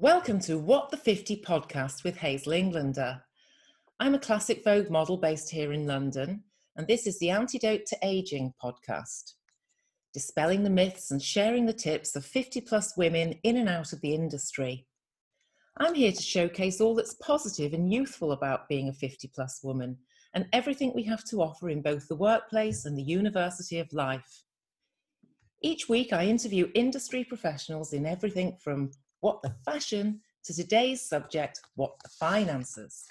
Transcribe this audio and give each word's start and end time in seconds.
Welcome 0.00 0.38
to 0.42 0.58
What 0.58 0.92
the 0.92 0.96
50 0.96 1.42
podcast 1.42 2.04
with 2.04 2.18
Hazel 2.18 2.52
Englander. 2.52 3.20
I'm 3.98 4.14
a 4.14 4.20
classic 4.20 4.62
Vogue 4.62 4.90
model 4.90 5.16
based 5.16 5.50
here 5.50 5.72
in 5.72 5.88
London, 5.88 6.44
and 6.76 6.86
this 6.86 7.04
is 7.04 7.18
the 7.18 7.30
Antidote 7.30 7.84
to 7.86 7.98
Aging 8.04 8.54
podcast, 8.62 9.32
dispelling 10.14 10.62
the 10.62 10.70
myths 10.70 11.10
and 11.10 11.20
sharing 11.20 11.66
the 11.66 11.72
tips 11.72 12.14
of 12.14 12.24
50 12.24 12.60
plus 12.60 12.96
women 12.96 13.40
in 13.42 13.56
and 13.56 13.68
out 13.68 13.92
of 13.92 14.00
the 14.00 14.14
industry. 14.14 14.86
I'm 15.78 15.94
here 15.94 16.12
to 16.12 16.22
showcase 16.22 16.80
all 16.80 16.94
that's 16.94 17.14
positive 17.14 17.72
and 17.72 17.92
youthful 17.92 18.30
about 18.30 18.68
being 18.68 18.88
a 18.88 18.92
50 18.92 19.32
plus 19.34 19.64
woman 19.64 19.98
and 20.32 20.46
everything 20.52 20.92
we 20.94 21.02
have 21.02 21.24
to 21.24 21.42
offer 21.42 21.70
in 21.70 21.82
both 21.82 22.06
the 22.06 22.14
workplace 22.14 22.84
and 22.84 22.96
the 22.96 23.02
university 23.02 23.80
of 23.80 23.92
life. 23.92 24.44
Each 25.60 25.88
week, 25.88 26.12
I 26.12 26.26
interview 26.26 26.70
industry 26.76 27.24
professionals 27.24 27.92
in 27.92 28.06
everything 28.06 28.58
from 28.62 28.92
what 29.20 29.42
the 29.42 29.54
fashion 29.64 30.20
to 30.44 30.54
today's 30.54 31.02
subject, 31.02 31.60
what 31.76 31.92
the 32.02 32.08
finances. 32.08 33.04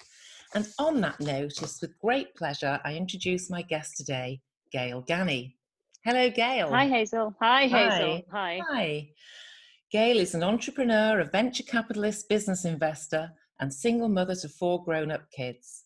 And 0.54 0.68
on 0.80 1.02
that 1.02 1.20
note, 1.20 1.62
it's 1.62 1.82
with 1.82 2.00
great 2.00 2.34
pleasure 2.36 2.80
I 2.84 2.96
introduce 2.96 3.50
my 3.50 3.62
guest 3.62 3.98
today, 3.98 4.42
Gail 4.72 5.04
Ganny. 5.04 5.56
Hello, 6.06 6.30
Gail. 6.30 6.70
Hi, 6.70 6.88
Hazel. 6.88 7.36
Hi, 7.42 7.68
Hazel. 7.68 8.22
Hi. 8.32 8.62
Hi. 8.70 9.10
Gail 9.92 10.20
is 10.20 10.36
an 10.36 10.44
entrepreneur, 10.44 11.20
a 11.20 11.26
venture 11.26 11.64
capitalist, 11.64 12.30
business 12.30 12.66
investor, 12.66 13.32
and 13.60 13.74
single 13.74 14.10
mother 14.10 14.36
to 14.36 14.50
four 14.50 14.84
grown 14.84 15.12
up 15.12 15.30
kids. 15.32 15.84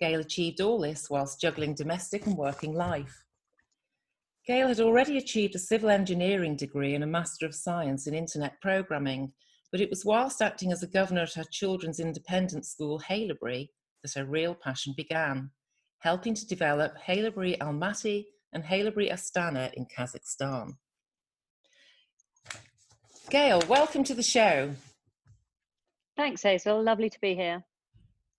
Gail 0.00 0.20
achieved 0.20 0.60
all 0.60 0.80
this 0.80 1.08
whilst 1.08 1.40
juggling 1.40 1.74
domestic 1.74 2.26
and 2.26 2.36
working 2.36 2.74
life. 2.74 3.24
Gail 4.46 4.66
had 4.66 4.80
already 4.80 5.18
achieved 5.18 5.54
a 5.54 5.60
civil 5.60 5.90
engineering 5.90 6.56
degree 6.56 6.96
and 6.96 7.04
a 7.04 7.06
Master 7.06 7.46
of 7.46 7.54
Science 7.54 8.08
in 8.08 8.14
Internet 8.14 8.60
Programming, 8.60 9.32
but 9.72 9.80
it 9.80 9.88
was 9.90 10.04
whilst 10.04 10.42
acting 10.42 10.70
as 10.70 10.82
a 10.82 10.86
governor 10.86 11.22
at 11.22 11.32
her 11.32 11.44
children's 11.50 11.98
independent 11.98 12.66
school, 12.66 13.00
Haileybury, 13.00 13.70
that 14.02 14.12
her 14.14 14.26
real 14.26 14.54
passion 14.54 14.92
began, 14.94 15.50
helping 16.00 16.34
to 16.34 16.46
develop 16.46 16.92
Haileybury 16.98 17.56
Almaty 17.58 18.26
and 18.52 18.62
Haileybury 18.62 19.10
Astana 19.10 19.72
in 19.72 19.86
Kazakhstan. 19.86 20.74
Gail, 23.30 23.62
welcome 23.66 24.04
to 24.04 24.14
the 24.14 24.22
show. 24.22 24.72
Thanks, 26.18 26.42
Hazel. 26.42 26.82
Lovely 26.82 27.08
to 27.08 27.20
be 27.20 27.34
here. 27.34 27.64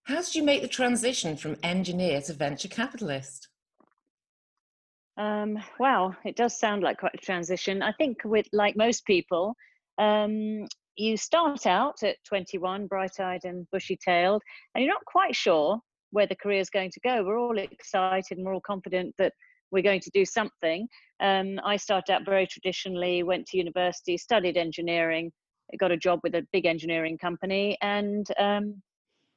How 0.04 0.22
did 0.22 0.36
you 0.36 0.44
make 0.44 0.62
the 0.62 0.68
transition 0.68 1.36
from 1.36 1.58
engineer 1.64 2.22
to 2.22 2.34
venture 2.34 2.68
capitalist? 2.68 3.48
Um, 5.18 5.58
wow, 5.80 6.16
it 6.24 6.36
does 6.36 6.60
sound 6.60 6.84
like 6.84 7.00
quite 7.00 7.16
a 7.16 7.26
transition. 7.26 7.82
I 7.82 7.94
think, 7.94 8.20
with 8.24 8.48
like 8.52 8.76
most 8.76 9.06
people, 9.06 9.56
um, 9.98 10.68
you 10.96 11.18
start 11.18 11.66
out 11.66 12.04
at 12.04 12.18
21, 12.26 12.88
bright 12.88 13.20
eyed 13.20 13.42
and 13.44 13.68
bushy 13.72 13.98
tailed, 13.98 14.42
and 14.74 14.84
you're 14.84 14.94
not 14.94 15.06
quite 15.06 15.36
sure 15.36 15.80
where 16.12 16.28
the 16.28 16.36
career 16.36 16.60
is 16.60 16.70
going 16.70 16.92
to 16.92 17.00
go. 17.00 17.24
We're 17.24 17.40
all 17.40 17.58
excited 17.58 18.38
and 18.38 18.46
we're 18.46 18.54
all 18.54 18.62
confident 18.62 19.16
that 19.18 19.34
we're 19.72 19.84
going 19.84 20.02
to 20.02 20.12
do 20.14 20.26
something. 20.26 20.88
Um, 21.20 21.60
I 21.64 21.78
started 21.78 22.14
out 22.14 22.26
very 22.26 22.46
traditionally, 22.46 23.24
went 23.24 23.48
to 23.48 23.58
university, 23.58 24.18
studied 24.18 24.56
engineering, 24.56 25.32
got 25.80 25.92
a 25.92 25.98
job 25.98 26.20
with 26.22 26.36
a 26.36 26.46
big 26.54 26.68
engineering 26.68 27.18
company, 27.18 27.78
and 27.82 28.28
um, 28.40 28.82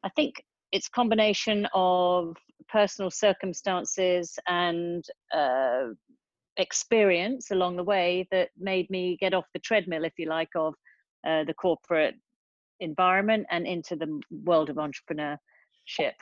I 0.05 0.11
think 0.11 0.35
it's 0.73 0.89
combination 0.89 1.67
of 1.73 2.37
personal 2.69 3.11
circumstances 3.11 4.39
and 4.47 5.05
uh, 5.33 5.87
experience 6.59 7.51
along 7.51 7.77
the 7.77 7.85
way 7.85 8.27
that 8.31 8.51
made 8.59 8.91
me 8.91 9.17
get 9.19 9.33
off 9.33 9.47
the 9.55 9.61
treadmill, 9.61 10.05
if 10.05 10.13
you 10.19 10.27
like, 10.29 10.51
of 10.55 10.75
uh, 11.27 11.45
the 11.45 11.55
corporate 11.55 12.15
environment 12.81 13.47
and 13.51 13.67
into 13.67 13.97
the 13.97 14.21
world 14.45 14.71
of 14.71 14.77
entrepreneurship. 14.77 16.13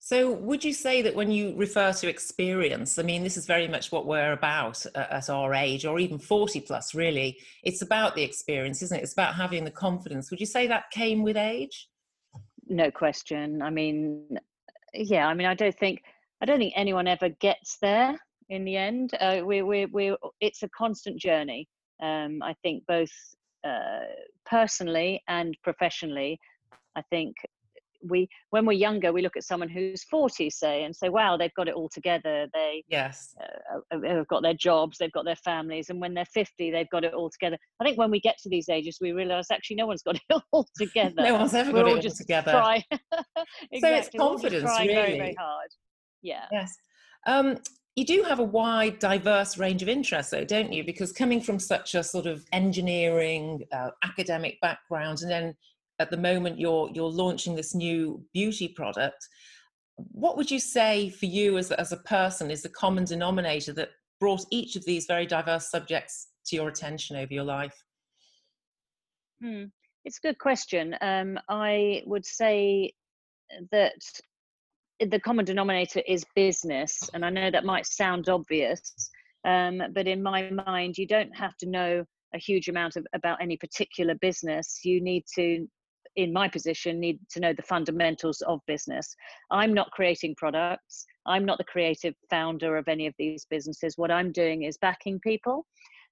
So, 0.00 0.32
would 0.32 0.62
you 0.62 0.74
say 0.74 1.00
that 1.00 1.14
when 1.14 1.30
you 1.30 1.54
refer 1.56 1.90
to 1.94 2.08
experience, 2.08 2.98
I 2.98 3.02
mean, 3.02 3.22
this 3.22 3.38
is 3.38 3.46
very 3.46 3.66
much 3.66 3.90
what 3.90 4.04
we're 4.04 4.32
about 4.32 4.84
at 4.94 5.30
our 5.30 5.54
age, 5.54 5.86
or 5.86 5.98
even 5.98 6.18
40 6.18 6.60
plus, 6.60 6.94
really? 6.94 7.38
It's 7.62 7.80
about 7.80 8.14
the 8.14 8.22
experience, 8.22 8.82
isn't 8.82 8.98
it? 8.98 9.02
It's 9.02 9.14
about 9.14 9.34
having 9.34 9.64
the 9.64 9.70
confidence. 9.70 10.30
Would 10.30 10.40
you 10.40 10.46
say 10.46 10.66
that 10.66 10.90
came 10.90 11.22
with 11.22 11.38
age? 11.38 11.88
No 12.68 12.90
question. 12.90 13.62
I 13.62 13.70
mean, 13.70 14.38
yeah, 14.92 15.26
I 15.26 15.32
mean, 15.32 15.46
I 15.46 15.54
don't 15.54 15.76
think. 15.78 16.02
I 16.42 16.44
don't 16.44 16.58
think 16.58 16.74
anyone 16.76 17.08
ever 17.08 17.30
gets 17.30 17.78
there 17.80 18.18
in 18.50 18.66
the 18.66 18.76
end. 18.76 19.12
Uh, 19.18 19.40
we, 19.42 19.62
we, 19.62 19.86
we, 19.86 20.14
it's 20.40 20.62
a 20.62 20.68
constant 20.76 21.18
journey. 21.18 21.66
Um, 22.02 22.42
I 22.42 22.54
think 22.62 22.84
both 22.86 23.12
uh, 23.64 24.00
personally 24.46 25.22
and 25.28 25.56
professionally. 25.62 26.38
I 26.96 27.02
think 27.10 27.34
we 28.08 28.28
when 28.50 28.66
we're 28.66 28.72
younger 28.72 29.12
we 29.12 29.22
look 29.22 29.36
at 29.36 29.44
someone 29.44 29.68
who's 29.68 30.04
40 30.04 30.50
say 30.50 30.84
and 30.84 30.94
say 30.94 31.08
wow 31.08 31.36
they've 31.36 31.54
got 31.54 31.68
it 31.68 31.74
all 31.74 31.88
together 31.88 32.46
they 32.52 32.84
yes 32.88 33.34
uh, 33.40 33.98
have 34.06 34.28
got 34.28 34.42
their 34.42 34.54
jobs 34.54 34.98
they've 34.98 35.12
got 35.12 35.24
their 35.24 35.36
families 35.36 35.90
and 35.90 36.00
when 36.00 36.14
they're 36.14 36.26
50 36.26 36.70
they've 36.70 36.90
got 36.90 37.04
it 37.04 37.14
all 37.14 37.30
together 37.30 37.56
i 37.80 37.84
think 37.84 37.98
when 37.98 38.10
we 38.10 38.20
get 38.20 38.36
to 38.42 38.48
these 38.48 38.68
ages 38.68 38.98
we 39.00 39.12
realize 39.12 39.46
actually 39.50 39.76
no 39.76 39.86
one's 39.86 40.02
got 40.02 40.16
it 40.16 40.42
all 40.52 40.66
together 40.76 41.14
no 41.22 41.34
one's 41.34 41.54
ever 41.54 41.72
we're 41.72 41.82
got 41.82 41.88
it 41.88 41.96
all 41.96 42.02
just 42.02 42.18
together 42.18 42.52
try. 42.52 42.84
exactly. 43.72 43.80
so 43.80 43.88
it's 43.88 44.10
confidence 44.18 44.70
really 44.78 44.94
very 44.94 45.18
very 45.18 45.36
hard 45.38 45.68
yeah 46.22 46.46
yes 46.52 46.76
um, 47.26 47.56
you 47.96 48.04
do 48.04 48.24
have 48.24 48.40
a 48.40 48.44
wide, 48.44 48.98
diverse 48.98 49.56
range 49.56 49.82
of 49.82 49.88
interests, 49.88 50.32
though, 50.32 50.44
don't 50.44 50.72
you? 50.72 50.82
Because 50.82 51.12
coming 51.12 51.40
from 51.40 51.58
such 51.58 51.94
a 51.94 52.02
sort 52.02 52.26
of 52.26 52.44
engineering, 52.52 53.62
uh, 53.72 53.90
academic 54.02 54.60
background, 54.60 55.22
and 55.22 55.30
then 55.30 55.54
at 56.00 56.10
the 56.10 56.16
moment 56.16 56.58
you're 56.58 56.90
you're 56.92 57.08
launching 57.08 57.54
this 57.54 57.74
new 57.74 58.24
beauty 58.32 58.68
product, 58.68 59.28
what 59.96 60.36
would 60.36 60.50
you 60.50 60.58
say 60.58 61.08
for 61.08 61.26
you 61.26 61.56
as 61.56 61.70
as 61.70 61.92
a 61.92 61.98
person 61.98 62.50
is 62.50 62.62
the 62.62 62.68
common 62.68 63.04
denominator 63.04 63.72
that 63.74 63.90
brought 64.18 64.44
each 64.50 64.74
of 64.74 64.84
these 64.84 65.06
very 65.06 65.26
diverse 65.26 65.70
subjects 65.70 66.28
to 66.46 66.56
your 66.56 66.68
attention 66.68 67.16
over 67.16 67.32
your 67.32 67.44
life? 67.44 67.84
Hmm. 69.40 69.64
It's 70.04 70.18
a 70.18 70.26
good 70.26 70.38
question. 70.38 70.96
Um, 71.00 71.38
I 71.48 72.02
would 72.06 72.26
say 72.26 72.92
that 73.70 74.02
the 75.10 75.20
common 75.20 75.44
denominator 75.44 76.02
is 76.06 76.24
business 76.34 77.10
and 77.14 77.24
i 77.24 77.30
know 77.30 77.50
that 77.50 77.64
might 77.64 77.86
sound 77.86 78.28
obvious 78.28 79.10
um, 79.46 79.82
but 79.92 80.06
in 80.06 80.22
my 80.22 80.50
mind 80.50 80.96
you 80.96 81.06
don't 81.06 81.34
have 81.36 81.56
to 81.58 81.68
know 81.68 82.04
a 82.34 82.38
huge 82.38 82.68
amount 82.68 82.96
of, 82.96 83.06
about 83.14 83.40
any 83.40 83.56
particular 83.56 84.14
business. 84.16 84.80
You 84.84 85.00
need 85.00 85.24
to 85.36 85.66
in 86.16 86.32
my 86.32 86.46
position 86.46 87.00
need 87.00 87.18
to 87.28 87.40
know 87.40 87.52
the 87.52 87.62
fundamentals 87.62 88.40
of 88.42 88.60
business. 88.68 89.16
I'm 89.50 89.74
not 89.74 89.90
creating 89.90 90.36
products. 90.36 91.06
I'm 91.26 91.44
not 91.44 91.58
the 91.58 91.64
creative 91.64 92.14
founder 92.30 92.76
of 92.76 92.86
any 92.86 93.08
of 93.08 93.14
these 93.18 93.46
businesses. 93.50 93.94
What 93.96 94.12
i'm 94.12 94.30
doing 94.30 94.62
is 94.62 94.78
backing 94.78 95.18
people 95.20 95.66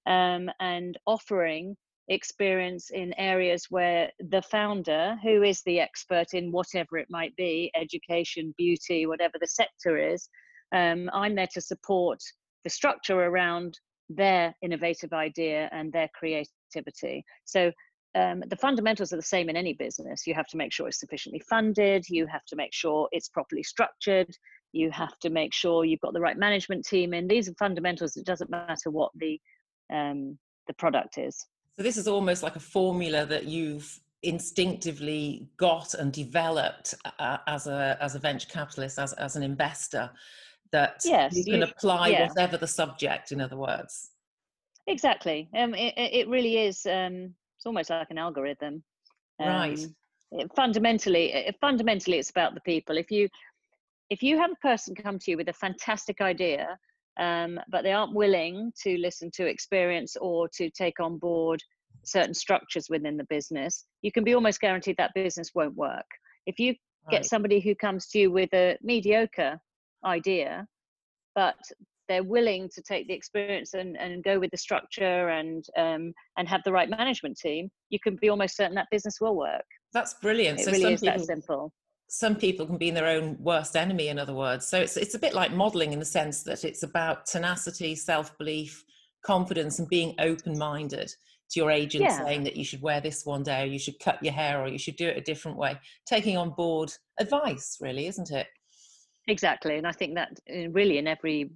um, 0.06 0.50
and 0.58 0.98
offering 1.06 1.76
experience 2.08 2.90
in 2.90 3.14
areas 3.18 3.66
where 3.70 4.10
the 4.18 4.42
founder, 4.42 5.16
who 5.22 5.42
is 5.42 5.62
the 5.62 5.80
expert 5.80 6.34
in 6.34 6.52
whatever 6.52 6.98
it 6.98 7.08
might 7.10 7.34
be 7.36 7.70
education, 7.74 8.54
beauty, 8.58 9.06
whatever 9.06 9.34
the 9.40 9.46
sector 9.46 9.96
is 9.96 10.28
um, 10.72 11.10
I'm 11.12 11.34
there 11.34 11.48
to 11.52 11.60
support 11.60 12.20
the 12.64 12.70
structure 12.70 13.20
around 13.20 13.78
their 14.08 14.54
innovative 14.62 15.12
idea 15.12 15.68
and 15.72 15.92
their 15.92 16.08
creativity. 16.14 17.24
So 17.44 17.70
um, 18.14 18.42
the 18.48 18.56
fundamentals 18.56 19.12
are 19.12 19.16
the 19.16 19.22
same 19.22 19.48
in 19.48 19.56
any 19.56 19.74
business. 19.74 20.26
You 20.26 20.34
have 20.34 20.48
to 20.48 20.56
make 20.56 20.72
sure 20.72 20.88
it's 20.88 21.00
sufficiently 21.00 21.42
funded, 21.48 22.08
you 22.08 22.26
have 22.26 22.44
to 22.46 22.56
make 22.56 22.72
sure 22.72 23.08
it's 23.12 23.28
properly 23.28 23.62
structured, 23.62 24.28
you 24.72 24.90
have 24.90 25.19
to 25.20 25.30
make 25.30 25.54
sure 25.54 25.84
you've 25.84 26.00
got 26.00 26.14
the 26.14 26.20
right 26.20 26.36
management 26.36 26.86
team 26.86 27.14
in. 27.14 27.26
These 27.26 27.48
are 27.48 27.54
fundamentals. 27.58 28.16
It 28.16 28.26
doesn't 28.26 28.50
matter 28.50 28.90
what 28.90 29.10
the 29.14 29.38
um, 29.92 30.38
the 30.66 30.74
product 30.74 31.19
is. 31.19 31.46
So 31.77 31.83
this 31.83 31.97
is 31.97 32.06
almost 32.06 32.43
like 32.43 32.56
a 32.56 32.60
formula 32.60 33.25
that 33.26 33.46
you've 33.46 34.00
instinctively 34.23 35.49
got 35.56 35.94
and 35.94 36.12
developed 36.12 36.94
uh, 37.19 37.38
as 37.46 37.67
a 37.67 37.96
as 38.00 38.14
a 38.14 38.19
venture 38.19 38.49
capitalist, 38.49 38.99
as 38.99 39.12
as 39.14 39.37
an 39.37 39.43
investor, 39.43 40.11
that 40.70 41.02
yes, 41.05 41.35
you 41.37 41.44
can 41.44 41.61
you, 41.61 41.64
apply 41.64 42.08
yeah. 42.08 42.29
whatever 42.29 42.56
the 42.56 42.67
subject. 42.67 43.32
In 43.32 43.41
other 43.41 43.56
words, 43.56 44.11
exactly. 44.87 45.49
Um, 45.56 45.75
it, 45.75 45.94
it 45.96 46.29
really 46.29 46.58
is. 46.58 46.87
Um, 46.87 47.35
it's 47.56 47.67
almost 47.67 47.91
like 47.91 48.11
an 48.11 48.19
algorithm. 48.19 48.82
Um, 49.41 49.49
right. 49.49 49.87
It, 50.32 50.50
fundamentally, 50.56 51.32
it, 51.32 51.56
fundamentally, 51.61 52.19
it's 52.19 52.31
about 52.31 52.55
the 52.55 52.61
people. 52.61 52.96
If 52.96 53.11
you 53.11 53.29
if 54.11 54.23
you 54.23 54.38
have 54.38 54.50
a 54.50 54.56
person 54.56 54.94
come 54.94 55.19
to 55.19 55.31
you 55.31 55.37
with 55.38 55.49
a 55.49 55.55
fantastic 55.55 56.20
idea 56.20 56.79
um, 57.19 57.59
but 57.70 57.82
they 57.82 57.93
aren't 57.93 58.14
willing 58.14 58.73
to 58.82 58.97
listen 58.99 59.31
to 59.35 59.47
experience 59.47 60.17
or 60.20 60.49
to 60.56 60.70
take 60.70 61.00
on 61.00 61.19
board 61.19 61.62
certain 62.05 62.35
structures 62.35 62.88
within 62.91 63.17
the 63.17 63.26
business, 63.29 63.85
you 64.03 64.11
can 64.11 64.25
be 64.25 64.35
almost 64.35 64.61
guaranteed 64.61 64.97
that 64.97 65.12
business 65.14 65.50
won't 65.55 65.76
work. 65.76 66.06
If 66.47 66.59
you 66.59 66.75
get 67.11 67.25
somebody 67.25 67.61
who 67.61 67.75
comes 67.75 68.06
to 68.09 68.19
you 68.19 68.31
with 68.31 68.53
a 68.55 68.76
mediocre 68.82 69.61
idea, 70.05 70.67
but 71.35 71.56
they're 72.09 72.25
willing 72.25 72.69
to 72.75 72.82
take 72.82 73.06
the 73.09 73.15
experience 73.15 73.75
and, 73.75 73.97
and 73.97 74.23
go 74.23 74.38
with 74.38 74.50
the 74.50 74.56
structure 74.56 75.29
and 75.29 75.65
um, 75.76 76.12
and 76.37 76.49
have 76.49 76.61
the 76.65 76.73
right 76.73 76.91
management 76.91 77.38
team, 77.38 77.70
you 77.91 77.99
can 78.03 78.17
be 78.20 78.29
almost 78.29 78.56
certain 78.56 78.75
that 78.75 78.88
business 78.91 79.19
will 79.20 79.37
work. 79.37 79.65
That's 79.93 80.15
brilliant. 80.15 80.61
It 80.61 80.65
so 80.65 80.73
really 80.73 80.93
is 80.93 81.00
people, 81.00 81.19
that 81.19 81.25
simple. 81.25 81.73
Some 82.14 82.37
people 82.37 82.67
can 82.67 82.76
be 82.76 82.88
in 82.88 82.94
their 82.94 83.06
own 83.06 83.38
worst 83.41 83.75
enemy, 83.75 84.09
in 84.09 84.19
other 84.19 84.35
words. 84.35 84.67
So 84.67 84.79
it's 84.79 84.99
it's 84.99 85.14
a 85.14 85.19
bit 85.19 85.32
like 85.32 85.50
modeling 85.50 85.94
in 85.94 85.99
the 85.99 86.05
sense 86.05 86.43
that 86.43 86.62
it's 86.62 86.82
about 86.82 87.25
tenacity, 87.25 87.94
self 87.94 88.37
belief, 88.37 88.85
confidence, 89.25 89.79
and 89.79 89.88
being 89.88 90.14
open 90.19 90.59
minded 90.59 91.09
to 91.09 91.61
your 91.61 91.70
agent 91.70 92.05
Yeah. 92.05 92.23
saying 92.23 92.44
that 92.44 92.55
you 92.55 92.64
should 92.64 92.82
wear 92.82 93.00
this 93.00 93.25
one 93.25 93.43
day, 93.43 93.62
or 93.62 93.67
you 93.67 93.79
should 93.79 93.99
cut 93.99 94.23
your 94.23 94.35
hair, 94.35 94.62
or 94.62 94.69
you 94.69 94.79
should 94.79 94.97
do 94.97 95.09
it 95.09 95.17
a 95.17 95.23
different 95.23 95.56
way. 95.56 95.81
Taking 96.06 96.37
on 96.37 96.50
board 96.50 96.93
advice, 97.19 97.79
really, 97.81 98.06
isn't 98.09 98.31
it? 98.31 98.47
Exactly, 99.26 99.79
and 99.79 99.87
I 99.87 99.93
think 99.93 100.15
that 100.17 100.38
uh, 100.55 100.69
really 100.69 100.99
in 100.99 101.06
every 101.06 101.50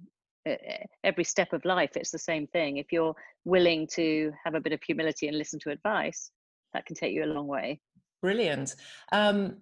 uh, 0.49 0.55
every 1.03 1.23
step 1.23 1.53
of 1.53 1.63
life, 1.65 1.91
it's 1.95 2.09
the 2.09 2.17
same 2.17 2.47
thing. 2.47 2.77
If 2.77 2.91
you're 2.91 3.15
willing 3.45 3.85
to 3.93 4.31
have 4.43 4.55
a 4.55 4.59
bit 4.59 4.73
of 4.73 4.81
humility 4.81 5.27
and 5.27 5.37
listen 5.37 5.59
to 5.59 5.69
advice, 5.69 6.31
that 6.73 6.87
can 6.87 6.95
take 6.95 7.13
you 7.13 7.25
a 7.25 7.33
long 7.35 7.45
way. 7.45 7.79
Brilliant. 8.23 8.75
Um, 9.11 9.57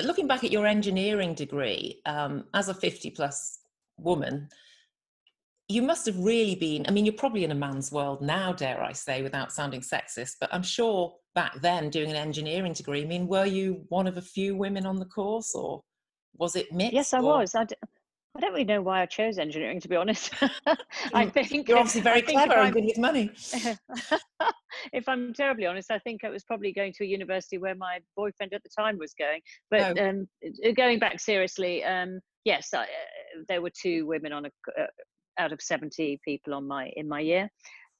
but 0.00 0.06
looking 0.06 0.26
back 0.26 0.44
at 0.44 0.50
your 0.50 0.66
engineering 0.66 1.34
degree, 1.34 2.00
um, 2.06 2.44
as 2.54 2.70
a 2.70 2.74
50 2.74 3.10
plus 3.10 3.58
woman, 3.98 4.48
you 5.68 5.82
must 5.82 6.06
have 6.06 6.16
really 6.16 6.54
been, 6.54 6.86
I 6.88 6.90
mean, 6.90 7.04
you're 7.04 7.12
probably 7.12 7.44
in 7.44 7.50
a 7.50 7.54
man's 7.54 7.92
world 7.92 8.22
now, 8.22 8.50
dare 8.54 8.82
I 8.82 8.92
say, 8.92 9.22
without 9.22 9.52
sounding 9.52 9.82
sexist, 9.82 10.36
but 10.40 10.48
I'm 10.54 10.62
sure 10.62 11.16
back 11.34 11.60
then 11.60 11.90
doing 11.90 12.08
an 12.08 12.16
engineering 12.16 12.72
degree, 12.72 13.02
I 13.02 13.04
mean, 13.04 13.28
were 13.28 13.44
you 13.44 13.84
one 13.90 14.06
of 14.06 14.16
a 14.16 14.22
few 14.22 14.56
women 14.56 14.86
on 14.86 14.98
the 14.98 15.04
course 15.04 15.54
or 15.54 15.82
was 16.38 16.56
it 16.56 16.72
mixed? 16.72 16.94
Yes, 16.94 17.12
I 17.12 17.18
or- 17.18 17.24
was. 17.40 17.54
I, 17.54 17.64
d- 17.64 17.74
I 18.36 18.40
don't 18.40 18.52
really 18.52 18.64
know 18.64 18.80
why 18.80 19.02
I 19.02 19.06
chose 19.06 19.38
engineering, 19.38 19.80
to 19.80 19.88
be 19.88 19.96
honest. 19.96 20.32
I 21.14 21.26
think 21.26 21.68
You're 21.68 21.78
obviously 21.78 22.00
very 22.02 22.22
I 22.22 22.24
think 22.24 22.38
if 22.40 22.46
clever 22.46 22.60
and 22.60 22.72
good 22.72 22.84
with 22.84 22.98
money. 22.98 23.30
if 24.92 25.08
I'm 25.08 25.34
terribly 25.34 25.66
honest, 25.66 25.90
I 25.90 25.98
think 25.98 26.22
I 26.22 26.30
was 26.30 26.44
probably 26.44 26.72
going 26.72 26.92
to 26.94 27.04
a 27.04 27.06
university 27.06 27.58
where 27.58 27.74
my 27.74 27.98
boyfriend 28.16 28.54
at 28.54 28.62
the 28.62 28.70
time 28.76 28.98
was 28.98 29.14
going. 29.14 29.40
But 29.70 29.98
Oh. 29.98 30.08
um, 30.08 30.28
uh, 30.44 30.70
going 30.76 31.00
back 31.00 31.18
seriously, 31.18 31.82
um, 31.82 32.20
yes, 32.44 32.72
I, 32.72 32.82
uh, 32.82 32.86
there 33.48 33.62
were 33.62 33.70
two 33.70 34.06
women 34.06 34.32
on 34.32 34.46
a 34.46 34.50
uh, 34.80 34.86
out 35.38 35.52
of 35.52 35.60
70 35.60 36.20
people 36.24 36.54
on 36.54 36.68
my 36.68 36.92
in 36.96 37.08
my 37.08 37.20
year. 37.20 37.50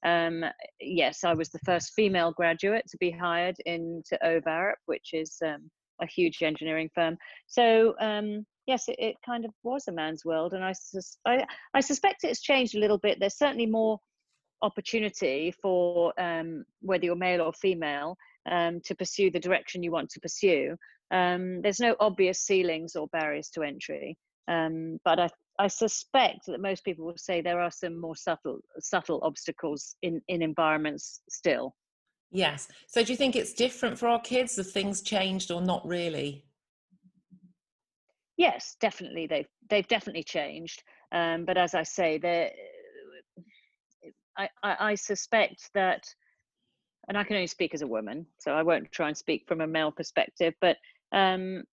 Um, 0.05 0.45
yes, 0.79 1.23
I 1.25 1.33
was 1.33 1.49
the 1.49 1.59
first 1.59 1.91
female 1.93 2.31
graduate 2.31 2.85
to 2.89 2.97
be 2.99 3.11
hired 3.11 3.57
into 3.65 4.17
Ove 4.23 4.43
Arup, 4.43 4.75
which 4.85 5.09
is 5.13 5.35
um, 5.45 5.69
a 6.01 6.05
huge 6.07 6.41
engineering 6.41 6.89
firm. 6.95 7.17
So 7.47 7.95
um, 7.99 8.45
yes, 8.67 8.87
it, 8.87 8.95
it 8.99 9.15
kind 9.25 9.45
of 9.45 9.51
was 9.63 9.87
a 9.87 9.91
man's 9.91 10.25
world, 10.25 10.53
and 10.53 10.63
I, 10.63 10.73
sus- 10.73 11.17
I 11.25 11.45
I 11.73 11.81
suspect 11.81 12.23
it's 12.23 12.41
changed 12.41 12.75
a 12.75 12.79
little 12.79 12.97
bit. 12.97 13.19
There's 13.19 13.37
certainly 13.37 13.65
more 13.65 13.99
opportunity 14.61 15.53
for 15.61 16.13
um, 16.19 16.63
whether 16.81 17.05
you're 17.05 17.15
male 17.15 17.41
or 17.41 17.53
female 17.53 18.15
um, 18.49 18.79
to 18.85 18.95
pursue 18.95 19.31
the 19.31 19.39
direction 19.39 19.83
you 19.83 19.91
want 19.91 20.09
to 20.11 20.19
pursue. 20.19 20.75
Um, 21.11 21.61
there's 21.61 21.79
no 21.79 21.95
obvious 21.99 22.39
ceilings 22.41 22.95
or 22.95 23.07
barriers 23.07 23.49
to 23.49 23.63
entry, 23.63 24.17
um, 24.47 24.99
but 25.03 25.19
I, 25.19 25.29
I 25.59 25.67
suspect 25.67 26.45
that 26.47 26.61
most 26.61 26.85
people 26.85 27.05
will 27.05 27.17
say 27.17 27.41
there 27.41 27.59
are 27.59 27.71
some 27.71 27.99
more 27.99 28.15
subtle 28.15 28.59
subtle 28.79 29.19
obstacles 29.23 29.95
in, 30.01 30.21
in 30.27 30.41
environments 30.41 31.21
still. 31.29 31.75
Yes. 32.31 32.69
So 32.87 33.03
do 33.03 33.11
you 33.11 33.17
think 33.17 33.35
it's 33.35 33.53
different 33.53 33.99
for 33.99 34.07
our 34.07 34.21
kids? 34.21 34.55
Have 34.55 34.71
things 34.71 35.01
changed 35.01 35.51
or 35.51 35.61
not 35.61 35.85
really? 35.85 36.45
Yes, 38.41 38.75
definitely 38.81 39.27
they've 39.27 39.47
they've 39.69 39.87
definitely 39.87 40.23
changed. 40.23 40.81
Um, 41.11 41.45
but 41.45 41.57
as 41.57 41.75
I 41.75 41.83
say, 41.83 42.17
they 42.17 42.51
I, 44.35 44.49
I, 44.63 44.91
I 44.91 44.95
suspect 44.95 45.69
that, 45.75 46.03
and 47.07 47.15
I 47.15 47.23
can 47.23 47.35
only 47.35 47.45
speak 47.45 47.75
as 47.75 47.83
a 47.83 47.87
woman, 47.87 48.25
so 48.39 48.53
I 48.53 48.63
won't 48.63 48.91
try 48.91 49.09
and 49.09 49.17
speak 49.17 49.45
from 49.47 49.61
a 49.61 49.67
male 49.67 49.91
perspective. 49.91 50.55
But 50.59 50.77
um, 51.11 51.63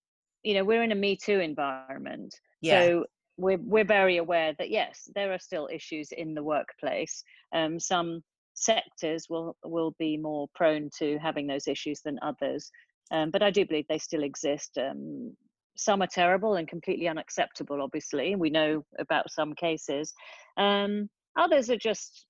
you 0.43 0.53
know, 0.53 0.65
we're 0.65 0.83
in 0.83 0.93
a 0.93 0.95
Me 0.95 1.17
Too 1.17 1.41
environment, 1.41 2.35
Yeah. 2.61 2.81
so 2.81 3.07
we're 3.39 3.63
we're 3.63 3.85
very 3.85 4.19
aware 4.19 4.53
that 4.59 4.69
yes, 4.69 5.09
there 5.15 5.33
are 5.33 5.39
still 5.39 5.71
issues 5.73 6.13
in 6.13 6.35
the 6.35 6.43
workplace. 6.43 7.25
Um, 7.55 7.81
some 7.81 8.23
sectors 8.53 9.27
will 9.31 9.57
will 9.65 9.95
be 9.99 10.19
more 10.19 10.49
prone 10.55 10.91
to 10.99 11.19
having 11.19 11.47
those 11.47 11.67
issues 11.67 12.03
than 12.03 12.19
others, 12.21 12.71
um, 13.11 13.31
but 13.31 13.43
I 13.43 13.51
do 13.51 13.65
believe 13.65 13.87
they 13.89 13.99
still 13.99 14.23
exist. 14.23 14.77
Um, 14.77 15.35
some 15.79 16.03
are 16.03 16.09
terrible 16.09 16.57
and 16.57 16.69
completely 16.69 17.09
unacceptable. 17.09 17.81
Obviously, 17.81 18.35
we 18.37 18.51
know 18.51 18.85
about 18.99 19.31
some 19.31 19.55
cases. 19.55 20.13
Um, 20.57 21.09
others 21.39 21.71
are 21.71 21.77
just 21.79 22.27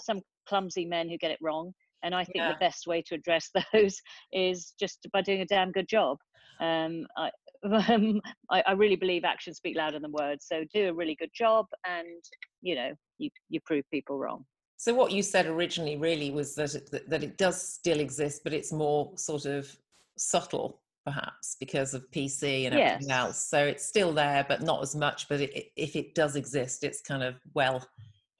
some 0.00 0.20
clumsy 0.48 0.84
men 0.84 1.08
who 1.08 1.16
get 1.16 1.30
it 1.30 1.38
wrong. 1.40 1.72
And 2.02 2.14
I 2.14 2.24
think 2.24 2.36
Yeah. 2.38 2.52
the 2.52 2.58
best 2.58 2.86
way 2.86 3.02
to 3.02 3.14
address 3.14 3.50
those 3.72 3.96
is 4.32 4.74
just 4.78 5.06
by 5.12 5.22
doing 5.22 5.40
a 5.40 5.46
damn 5.46 5.72
good 5.72 5.88
job. 5.88 6.18
Um, 6.60 7.06
I, 7.16 7.30
um, 7.64 8.20
I, 8.50 8.62
I 8.66 8.72
really 8.72 8.96
believe 8.96 9.24
actions 9.24 9.56
speak 9.56 9.76
louder 9.76 9.98
than 10.00 10.12
words. 10.12 10.46
So 10.48 10.64
do 10.74 10.88
a 10.88 10.94
really 10.94 11.16
good 11.18 11.30
job, 11.36 11.66
and 11.86 12.22
you 12.62 12.74
know 12.74 12.90
you 13.18 13.30
you 13.48 13.60
prove 13.64 13.84
people 13.92 14.18
wrong. 14.18 14.44
So 14.76 14.94
what 14.94 15.10
you 15.10 15.22
said 15.22 15.46
originally 15.46 15.96
really 15.96 16.30
was 16.30 16.54
that 16.54 16.74
it, 16.74 16.90
that- 16.92 17.10
that 17.10 17.24
it 17.24 17.36
does 17.36 17.60
still 17.60 17.98
exist, 18.00 18.42
but 18.44 18.52
it's 18.52 18.72
more 18.72 19.12
sort 19.16 19.44
of 19.44 19.76
subtle, 20.16 20.80
perhaps 21.04 21.56
because 21.58 21.94
of 21.94 22.10
PC 22.10 22.66
and 22.66 22.74
everything 22.74 23.08
Yes. 23.08 23.18
else. 23.18 23.46
So 23.46 23.64
it's 23.64 23.86
still 23.86 24.12
there, 24.12 24.44
but 24.48 24.62
not 24.62 24.82
as 24.82 24.94
much. 24.94 25.28
But 25.28 25.40
it, 25.40 25.66
if 25.76 25.96
it 25.96 26.14
does 26.14 26.36
exist, 26.36 26.84
it's 26.84 27.00
kind 27.00 27.22
of 27.22 27.36
well 27.54 27.86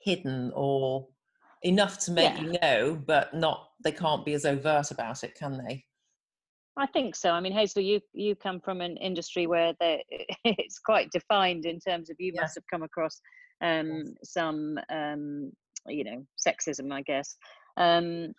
hidden 0.00 0.52
or 0.54 1.08
enough 1.62 1.98
to 2.00 2.12
make 2.12 2.34
Yeah. 2.34 2.42
you 2.42 2.58
know, 2.60 3.02
but 3.06 3.34
not. 3.34 3.70
They 3.82 3.92
can't 3.92 4.24
be 4.24 4.34
as 4.34 4.44
overt 4.44 4.90
about 4.90 5.24
it, 5.24 5.34
can 5.34 5.58
they? 5.64 5.84
I 6.76 6.86
think 6.86 7.16
so. 7.16 7.30
I 7.30 7.40
mean, 7.40 7.52
Hazel, 7.52 7.82
you 7.82 8.00
you 8.12 8.36
come 8.36 8.60
from 8.60 8.80
an 8.80 8.96
industry 8.98 9.46
where 9.46 9.74
it's 9.80 10.78
quite 10.78 11.10
defined 11.10 11.66
in 11.66 11.80
terms 11.80 12.10
of 12.10 12.16
you 12.18 12.32
Yeah. 12.34 12.42
must 12.42 12.54
have 12.54 12.64
come 12.70 12.82
across 12.82 13.20
um, 13.60 14.14
some, 14.22 14.78
um, 14.88 15.52
you 15.86 16.04
know, 16.04 16.24
sexism, 16.38 16.92
I 16.92 17.02
guess. 17.02 17.36
Um, 17.76 18.32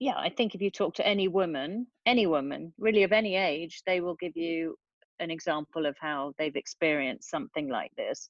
yeah, 0.00 0.16
I 0.16 0.28
think 0.28 0.54
if 0.54 0.60
you 0.60 0.70
talk 0.70 0.94
to 0.94 1.06
any 1.06 1.28
woman, 1.28 1.86
any 2.06 2.26
woman, 2.26 2.72
really 2.78 3.02
of 3.02 3.12
any 3.12 3.36
age, 3.36 3.82
they 3.86 4.00
will 4.00 4.16
give 4.16 4.36
you 4.36 4.76
an 5.20 5.30
example 5.30 5.86
of 5.86 5.96
how 6.00 6.32
they've 6.38 6.56
experienced 6.56 7.30
something 7.30 7.68
like 7.68 7.92
this. 7.96 8.28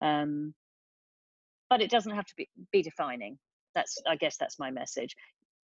Um, 0.00 0.54
but 1.70 1.80
it 1.80 1.90
doesn't 1.90 2.14
have 2.14 2.26
to 2.26 2.34
be, 2.36 2.48
be 2.72 2.82
defining. 2.82 3.38
That's, 3.74 3.96
I 4.08 4.16
guess, 4.16 4.36
that's 4.38 4.58
my 4.58 4.70
message 4.70 5.14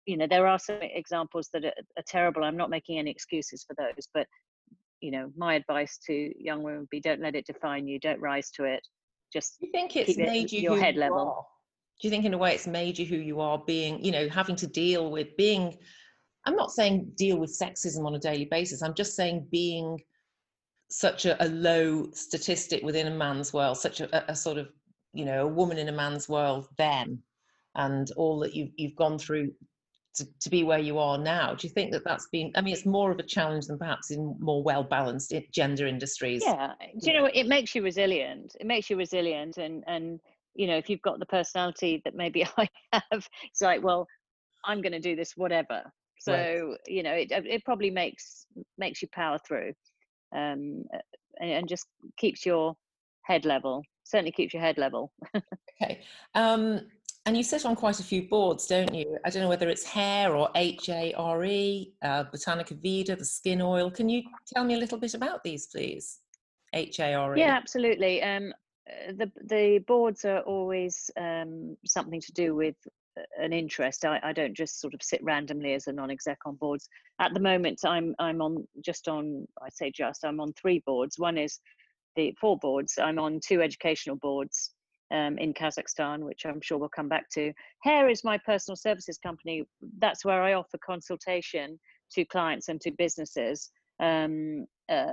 you 0.08 0.16
know 0.16 0.26
there 0.26 0.46
are 0.46 0.58
some 0.58 0.78
examples 0.80 1.50
that 1.52 1.64
are, 1.66 1.72
are 1.98 2.04
terrible 2.06 2.42
i'm 2.42 2.56
not 2.56 2.70
making 2.70 2.98
any 2.98 3.10
excuses 3.10 3.64
for 3.64 3.74
those 3.74 4.08
but 4.14 4.26
you 5.00 5.10
know 5.10 5.30
my 5.36 5.54
advice 5.54 5.98
to 6.06 6.32
young 6.42 6.62
women 6.62 6.80
would 6.80 6.90
be 6.90 7.00
don't 7.00 7.20
let 7.20 7.34
it 7.36 7.46
define 7.46 7.86
you 7.86 8.00
don't 8.00 8.20
rise 8.20 8.50
to 8.50 8.64
it 8.64 8.80
just 9.32 9.56
you 9.60 9.70
think 9.70 9.96
it's 9.96 10.06
Keep 10.06 10.20
it- 10.20 10.26
made 10.26 10.50
you 10.50 10.60
your 10.62 10.78
head 10.78 10.94
you 10.94 11.00
level. 11.02 11.18
are? 11.18 11.44
Do 12.00 12.06
you 12.06 12.10
think, 12.10 12.24
in 12.24 12.34
a 12.34 12.38
way, 12.38 12.54
it's 12.54 12.66
made 12.66 12.98
you 12.98 13.06
who 13.06 13.16
you 13.16 13.40
are? 13.40 13.62
Being, 13.66 14.04
you 14.04 14.12
know, 14.12 14.28
having 14.28 14.56
to 14.56 14.66
deal 14.66 15.10
with 15.10 15.36
being. 15.36 15.76
I'm 16.44 16.56
not 16.56 16.70
saying 16.70 17.12
deal 17.16 17.38
with 17.38 17.58
sexism 17.58 18.06
on 18.06 18.14
a 18.14 18.18
daily 18.18 18.46
basis. 18.46 18.82
I'm 18.82 18.94
just 18.94 19.16
saying 19.16 19.48
being 19.50 19.98
such 20.90 21.26
a, 21.26 21.42
a 21.44 21.48
low 21.48 22.10
statistic 22.12 22.82
within 22.82 23.08
a 23.08 23.10
man's 23.10 23.52
world, 23.52 23.76
such 23.76 24.00
a, 24.00 24.30
a, 24.30 24.34
sort 24.34 24.56
of, 24.56 24.68
you 25.12 25.24
know, 25.24 25.42
a 25.42 25.48
woman 25.48 25.76
in 25.76 25.88
a 25.88 25.92
man's 25.92 26.28
world 26.28 26.68
then, 26.78 27.18
and 27.74 28.10
all 28.16 28.38
that 28.40 28.54
you've 28.54 28.70
you've 28.76 28.96
gone 28.96 29.18
through 29.18 29.52
to, 30.14 30.26
to 30.40 30.50
be 30.50 30.62
where 30.62 30.78
you 30.78 30.98
are 30.98 31.18
now. 31.18 31.54
Do 31.54 31.66
you 31.66 31.72
think 31.72 31.92
that 31.92 32.04
that's 32.04 32.28
been? 32.30 32.52
I 32.54 32.60
mean, 32.60 32.74
it's 32.74 32.86
more 32.86 33.10
of 33.10 33.18
a 33.18 33.24
challenge 33.24 33.66
than 33.66 33.78
perhaps 33.78 34.10
in 34.10 34.36
more 34.38 34.62
well 34.62 34.84
balanced 34.84 35.34
gender 35.52 35.86
industries. 35.86 36.42
yeah 36.46 36.72
do 37.00 37.10
you 37.10 37.16
know 37.18 37.28
it 37.34 37.46
makes 37.46 37.74
you 37.74 37.82
resilient 37.82 38.56
it 38.60 38.66
makes 38.66 38.88
you 38.88 38.96
resilient 38.96 39.58
and 39.58 39.84
and 39.86 40.20
you 40.58 40.66
know 40.66 40.76
if 40.76 40.90
you've 40.90 41.02
got 41.02 41.18
the 41.18 41.26
personality 41.26 42.02
that 42.04 42.14
maybe 42.14 42.44
i 42.58 42.68
have 42.92 43.26
it's 43.44 43.62
like 43.62 43.82
well 43.82 44.06
i'm 44.66 44.82
going 44.82 44.92
to 44.92 45.00
do 45.00 45.16
this 45.16 45.32
whatever 45.36 45.82
so 46.20 46.32
Right. 46.32 46.78
you 46.86 47.02
know 47.02 47.12
it, 47.12 47.30
it 47.30 47.64
probably 47.64 47.90
makes 47.90 48.46
makes 48.76 49.00
you 49.00 49.08
power 49.12 49.38
through 49.46 49.72
um 50.36 50.84
and, 51.40 51.50
and 51.50 51.68
just 51.68 51.86
keeps 52.18 52.44
your 52.44 52.74
head 53.22 53.44
level 53.46 53.82
certainly 54.04 54.32
keeps 54.32 54.52
your 54.52 54.62
head 54.62 54.76
level 54.76 55.12
Okay. 55.80 56.00
Um, 56.34 56.80
and 57.26 57.36
you 57.36 57.42
sit 57.42 57.66
on 57.66 57.76
quite 57.76 58.00
a 58.00 58.02
few 58.02 58.28
boards, 58.28 58.66
don't 58.66 58.94
you? 58.94 59.18
I 59.24 59.30
don't 59.30 59.42
know 59.42 59.48
whether 59.48 59.68
it's 59.68 59.84
hair 59.84 60.34
or 60.34 60.48
HARE, 60.54 61.84
uh, 62.02 62.24
Botanica 62.24 62.80
Vida, 62.80 63.16
the 63.16 63.24
skin 63.24 63.60
oil. 63.60 63.90
Can 63.90 64.08
you 64.08 64.22
tell 64.52 64.64
me 64.64 64.74
a 64.74 64.78
little 64.78 64.98
bit 64.98 65.14
about 65.14 65.44
these, 65.44 65.66
please? 65.66 66.20
HARE. 66.72 67.36
Yeah, 67.36 67.52
absolutely. 67.52 68.22
Um, 68.22 68.52
the 69.12 69.30
the 69.44 69.78
boards 69.86 70.24
are 70.24 70.40
always 70.40 71.10
um, 71.18 71.76
something 71.84 72.20
to 72.20 72.32
do 72.32 72.54
with 72.54 72.76
uh, 73.18 73.22
an 73.42 73.52
interest. 73.52 74.04
I, 74.04 74.20
I 74.22 74.32
don't 74.32 74.56
just 74.56 74.80
sort 74.80 74.94
of 74.94 75.02
sit 75.02 75.22
randomly 75.22 75.74
as 75.74 75.86
a 75.86 75.92
non-exec 75.92 76.38
on 76.46 76.56
boards. 76.56 76.88
At 77.20 77.34
the 77.34 77.40
moment, 77.40 77.80
I'm 77.84 78.14
I'm 78.18 78.40
on 78.40 78.66
just 78.84 79.08
on 79.08 79.46
I 79.62 79.68
say 79.70 79.90
just 79.94 80.24
I'm 80.24 80.40
on 80.40 80.52
three 80.54 80.82
boards. 80.86 81.18
One 81.18 81.38
is 81.38 81.60
the 82.16 82.34
four 82.40 82.58
boards. 82.58 82.98
I'm 83.00 83.18
on 83.18 83.40
two 83.46 83.62
educational 83.62 84.16
boards, 84.16 84.72
um, 85.10 85.38
in 85.38 85.54
Kazakhstan, 85.54 86.20
which 86.20 86.44
I'm 86.44 86.60
sure 86.60 86.78
we'll 86.78 86.88
come 86.88 87.08
back 87.08 87.28
to. 87.30 87.52
Hair 87.82 88.08
is 88.08 88.24
my 88.24 88.38
personal 88.38 88.76
services 88.76 89.18
company. 89.18 89.64
That's 89.98 90.24
where 90.24 90.42
I 90.42 90.54
offer 90.54 90.78
consultation 90.84 91.78
to 92.12 92.24
clients 92.24 92.68
and 92.68 92.80
to 92.82 92.90
businesses, 92.90 93.70
um, 94.00 94.66
uh, 94.90 95.12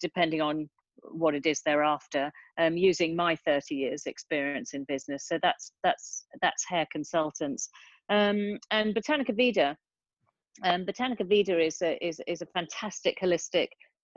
depending 0.00 0.40
on 0.40 0.68
what 1.02 1.34
it 1.34 1.46
is 1.46 1.62
they're 1.64 1.82
after, 1.82 2.30
um, 2.58 2.76
using 2.76 3.16
my 3.16 3.36
30 3.36 3.74
years 3.74 4.02
experience 4.06 4.74
in 4.74 4.84
business. 4.84 5.26
So 5.26 5.38
that's 5.42 5.72
that's 5.82 6.26
that's 6.42 6.64
hair 6.68 6.86
consultants. 6.92 7.68
Um, 8.08 8.58
and 8.70 8.94
Botanica 8.94 9.36
Vida, 9.36 9.76
um, 10.64 10.84
Botanica 10.84 11.26
Vida 11.28 11.58
is 11.58 11.80
a, 11.82 12.04
is 12.04 12.20
is 12.26 12.42
a 12.42 12.46
fantastic 12.46 13.18
holistic 13.22 13.68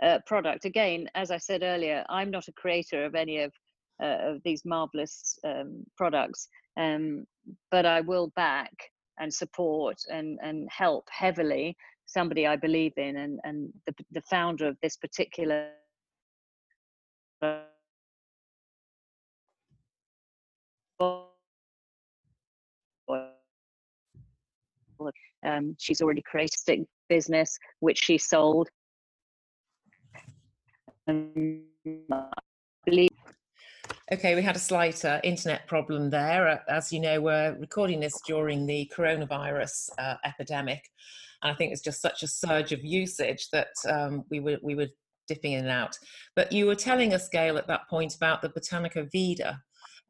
uh, 0.01 0.19
product. 0.25 0.65
Again, 0.65 1.07
as 1.15 1.31
I 1.31 1.37
said 1.37 1.63
earlier, 1.63 2.03
I'm 2.09 2.31
not 2.31 2.47
a 2.47 2.53
creator 2.53 3.05
of 3.05 3.15
any 3.15 3.39
of 3.39 3.53
uh, 4.01 4.17
of 4.21 4.41
these 4.43 4.63
marvelous 4.65 5.37
um, 5.45 5.83
products, 5.97 6.47
um, 6.77 7.25
but 7.71 7.85
I 7.85 8.01
will 8.01 8.31
back 8.35 8.73
and 9.19 9.33
support 9.33 9.97
and 10.11 10.39
and 10.41 10.67
help 10.71 11.07
heavily 11.11 11.77
somebody 12.05 12.47
I 12.47 12.55
believe 12.55 12.93
in, 12.97 13.17
and 13.17 13.39
and 13.43 13.69
the 13.85 13.93
the 14.11 14.21
founder 14.29 14.67
of 14.67 14.77
this 14.81 14.97
particular. 14.97 15.69
Um, 25.45 25.75
she's 25.77 26.01
already 26.01 26.21
created 26.21 26.59
a 26.69 26.85
business 27.09 27.57
which 27.81 28.01
she 28.01 28.17
sold. 28.17 28.69
Um, 31.07 31.63
Okay, 34.11 34.35
we 34.35 34.41
had 34.41 34.55
a 34.55 34.59
slight 34.59 35.03
uh, 35.05 35.19
internet 35.23 35.65
problem 35.65 36.09
there. 36.09 36.47
Uh, 36.47 36.57
as 36.69 36.93
you 36.93 36.99
know, 36.99 37.19
we're 37.21 37.55
recording 37.59 37.99
this 37.99 38.19
during 38.27 38.65
the 38.65 38.89
coronavirus 38.95 39.89
uh, 39.97 40.15
epidemic. 40.23 40.87
And 41.41 41.51
I 41.51 41.55
think 41.55 41.71
it's 41.71 41.81
just 41.81 42.01
such 42.01 42.21
a 42.21 42.27
surge 42.27 42.71
of 42.73 42.83
usage 42.83 43.49
that 43.51 43.69
um, 43.89 44.23
we, 44.29 44.39
were, 44.39 44.57
we 44.61 44.75
were 44.75 44.87
dipping 45.27 45.53
in 45.53 45.61
and 45.61 45.69
out. 45.69 45.97
But 46.35 46.51
you 46.51 46.65
were 46.65 46.75
telling 46.75 47.13
us, 47.13 47.29
Gail, 47.29 47.57
at 47.57 47.67
that 47.67 47.89
point 47.89 48.15
about 48.15 48.41
the 48.41 48.49
Botanica 48.49 49.09
Vida 49.11 49.61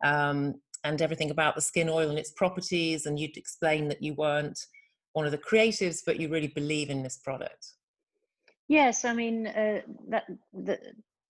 um, 0.04 0.56
and 0.84 1.02
everything 1.02 1.32
about 1.32 1.56
the 1.56 1.62
skin 1.62 1.90
oil 1.90 2.10
and 2.10 2.20
its 2.20 2.32
properties. 2.32 3.06
And 3.06 3.20
you'd 3.20 3.38
explain 3.38 3.88
that 3.90 4.02
you 4.02 4.14
weren't 4.14 4.60
one 5.14 5.26
of 5.26 5.32
the 5.32 5.38
creatives, 5.38 6.00
but 6.06 6.20
you 6.20 6.30
really 6.30 6.48
believe 6.48 6.90
in 6.90 7.04
this 7.04 7.18
product. 7.18 7.68
Yes, 8.68 9.06
I 9.06 9.14
mean 9.14 9.48
uh, 9.48 9.82
that 10.10 10.24
the, 10.54 10.80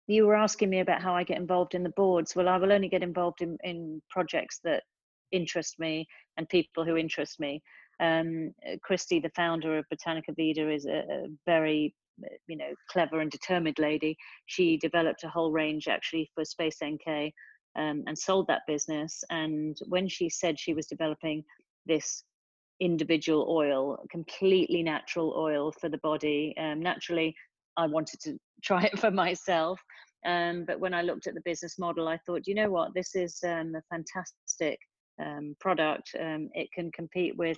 you 0.08 0.26
were 0.26 0.36
asking 0.36 0.70
me 0.70 0.80
about 0.80 1.02
how 1.02 1.14
I 1.14 1.24
get 1.24 1.38
involved 1.38 1.76
in 1.76 1.84
the 1.84 1.94
boards. 1.96 2.36
Well, 2.36 2.50
I 2.50 2.58
will 2.58 2.72
only 2.72 2.90
get 2.90 3.04
involved 3.04 3.42
in, 3.42 3.58
in 3.64 4.02
projects 4.10 4.60
that 4.64 4.84
interest 5.32 5.80
me 5.80 6.08
and 6.38 6.48
people 6.48 6.86
who 6.86 6.98
interest 6.98 7.40
me. 7.40 7.62
Um, 8.00 8.54
Christy, 8.82 9.20
the 9.20 9.32
founder 9.36 9.78
of 9.78 9.86
Botanica 9.94 10.36
Vida, 10.36 10.70
is 10.70 10.86
a, 10.86 11.00
a, 11.00 11.28
very, 11.46 11.96
you 12.48 12.58
know, 12.58 12.74
clever 12.90 13.20
and 13.20 13.32
determined 13.32 13.78
lady. 13.80 14.16
She 14.46 14.78
developed 14.78 15.24
a 15.24 15.30
whole 15.30 15.52
range 15.52 15.88
actually 15.88 16.30
for 16.36 16.46
Space 16.46 16.78
NK 16.84 17.34
um, 17.76 18.04
and 18.08 18.18
sold 18.18 18.48
that 18.48 18.62
business. 18.68 19.24
And 19.30 19.78
when 19.88 20.08
she 20.08 20.30
said 20.30 20.60
she 20.60 20.74
was 20.74 20.88
developing 20.88 21.44
this 21.86 22.24
individual 22.80 23.48
oil, 23.50 23.98
completely 24.12 24.84
natural 24.84 25.34
oil 25.38 25.72
for 25.72 25.90
the 25.90 26.00
body, 26.00 26.54
um, 26.58 26.82
naturally 26.82 27.36
I 27.78 27.88
wanted 27.88 28.20
to 28.22 28.38
try 28.64 28.84
it 28.84 29.00
for 29.00 29.12
myself. 29.12 29.80
Um, 30.26 30.64
but 30.66 30.80
when 30.80 30.94
I 30.94 31.02
looked 31.02 31.28
at 31.28 31.34
the 31.34 31.42
business 31.44 31.78
model, 31.78 32.08
I 32.08 32.18
thought, 32.26 32.48
you 32.48 32.56
know 32.56 32.70
what, 32.70 32.94
this 32.94 33.14
is 33.14 33.40
um, 33.46 33.74
a 33.76 33.82
fantastic 33.90 34.80
um, 35.22 35.56
product. 35.60 36.12
Um, 36.20 36.50
it 36.54 36.70
can 36.74 36.92
compete 36.92 37.36
with, 37.36 37.58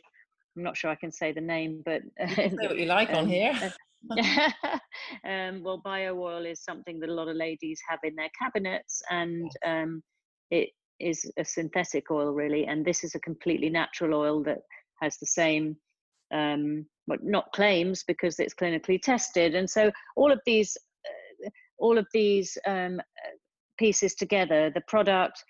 I'm 0.56 0.64
not 0.64 0.78
sure 0.78 0.90
I 0.90 0.96
can 0.96 1.12
say 1.12 1.32
the 1.32 1.42
name, 1.42 1.82
but 1.86 2.02
say 2.36 2.50
what 2.50 2.78
you 2.78 2.86
like 2.86 3.10
on 3.10 3.26
um, 3.26 3.28
here. 3.28 3.54
um, 5.28 5.64
well, 5.64 5.82
bio 5.84 6.20
oil 6.20 6.46
is 6.46 6.64
something 6.64 7.00
that 7.00 7.10
a 7.10 7.14
lot 7.14 7.28
of 7.28 7.36
ladies 7.36 7.82
have 7.90 8.00
in 8.04 8.16
their 8.16 8.30
cabinets, 8.40 9.02
and 9.10 9.50
um, 9.66 10.04
it 10.52 10.70
is 11.00 11.30
a 11.38 11.46
synthetic 11.46 12.12
oil, 12.12 12.32
really. 12.32 12.68
And 12.68 12.86
this 12.86 13.04
is 13.04 13.16
a 13.16 13.20
completely 13.20 13.70
natural 13.70 14.14
oil 14.14 14.44
that 14.44 14.60
has 15.02 15.18
the 15.18 15.26
same 15.26 15.76
um, 16.34 16.86
but 17.08 17.24
not 17.24 17.52
claims 17.54 18.04
because 18.04 18.40
it's 18.40 18.54
clinically 18.54 19.02
tested. 19.02 19.56
And 19.56 19.70
so 19.70 19.92
all 20.16 20.32
of 20.32 20.40
these, 20.46 20.78
uh, 21.46 21.50
all 21.78 21.98
of 21.98 22.08
these 22.14 22.58
um, 22.68 23.00
pieces 23.78 24.16
together, 24.16 24.72
the 24.74 24.82
product, 24.88 25.44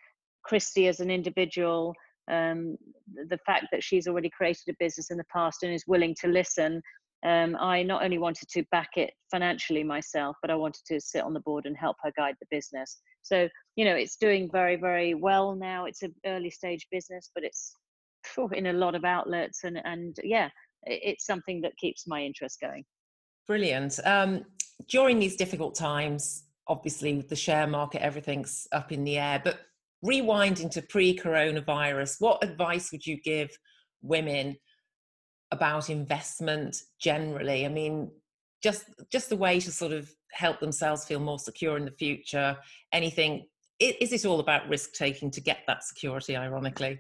Christy 0.44 0.88
as 0.88 1.00
an 1.00 1.10
individual, 1.10 1.94
um, 2.32 2.78
the 3.30 3.40
fact 3.46 3.68
that 3.72 3.84
she's 3.84 4.08
already 4.08 4.30
created 4.30 4.70
a 4.70 4.76
business 4.80 5.12
in 5.12 5.18
the 5.18 5.26
past 5.32 5.64
and 5.64 5.74
is 5.74 5.86
willing 5.88 6.16
to 6.22 6.28
listen. 6.28 6.82
Um, 7.26 7.56
I 7.60 7.82
not 7.82 8.04
only 8.04 8.18
wanted 8.18 8.50
to 8.50 8.64
back 8.72 8.90
it 8.98 9.12
financially 9.32 9.84
myself, 9.84 10.36
but 10.42 10.52
I 10.52 10.56
wanted 10.56 10.84
to 10.88 11.00
sit 11.00 11.24
on 11.24 11.34
the 11.34 11.40
board 11.40 11.66
and 11.66 11.76
help 11.76 11.98
her 12.04 12.12
guide 12.16 12.36
the 12.40 12.48
business. 12.52 13.00
So, 13.24 13.50
you 13.76 13.86
know, 13.86 13.96
it's 13.96 14.16
doing 14.18 14.50
very, 14.52 14.76
very 14.76 15.16
well 15.16 15.56
now. 15.56 15.86
It's 15.86 16.04
an 16.04 16.14
early 16.26 16.52
stage 16.52 16.86
business, 16.92 17.32
but 17.34 17.44
it's 17.44 17.74
in 18.54 18.68
a 18.68 18.74
lot 18.74 18.96
of 18.96 19.06
outlets 19.06 19.64
and, 19.64 19.80
and 19.86 20.16
yeah, 20.24 20.50
it's 20.84 21.26
something 21.26 21.62
that 21.62 21.78
keeps 21.78 22.08
my 22.08 22.22
interest 22.24 22.60
going. 22.62 22.84
Brilliant. 23.48 24.00
Um, 24.06 24.46
during 24.88 25.20
these 25.20 25.36
difficult 25.36 25.76
times, 25.76 26.44
obviously 26.68 27.14
with 27.16 27.30
the 27.30 27.36
share 27.36 27.68
market, 27.68 28.02
everything's 28.02 28.68
up 28.72 28.92
in 28.92 29.04
the 29.04 29.18
air, 29.18 29.42
but 29.44 29.60
rewinding 30.06 30.72
to 30.72 30.82
pre-coronavirus, 30.82 32.18
what 32.20 32.44
advice 32.44 32.92
would 32.92 33.06
you 33.06 33.20
give 33.22 33.50
women 34.02 34.56
about 35.52 35.90
investment 35.90 36.78
generally? 37.00 37.66
I 37.66 37.70
mean, 37.70 38.12
just 38.64 38.86
just 39.12 39.30
the 39.30 39.38
way 39.38 39.60
to 39.60 39.72
sort 39.72 39.92
of 39.92 40.10
help 40.32 40.60
themselves 40.60 41.06
feel 41.06 41.20
more 41.20 41.40
secure 41.40 41.78
in 41.78 41.86
the 41.86 41.92
future. 41.92 42.58
Anything? 42.92 43.48
Is 43.80 44.14
it 44.14 44.26
all 44.26 44.40
about 44.40 44.70
risk 44.70 44.94
taking 44.94 45.30
to 45.32 45.42
get 45.42 45.60
that 45.68 45.84
security? 45.84 46.38
Ironically 46.38 47.00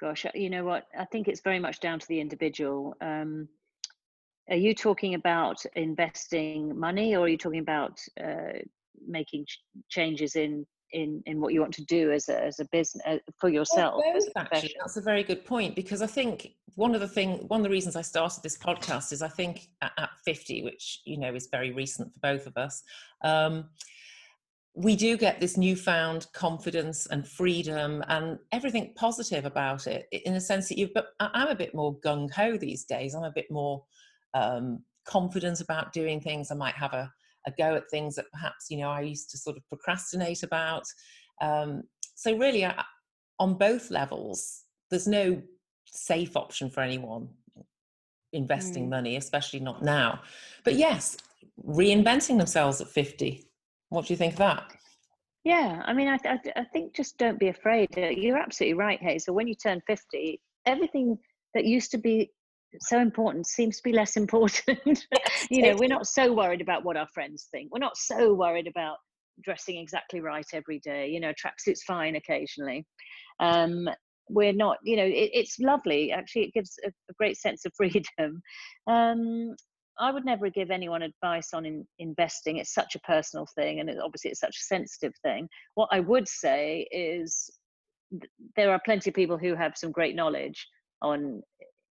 gosh, 0.00 0.26
uh, 0.26 0.30
you 0.34 0.50
know 0.50 0.64
what? 0.64 0.84
I 0.98 1.04
think 1.06 1.28
it's 1.28 1.40
very 1.40 1.58
much 1.58 1.80
down 1.80 1.98
to 1.98 2.08
the 2.08 2.20
individual. 2.20 2.94
Um, 3.00 3.48
are 4.48 4.56
you 4.56 4.74
talking 4.74 5.14
about 5.14 5.56
investing 5.74 6.78
money, 6.78 7.16
or 7.16 7.24
are 7.24 7.28
you 7.28 7.38
talking 7.38 7.60
about 7.60 7.98
uh, 8.22 8.58
making 9.06 9.46
ch- 9.46 9.60
changes 9.88 10.36
in 10.36 10.66
in 10.96 11.22
in 11.26 11.40
what 11.40 11.52
you 11.52 11.60
want 11.60 11.74
to 11.74 11.84
do 11.84 12.10
as 12.10 12.28
a 12.28 12.42
as 12.42 12.58
a 12.58 12.64
business 12.66 13.02
uh, 13.06 13.18
for 13.38 13.48
yourself? 13.48 14.02
Both, 14.02 14.24
actually, 14.36 14.74
that's 14.80 14.96
a 14.96 15.02
very 15.02 15.22
good 15.22 15.44
point 15.44 15.76
because 15.76 16.02
I 16.02 16.06
think 16.06 16.54
one 16.74 16.94
of 16.94 17.00
the 17.00 17.08
thing 17.08 17.44
one 17.48 17.60
of 17.60 17.64
the 17.64 17.70
reasons 17.70 17.94
I 17.96 18.02
started 18.02 18.42
this 18.42 18.56
podcast 18.56 19.12
is 19.12 19.22
I 19.22 19.28
think 19.28 19.68
at, 19.82 19.92
at 19.98 20.10
fifty, 20.24 20.62
which 20.62 21.02
you 21.04 21.18
know 21.18 21.34
is 21.34 21.48
very 21.52 21.70
recent 21.70 22.12
for 22.14 22.20
both 22.20 22.46
of 22.46 22.56
us. 22.56 22.82
Um, 23.22 23.66
we 24.74 24.94
do 24.94 25.16
get 25.16 25.40
this 25.40 25.56
newfound 25.56 26.26
confidence 26.34 27.06
and 27.06 27.26
freedom 27.26 28.04
and 28.08 28.38
everything 28.52 28.92
positive 28.94 29.46
about 29.46 29.86
it 29.86 30.06
in 30.12 30.34
the 30.34 30.40
sense 30.40 30.68
that 30.68 30.76
you 30.76 30.90
but 30.92 31.14
i'm 31.18 31.48
a 31.48 31.54
bit 31.54 31.74
more 31.74 31.98
gung-ho 32.00 32.58
these 32.58 32.84
days 32.84 33.14
i'm 33.14 33.24
a 33.24 33.30
bit 33.30 33.50
more 33.50 33.82
um, 34.34 34.82
confident 35.06 35.62
about 35.62 35.94
doing 35.94 36.20
things 36.20 36.50
i 36.50 36.54
might 36.54 36.74
have 36.74 36.92
a, 36.92 37.10
a, 37.46 37.52
go 37.52 37.74
at 37.74 37.90
things 37.90 38.14
that 38.16 38.30
perhaps 38.32 38.66
you 38.70 38.78
know 38.78 38.88
i 38.90 39.00
used 39.00 39.30
to 39.30 39.38
sort 39.38 39.56
of 39.56 39.62
procrastinate 39.68 40.42
about 40.42 40.84
um, 41.42 41.82
so 42.14 42.36
really 42.36 42.64
I, 42.64 42.82
on 43.38 43.54
both 43.54 43.90
levels 43.90 44.62
there's 44.90 45.06
no 45.06 45.42
safe 45.86 46.36
option 46.36 46.70
for 46.70 46.80
anyone 46.80 47.28
investing 48.32 48.86
mm. 48.86 48.90
money 48.90 49.16
especially 49.16 49.60
not 49.60 49.82
now 49.82 50.20
but 50.64 50.74
yes 50.74 51.16
reinventing 51.66 52.38
themselves 52.38 52.80
at 52.80 52.88
50 52.88 53.46
what 53.88 54.06
do 54.06 54.12
you 54.12 54.16
think 54.16 54.34
of 54.34 54.38
that? 54.38 54.72
Yeah, 55.44 55.82
I 55.84 55.92
mean, 55.92 56.08
I, 56.08 56.18
I, 56.24 56.38
I 56.56 56.64
think 56.64 56.94
just 56.94 57.18
don't 57.18 57.38
be 57.38 57.48
afraid. 57.48 57.88
You're 57.96 58.38
absolutely 58.38 58.74
right, 58.74 59.00
Hazel. 59.00 59.34
When 59.34 59.46
you 59.46 59.54
turn 59.54 59.80
50, 59.86 60.40
everything 60.66 61.18
that 61.54 61.64
used 61.64 61.92
to 61.92 61.98
be 61.98 62.30
so 62.80 63.00
important 63.00 63.46
seems 63.46 63.76
to 63.78 63.82
be 63.82 63.92
less 63.92 64.16
important. 64.16 65.06
you 65.50 65.62
know, 65.62 65.76
we're 65.78 65.88
not 65.88 66.06
so 66.06 66.32
worried 66.32 66.60
about 66.60 66.84
what 66.84 66.96
our 66.96 67.08
friends 67.08 67.48
think. 67.50 67.72
We're 67.72 67.78
not 67.78 67.96
so 67.96 68.34
worried 68.34 68.66
about 68.66 68.96
dressing 69.42 69.78
exactly 69.78 70.20
right 70.20 70.46
every 70.52 70.80
day. 70.80 71.08
You 71.08 71.20
know, 71.20 71.32
tracksuit's 71.32 71.82
fine 71.82 72.16
occasionally. 72.16 72.84
Um, 73.40 73.88
we're 74.28 74.52
not, 74.52 74.78
you 74.82 74.96
know, 74.96 75.04
it, 75.04 75.30
it's 75.32 75.58
lovely. 75.58 76.12
Actually, 76.12 76.44
it 76.44 76.54
gives 76.54 76.78
a, 76.84 76.88
a 76.88 77.14
great 77.18 77.36
sense 77.36 77.64
of 77.64 77.72
freedom. 77.76 78.40
Um, 78.86 79.54
I 79.98 80.12
would 80.12 80.24
never 80.24 80.50
give 80.50 80.70
anyone 80.70 81.02
advice 81.02 81.54
on 81.54 81.64
in, 81.64 81.86
investing. 81.98 82.58
It's 82.58 82.74
such 82.74 82.94
a 82.94 83.00
personal 83.00 83.46
thing, 83.54 83.80
and 83.80 83.88
it, 83.88 83.98
obviously 84.02 84.30
it's 84.30 84.40
such 84.40 84.56
a 84.56 84.64
sensitive 84.64 85.12
thing. 85.22 85.48
What 85.74 85.88
I 85.90 86.00
would 86.00 86.28
say 86.28 86.86
is 86.90 87.48
th- 88.10 88.30
there 88.56 88.72
are 88.72 88.80
plenty 88.84 89.10
of 89.10 89.14
people 89.14 89.38
who 89.38 89.54
have 89.54 89.72
some 89.76 89.92
great 89.92 90.14
knowledge 90.14 90.66
on 91.02 91.42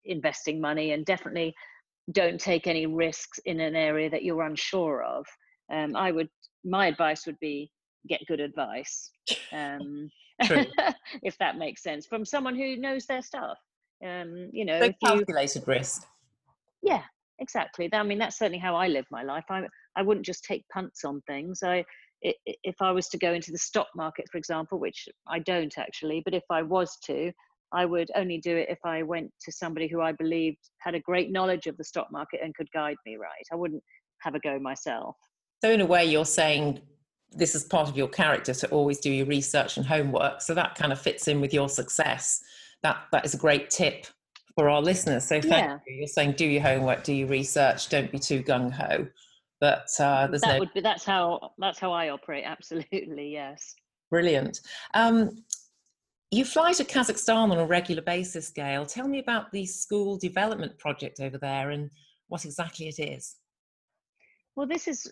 investing 0.05 0.61
money, 0.61 0.93
and 0.93 1.05
definitely 1.05 1.55
don't 2.13 2.41
take 2.41 2.67
any 2.67 2.87
risks 2.87 3.39
in 3.45 3.61
an 3.61 3.77
area 3.77 4.11
that 4.11 4.25
you're 4.25 4.43
unsure 4.43 5.03
of. 5.03 5.27
Um, 5.73 5.97
I 5.97 6.11
would, 6.11 6.29
my 6.65 6.87
advice 6.87 7.27
would 7.27 7.39
be 7.41 7.71
get 8.09 8.21
good 8.27 8.41
advice. 8.41 9.11
Um, 9.53 10.11
if 11.23 11.37
that 11.39 11.59
makes 11.59 11.83
sense, 11.83 12.07
from 12.07 12.25
someone 12.25 12.57
who 12.57 12.77
knows 12.77 13.07
their 13.07 13.23
stuff. 13.23 13.59
Um, 14.05 14.49
you 14.53 14.65
know, 14.65 14.81
so 14.81 14.93
calculated 15.05 15.63
you, 15.67 15.73
risk. 15.73 16.07
Yeah, 16.83 17.03
exactly. 17.39 17.91
I 17.93 18.03
mean, 18.03 18.19
that's 18.19 18.39
certainly 18.39 18.59
how 18.59 18.75
I 18.75 18.89
live 18.89 19.05
my 19.11 19.23
life. 19.23 19.45
I 19.51 19.67
I 19.97 20.03
wouldn't 20.03 20.25
just 20.25 20.45
take 20.45 20.65
punts 20.73 21.05
on 21.05 21.21
things. 21.27 21.63
I 21.63 21.85
if 22.23 22.77
I 22.81 22.91
was 22.93 23.09
to 23.09 23.19
go 23.19 23.33
into 23.33 23.51
the 23.51 23.59
stock 23.59 23.89
market, 23.97 24.27
for 24.31 24.39
example, 24.39 24.79
which 24.79 25.09
I 25.27 25.39
don't 25.39 25.77
actually, 25.79 26.23
but 26.25 26.35
if 26.35 26.45
I 26.51 26.63
was 26.63 26.99
to, 27.05 27.33
I 27.73 27.85
would 27.85 28.11
only 28.15 28.39
do 28.39 28.57
it 28.57 28.69
if 28.69 28.79
I 28.85 29.03
went 29.03 29.31
to 29.43 29.53
somebody 29.53 29.87
who 29.87 30.01
I 30.01 30.13
believed 30.13 30.59
had 30.79 30.95
a 30.95 31.01
great 31.01 31.31
knowledge 31.31 31.67
of 31.67 31.77
the 31.77 31.85
stock 31.85 32.09
market 32.11 32.41
and 32.43 32.55
could 32.55 32.71
guide 32.73 32.97
me 33.07 33.17
right. 33.17 33.47
I 33.53 33.57
wouldn't 33.57 33.83
have 34.21 34.35
a 34.35 34.41
go 34.41 34.59
myself. 34.59 35.17
So, 35.63 35.71
in 35.71 35.81
a 35.81 35.87
way, 35.87 36.05
you're 36.05 36.25
saying 36.25 36.81
this 37.33 37.55
is 37.55 37.65
part 37.65 37.89
of 37.89 37.97
your 37.97 38.09
character 38.09 38.53
to 38.53 38.69
always 38.71 38.99
do 38.99 39.11
your 39.11 39.27
research 39.27 39.77
and 39.77 39.87
homework. 39.87 40.43
So 40.43 40.55
that 40.55 40.75
kind 40.75 40.93
of 40.93 41.01
fits 41.01 41.29
in 41.29 41.41
with 41.41 41.55
your 41.55 41.69
success. 41.69 42.43
That 42.83 42.99
that 43.13 43.25
is 43.25 43.35
a 43.35 43.39
great 43.39 43.71
tip 43.71 44.07
for 44.55 44.69
our 44.69 44.83
listeners. 44.83 45.25
So 45.25 45.41
thank 45.41 45.53
yeah. 45.53 45.79
you. 45.87 45.97
You're 45.97 46.07
saying 46.09 46.33
do 46.33 46.47
your 46.47 46.63
homework, 46.63 47.05
do 47.05 47.13
your 47.13 47.29
research, 47.29 47.89
don't 47.89 48.11
be 48.11 48.19
too 48.19 48.43
gung 48.43 48.73
ho. 48.73 49.07
But 49.61 49.89
uh, 50.01 50.27
there's 50.27 50.41
that 50.41 50.55
no... 50.55 50.59
would 50.61 50.73
be 50.75 50.81
that's 50.81 51.05
how 51.05 51.53
that's 51.59 51.79
how 51.79 51.93
I 51.93 52.09
operate. 52.09 52.45
Absolutely, 52.47 53.33
yes. 53.33 53.75
Brilliant. 54.11 54.61
Um, 54.95 55.45
you 56.31 56.45
fly 56.45 56.73
to 56.73 56.85
Kazakhstan 56.85 57.51
on 57.51 57.59
a 57.59 57.67
regular 57.67 58.03
basis, 58.03 58.51
Gail. 58.51 58.87
Tell 58.87 59.09
me 59.09 59.19
about 59.19 59.51
the 59.51 59.67
school 59.67 60.17
development 60.17 60.79
project 60.79 61.21
over 61.21 61.39
there 61.39 61.71
and 61.71 61.91
what 62.29 62.45
exactly 62.45 62.87
it 62.87 63.01
is. 63.01 63.37
Well, 64.55 64.67
this 64.67 64.87
is 64.87 65.11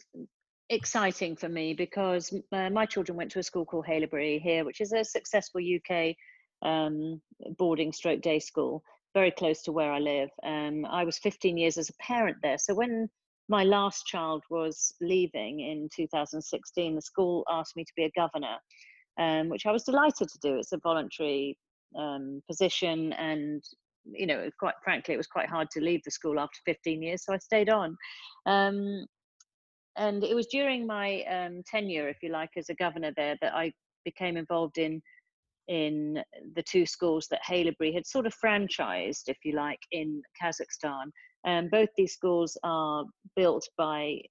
exciting 0.70 1.36
for 1.36 1.48
me 1.48 1.74
because 1.74 2.32
uh, 2.52 2.70
my 2.70 2.86
children 2.86 3.16
went 3.16 3.32
to 3.32 3.40
a 3.40 3.42
school 3.42 3.64
called 3.64 3.86
Haileybury 3.86 4.40
here, 4.40 4.64
which 4.64 4.80
is 4.80 4.92
a 4.92 5.04
successful 5.04 5.60
UK 5.60 6.14
um, 6.62 7.20
boarding 7.56 7.92
stroke 7.92 8.20
day 8.20 8.38
school, 8.38 8.82
very 9.14 9.30
close 9.32 9.62
to 9.62 9.72
where 9.72 9.92
I 9.92 9.98
live. 9.98 10.28
Um, 10.44 10.84
I 10.86 11.04
was 11.04 11.18
15 11.18 11.56
years 11.56 11.78
as 11.78 11.88
a 11.88 11.94
parent 12.00 12.36
there. 12.42 12.58
So 12.58 12.74
when 12.74 13.08
my 13.48 13.64
last 13.64 14.06
child 14.06 14.44
was 14.50 14.92
leaving 15.00 15.60
in 15.60 15.88
2016, 15.96 16.94
the 16.94 17.02
school 17.02 17.44
asked 17.50 17.74
me 17.74 17.84
to 17.84 17.92
be 17.96 18.04
a 18.04 18.10
governor, 18.14 18.56
um, 19.18 19.48
which 19.48 19.66
I 19.66 19.72
was 19.72 19.84
delighted 19.84 20.28
to 20.28 20.38
do. 20.40 20.56
It's 20.56 20.72
a 20.72 20.78
voluntary 20.78 21.56
um, 21.98 22.42
position 22.48 23.12
and 23.14 23.62
you 24.12 24.26
know, 24.26 24.48
quite 24.58 24.74
frankly, 24.82 25.14
it 25.14 25.18
was 25.18 25.26
quite 25.26 25.48
hard 25.48 25.68
to 25.70 25.80
leave 25.80 26.02
the 26.04 26.10
school 26.10 26.40
after 26.40 26.58
15 26.64 27.02
years, 27.02 27.24
so 27.24 27.34
I 27.34 27.38
stayed 27.38 27.68
on. 27.68 27.96
Um, 28.46 29.04
and 29.96 30.22
it 30.22 30.34
was 30.34 30.46
during 30.46 30.86
my 30.86 31.22
um, 31.24 31.62
tenure, 31.66 32.08
if 32.08 32.18
you 32.22 32.30
like, 32.30 32.50
as 32.56 32.68
a 32.68 32.74
governor 32.74 33.12
there, 33.16 33.36
that 33.42 33.54
I 33.54 33.72
became 34.04 34.36
involved 34.36 34.78
in 34.78 35.02
in 35.66 36.22
the 36.54 36.62
two 36.62 36.86
schools 36.86 37.26
that 37.30 37.40
Haileybury 37.46 37.92
had 37.92 38.06
sort 38.06 38.24
of 38.24 38.32
franchised, 38.42 39.24
if 39.26 39.36
you 39.44 39.52
like, 39.52 39.80
in 39.92 40.22
Kazakhstan. 40.42 41.10
Um, 41.46 41.68
both 41.70 41.90
these 41.94 42.14
schools 42.14 42.56
are 42.62 43.04
built 43.36 43.68
by 43.76 44.22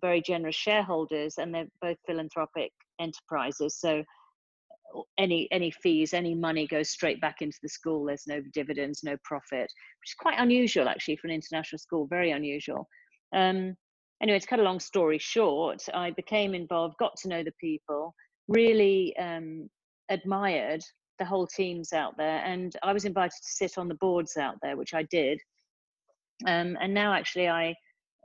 very 0.00 0.20
generous 0.20 0.56
shareholders, 0.56 1.34
and 1.38 1.54
they're 1.54 1.68
both 1.80 1.96
philanthropic 2.08 2.72
enterprises. 3.00 3.78
So 3.78 4.02
any 5.18 5.48
any 5.50 5.70
fees, 5.70 6.14
any 6.14 6.34
money 6.34 6.66
goes 6.66 6.90
straight 6.90 7.20
back 7.20 7.36
into 7.40 7.58
the 7.62 7.68
school. 7.68 8.04
There's 8.04 8.26
no 8.26 8.40
dividends, 8.52 9.02
no 9.02 9.16
profit, 9.24 9.62
which 9.62 10.10
is 10.10 10.14
quite 10.18 10.38
unusual 10.38 10.88
actually 10.88 11.16
for 11.16 11.28
an 11.28 11.34
international 11.34 11.78
school. 11.78 12.06
Very 12.06 12.30
unusual. 12.32 12.88
Um, 13.34 13.76
anyway, 14.22 14.38
to 14.38 14.46
cut 14.46 14.60
a 14.60 14.64
long 14.64 14.80
story 14.80 15.18
short, 15.18 15.82
I 15.94 16.10
became 16.10 16.54
involved, 16.54 16.96
got 16.98 17.16
to 17.18 17.28
know 17.28 17.42
the 17.42 17.52
people, 17.60 18.14
really 18.48 19.16
um, 19.16 19.68
admired 20.08 20.82
the 21.18 21.24
whole 21.24 21.46
teams 21.46 21.92
out 21.92 22.16
there, 22.16 22.42
and 22.44 22.74
I 22.82 22.92
was 22.92 23.04
invited 23.04 23.36
to 23.42 23.52
sit 23.52 23.78
on 23.78 23.88
the 23.88 23.94
boards 23.96 24.36
out 24.36 24.56
there, 24.62 24.76
which 24.76 24.94
I 24.94 25.04
did. 25.04 25.38
Um, 26.46 26.76
and 26.80 26.94
now, 26.94 27.12
actually, 27.12 27.48
I 27.48 27.74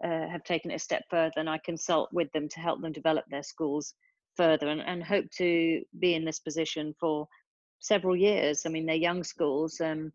uh, 0.04 0.28
have 0.30 0.44
taken 0.44 0.72
it 0.72 0.76
a 0.76 0.80
step 0.80 1.04
further, 1.10 1.34
and 1.38 1.50
I 1.50 1.60
consult 1.66 2.10
with 2.14 2.32
them 2.32 2.48
to 2.50 2.60
help 2.60 2.82
them 2.82 2.94
develop 2.94 3.26
their 3.30 3.44
schools 3.44 3.94
further, 4.36 4.68
and, 4.68 4.82
and 4.82 5.04
hope 5.04 5.26
to 5.38 5.82
be 6.00 6.16
in 6.16 6.26
this 6.26 6.40
position 6.40 6.94
for 7.00 7.28
several 7.80 8.16
years. 8.16 8.64
I 8.66 8.70
mean, 8.70 8.86
they're 8.86 8.96
young 8.96 9.24
schools. 9.24 9.80
Um, 9.82 10.12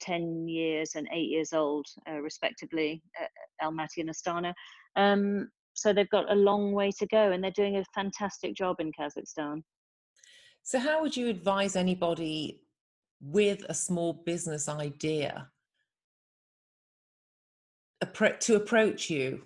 10 0.00 0.48
years 0.48 0.94
and 0.94 1.08
8 1.12 1.28
years 1.28 1.52
old, 1.52 1.86
uh, 2.08 2.20
respectively, 2.20 3.02
uh, 3.20 3.66
Almaty 3.66 3.98
and 3.98 4.10
Astana. 4.10 4.54
Um, 4.96 5.48
so 5.74 5.92
they've 5.92 6.10
got 6.10 6.30
a 6.30 6.34
long 6.34 6.72
way 6.72 6.90
to 6.98 7.06
go 7.06 7.32
and 7.32 7.42
they're 7.42 7.50
doing 7.52 7.76
a 7.76 7.84
fantastic 7.94 8.54
job 8.54 8.76
in 8.80 8.92
Kazakhstan. 8.92 9.62
So, 10.62 10.78
how 10.78 11.00
would 11.00 11.16
you 11.16 11.28
advise 11.28 11.76
anybody 11.76 12.60
with 13.20 13.64
a 13.68 13.74
small 13.74 14.12
business 14.12 14.68
idea 14.68 15.48
to 18.40 18.56
approach 18.56 19.08
you? 19.08 19.42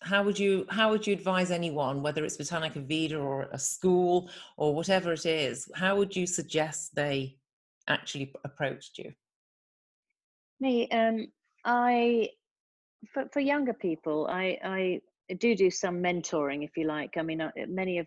How 0.00 0.22
would 0.22 0.38
you 0.38 0.66
how 0.70 0.90
would 0.90 1.06
you 1.06 1.12
advise 1.12 1.50
anyone, 1.50 2.02
whether 2.02 2.24
it's 2.24 2.36
Botanica 2.36 2.86
Vida 2.86 3.18
or 3.18 3.48
a 3.52 3.58
school 3.58 4.30
or 4.56 4.74
whatever 4.74 5.12
it 5.12 5.26
is? 5.26 5.68
How 5.74 5.96
would 5.96 6.14
you 6.14 6.26
suggest 6.26 6.94
they 6.94 7.36
actually 7.88 8.32
approached 8.44 8.98
you? 8.98 9.12
Me, 10.60 10.88
um, 10.90 11.26
I 11.64 12.30
for 13.12 13.28
for 13.32 13.40
younger 13.40 13.74
people, 13.74 14.26
I 14.30 14.58
I 14.62 15.00
do 15.38 15.54
do 15.54 15.70
some 15.70 16.02
mentoring, 16.02 16.64
if 16.64 16.76
you 16.76 16.86
like. 16.86 17.16
I 17.16 17.22
mean, 17.22 17.40
uh, 17.40 17.50
many 17.66 17.98
of 17.98 18.06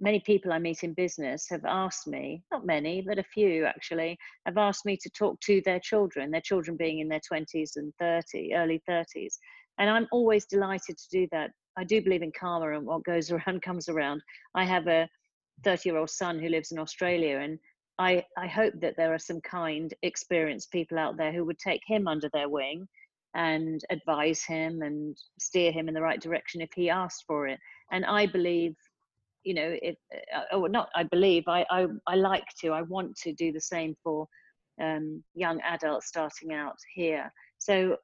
many 0.00 0.20
people 0.20 0.52
I 0.52 0.58
meet 0.58 0.82
in 0.82 0.92
business 0.94 1.46
have 1.50 1.64
asked 1.64 2.06
me, 2.06 2.42
not 2.52 2.66
many, 2.66 3.02
but 3.02 3.18
a 3.18 3.24
few 3.24 3.64
actually, 3.64 4.18
have 4.46 4.58
asked 4.58 4.84
me 4.84 4.96
to 4.98 5.10
talk 5.10 5.40
to 5.40 5.62
their 5.64 5.80
children, 5.80 6.30
their 6.30 6.40
children 6.40 6.76
being 6.76 6.98
in 6.98 7.08
their 7.08 7.20
20s 7.20 7.76
and 7.76 7.92
30, 7.98 8.54
early 8.54 8.82
30s. 8.88 9.38
And 9.78 9.90
I'm 9.90 10.06
always 10.12 10.46
delighted 10.46 10.96
to 10.96 11.08
do 11.10 11.28
that. 11.32 11.50
I 11.76 11.84
do 11.84 12.00
believe 12.00 12.22
in 12.22 12.32
karma 12.38 12.76
and 12.76 12.86
what 12.86 13.04
goes 13.04 13.30
around 13.32 13.62
comes 13.62 13.88
around. 13.88 14.22
I 14.54 14.64
have 14.64 14.86
a 14.86 15.08
30 15.64 15.88
year 15.88 15.98
old 15.98 16.10
son 16.10 16.38
who 16.38 16.48
lives 16.48 16.72
in 16.72 16.78
Australia, 16.78 17.38
and 17.38 17.58
I, 17.98 18.24
I 18.36 18.46
hope 18.46 18.74
that 18.80 18.96
there 18.96 19.14
are 19.14 19.18
some 19.18 19.40
kind, 19.40 19.92
experienced 20.02 20.72
people 20.72 20.98
out 20.98 21.16
there 21.16 21.32
who 21.32 21.44
would 21.44 21.58
take 21.58 21.82
him 21.86 22.08
under 22.08 22.28
their 22.32 22.48
wing 22.48 22.88
and 23.34 23.80
advise 23.90 24.44
him 24.44 24.82
and 24.82 25.16
steer 25.38 25.72
him 25.72 25.88
in 25.88 25.94
the 25.94 26.02
right 26.02 26.20
direction 26.20 26.60
if 26.60 26.70
he 26.74 26.90
asked 26.90 27.24
for 27.26 27.46
it. 27.46 27.58
And 27.92 28.04
I 28.04 28.26
believe, 28.26 28.74
you 29.44 29.54
know, 29.54 29.76
if, 29.82 29.96
uh, 30.34 30.56
or 30.56 30.68
not, 30.68 30.88
I 30.94 31.04
believe, 31.04 31.44
I, 31.48 31.66
I, 31.70 31.86
I 32.06 32.14
like 32.14 32.44
to, 32.60 32.70
I 32.70 32.82
want 32.82 33.16
to 33.18 33.32
do 33.32 33.52
the 33.52 33.60
same 33.60 33.94
for 34.02 34.26
um, 34.80 35.22
young 35.34 35.60
adults 35.62 36.08
starting 36.08 36.52
out 36.52 36.76
here. 36.94 37.32
So 37.58 37.96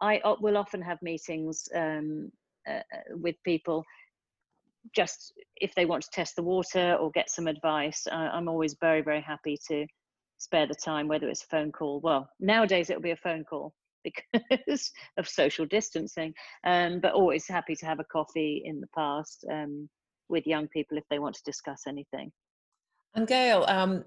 I 0.00 0.20
will 0.40 0.56
often 0.56 0.82
have 0.82 1.00
meetings 1.02 1.68
um, 1.74 2.30
uh, 2.68 2.72
uh, 2.72 3.16
with 3.16 3.36
people 3.44 3.84
just 4.94 5.32
if 5.56 5.74
they 5.74 5.86
want 5.86 6.02
to 6.02 6.10
test 6.10 6.36
the 6.36 6.42
water 6.42 6.94
or 7.00 7.10
get 7.12 7.30
some 7.30 7.46
advice, 7.46 8.06
uh, 8.10 8.14
I'm 8.32 8.48
always 8.48 8.76
very, 8.80 9.00
very 9.00 9.22
happy 9.22 9.58
to 9.68 9.86
spare 10.38 10.66
the 10.66 10.74
time, 10.74 11.08
whether 11.08 11.28
it's 11.28 11.44
a 11.44 11.46
phone 11.46 11.72
call. 11.72 12.00
Well, 12.00 12.28
nowadays 12.40 12.90
it'll 12.90 13.02
be 13.02 13.12
a 13.12 13.16
phone 13.16 13.44
call 13.44 13.72
because 14.04 14.92
of 15.16 15.28
social 15.28 15.64
distancing, 15.66 16.34
um, 16.66 17.00
but 17.00 17.14
always 17.14 17.48
happy 17.48 17.74
to 17.76 17.86
have 17.86 18.00
a 18.00 18.04
coffee 18.04 18.62
in 18.64 18.80
the 18.80 18.88
past 18.94 19.44
um, 19.50 19.88
with 20.28 20.46
young 20.46 20.68
people 20.68 20.98
if 20.98 21.04
they 21.08 21.18
want 21.18 21.34
to 21.36 21.42
discuss 21.44 21.82
anything. 21.88 22.30
And 23.14 23.26
Gail, 23.26 23.64
um, 23.68 24.04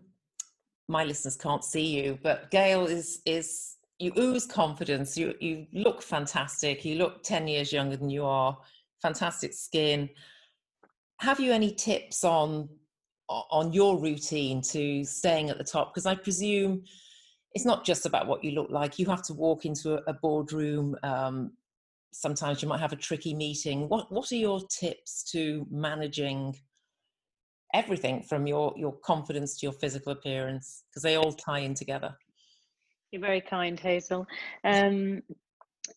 my 0.87 1.03
listeners 1.03 1.37
can't 1.37 1.63
see 1.63 1.85
you, 1.85 2.19
but 2.21 2.51
Gail 2.51 2.85
is 2.85 3.21
is 3.25 3.76
you 3.99 4.11
ooze 4.17 4.45
confidence. 4.45 5.17
You 5.17 5.33
you 5.39 5.67
look 5.73 6.01
fantastic. 6.01 6.85
You 6.85 6.95
look 6.95 7.23
ten 7.23 7.47
years 7.47 7.71
younger 7.71 7.97
than 7.97 8.09
you 8.09 8.25
are. 8.25 8.57
Fantastic 9.01 9.53
skin 9.53 10.09
have 11.19 11.39
you 11.39 11.51
any 11.51 11.73
tips 11.73 12.23
on 12.23 12.69
on 13.29 13.73
your 13.73 13.99
routine 13.99 14.61
to 14.61 15.03
staying 15.03 15.49
at 15.49 15.57
the 15.57 15.63
top? 15.63 15.93
Because 15.93 16.05
I 16.05 16.15
presume 16.15 16.83
it's 17.53 17.65
not 17.65 17.85
just 17.85 18.05
about 18.05 18.27
what 18.27 18.43
you 18.43 18.51
look 18.51 18.69
like. 18.69 18.97
You 18.99 19.05
have 19.07 19.23
to 19.23 19.33
walk 19.33 19.65
into 19.65 19.99
a, 20.07 20.13
boardroom. 20.13 20.95
Um, 21.03 21.51
sometimes 22.13 22.61
you 22.61 22.69
might 22.69 22.79
have 22.79 22.93
a 22.93 22.97
tricky 22.97 23.33
meeting. 23.33 23.89
What 23.89 24.11
What 24.11 24.31
are 24.31 24.35
your 24.35 24.61
tips 24.69 25.23
to 25.31 25.65
managing 25.69 26.55
everything 27.73 28.21
from 28.23 28.47
your 28.47 28.73
your 28.77 28.93
confidence 28.93 29.57
to 29.59 29.65
your 29.65 29.73
physical 29.73 30.13
appearance? 30.13 30.83
Because 30.89 31.03
they 31.03 31.15
all 31.15 31.33
tie 31.33 31.59
in 31.59 31.73
together. 31.73 32.15
You're 33.11 33.21
very 33.21 33.41
kind, 33.41 33.79
Hazel. 33.79 34.27
Um, 34.63 35.21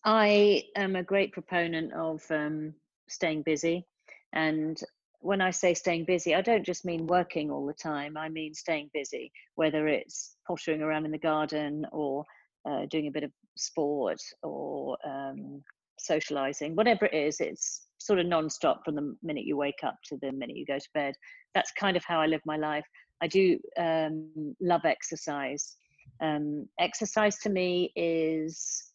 I 0.05 0.63
am 0.75 0.95
a 0.95 1.03
great 1.03 1.31
proponent 1.33 1.93
of 1.93 2.23
um, 2.31 2.73
staying 3.07 3.43
busy 3.43 3.85
and 4.33 4.81
when 5.21 5.39
I 5.39 5.51
say 5.51 5.73
staying 5.73 6.05
busy, 6.05 6.33
I 6.33 6.41
don't 6.41 6.65
just 6.65 6.83
mean 6.83 7.05
working 7.05 7.51
all 7.51 7.65
the 7.65 7.73
time. 7.73 8.17
I 8.17 8.27
mean 8.29 8.53
staying 8.53 8.89
busy, 8.93 9.31
whether 9.55 9.87
it's 9.87 10.35
pottering 10.47 10.81
around 10.81 11.05
in 11.05 11.11
the 11.11 11.17
garden 11.17 11.85
or 11.91 12.25
uh, 12.67 12.85
doing 12.89 13.07
a 13.07 13.11
bit 13.11 13.23
of 13.23 13.31
sport 13.55 14.19
or 14.41 14.97
um, 15.05 15.63
socializing, 15.99 16.75
whatever 16.75 17.05
it 17.05 17.13
is, 17.13 17.39
it's 17.39 17.85
sort 17.99 18.17
of 18.19 18.25
non-stop 18.25 18.81
from 18.83 18.95
the 18.95 19.15
minute 19.21 19.45
you 19.45 19.55
wake 19.55 19.83
up 19.83 19.95
to 20.05 20.17
the 20.21 20.31
minute 20.31 20.57
you 20.57 20.65
go 20.65 20.79
to 20.79 20.89
bed. 20.95 21.13
That's 21.53 21.71
kind 21.79 21.95
of 21.95 22.03
how 22.03 22.19
I 22.19 22.25
live 22.25 22.41
my 22.45 22.57
life. 22.57 22.85
I 23.21 23.27
do 23.27 23.59
um, 23.77 24.55
love 24.59 24.85
exercise. 24.85 25.75
Um, 26.21 26.67
exercise 26.79 27.37
to 27.39 27.49
me 27.49 27.91
is 27.95 28.91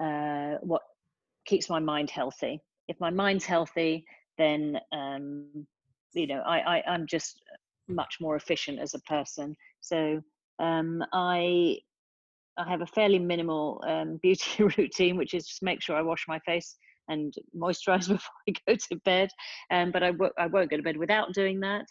uh, 0.00 0.54
what 0.60 0.82
keeps 1.46 1.68
my 1.68 1.80
mind 1.80 2.10
healthy. 2.10 2.60
If 2.88 2.98
my 3.00 3.10
mind's 3.10 3.44
healthy, 3.44 4.04
then 4.38 4.78
um, 4.92 5.66
you 6.14 6.26
know 6.26 6.40
I, 6.46 6.78
I 6.78 6.82
I'm 6.86 7.06
just 7.06 7.40
much 7.88 8.16
more 8.20 8.36
efficient 8.36 8.78
as 8.78 8.94
a 8.94 9.00
person. 9.00 9.56
So 9.80 10.20
um, 10.58 11.02
I 11.12 11.78
I 12.58 12.68
have 12.68 12.82
a 12.82 12.86
fairly 12.86 13.18
minimal 13.18 13.82
um, 13.86 14.18
beauty 14.22 14.64
routine, 14.64 15.16
which 15.16 15.34
is 15.34 15.46
just 15.46 15.62
make 15.62 15.82
sure 15.82 15.96
I 15.96 16.02
wash 16.02 16.24
my 16.28 16.38
face 16.40 16.76
and 17.08 17.34
moisturize 17.56 18.08
before 18.08 18.30
I 18.48 18.52
go 18.66 18.74
to 18.74 18.96
bed. 19.04 19.30
Um, 19.70 19.90
but 19.90 20.02
I 20.02 20.12
w- 20.12 20.32
I 20.38 20.46
won't 20.46 20.70
go 20.70 20.76
to 20.76 20.82
bed 20.82 20.96
without 20.96 21.32
doing 21.32 21.60
that. 21.60 21.86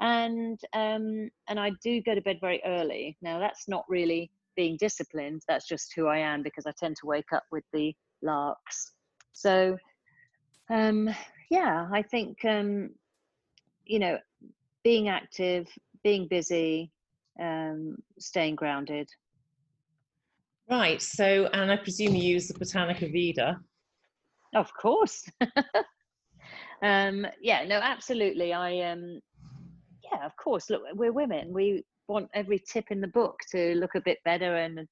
And 0.00 0.58
um, 0.74 1.28
and 1.48 1.58
I 1.58 1.72
do 1.82 2.00
go 2.02 2.14
to 2.14 2.20
bed 2.20 2.38
very 2.40 2.62
early. 2.64 3.16
Now 3.20 3.38
that's 3.38 3.68
not 3.68 3.84
really 3.88 4.30
being 4.56 4.76
disciplined. 4.78 5.42
That's 5.48 5.66
just 5.66 5.92
who 5.94 6.06
I 6.06 6.18
am 6.18 6.42
because 6.42 6.66
I 6.66 6.72
tend 6.78 6.96
to 6.96 7.06
wake 7.06 7.32
up 7.32 7.44
with 7.50 7.64
the 7.72 7.94
larks. 8.22 8.92
So 9.32 9.76
um, 10.70 11.08
yeah, 11.50 11.88
I 11.92 12.02
think 12.02 12.44
um, 12.44 12.90
you 13.84 13.98
know 13.98 14.18
being 14.84 15.08
active, 15.08 15.68
being 16.04 16.28
busy, 16.28 16.90
um, 17.40 17.96
staying 18.18 18.56
grounded. 18.56 19.08
Right. 20.70 21.00
So, 21.00 21.48
and 21.52 21.72
I 21.72 21.76
presume 21.76 22.14
you 22.14 22.34
use 22.34 22.48
the 22.48 22.54
Botanica 22.54 23.10
Vida. 23.10 23.58
Of 24.54 24.70
course. 24.74 25.24
um, 26.82 27.26
yeah, 27.40 27.64
no, 27.66 27.76
absolutely. 27.76 28.52
I 28.52 28.90
um, 28.90 29.20
yeah, 30.12 30.24
of 30.24 30.36
course. 30.36 30.70
Look, 30.70 30.82
we're 30.94 31.12
women. 31.12 31.52
We 31.52 31.84
want 32.08 32.28
every 32.34 32.58
tip 32.58 32.86
in 32.90 33.00
the 33.00 33.08
book 33.08 33.38
to 33.52 33.74
look 33.74 33.94
a 33.94 34.00
bit 34.00 34.18
better, 34.24 34.56
and 34.56 34.86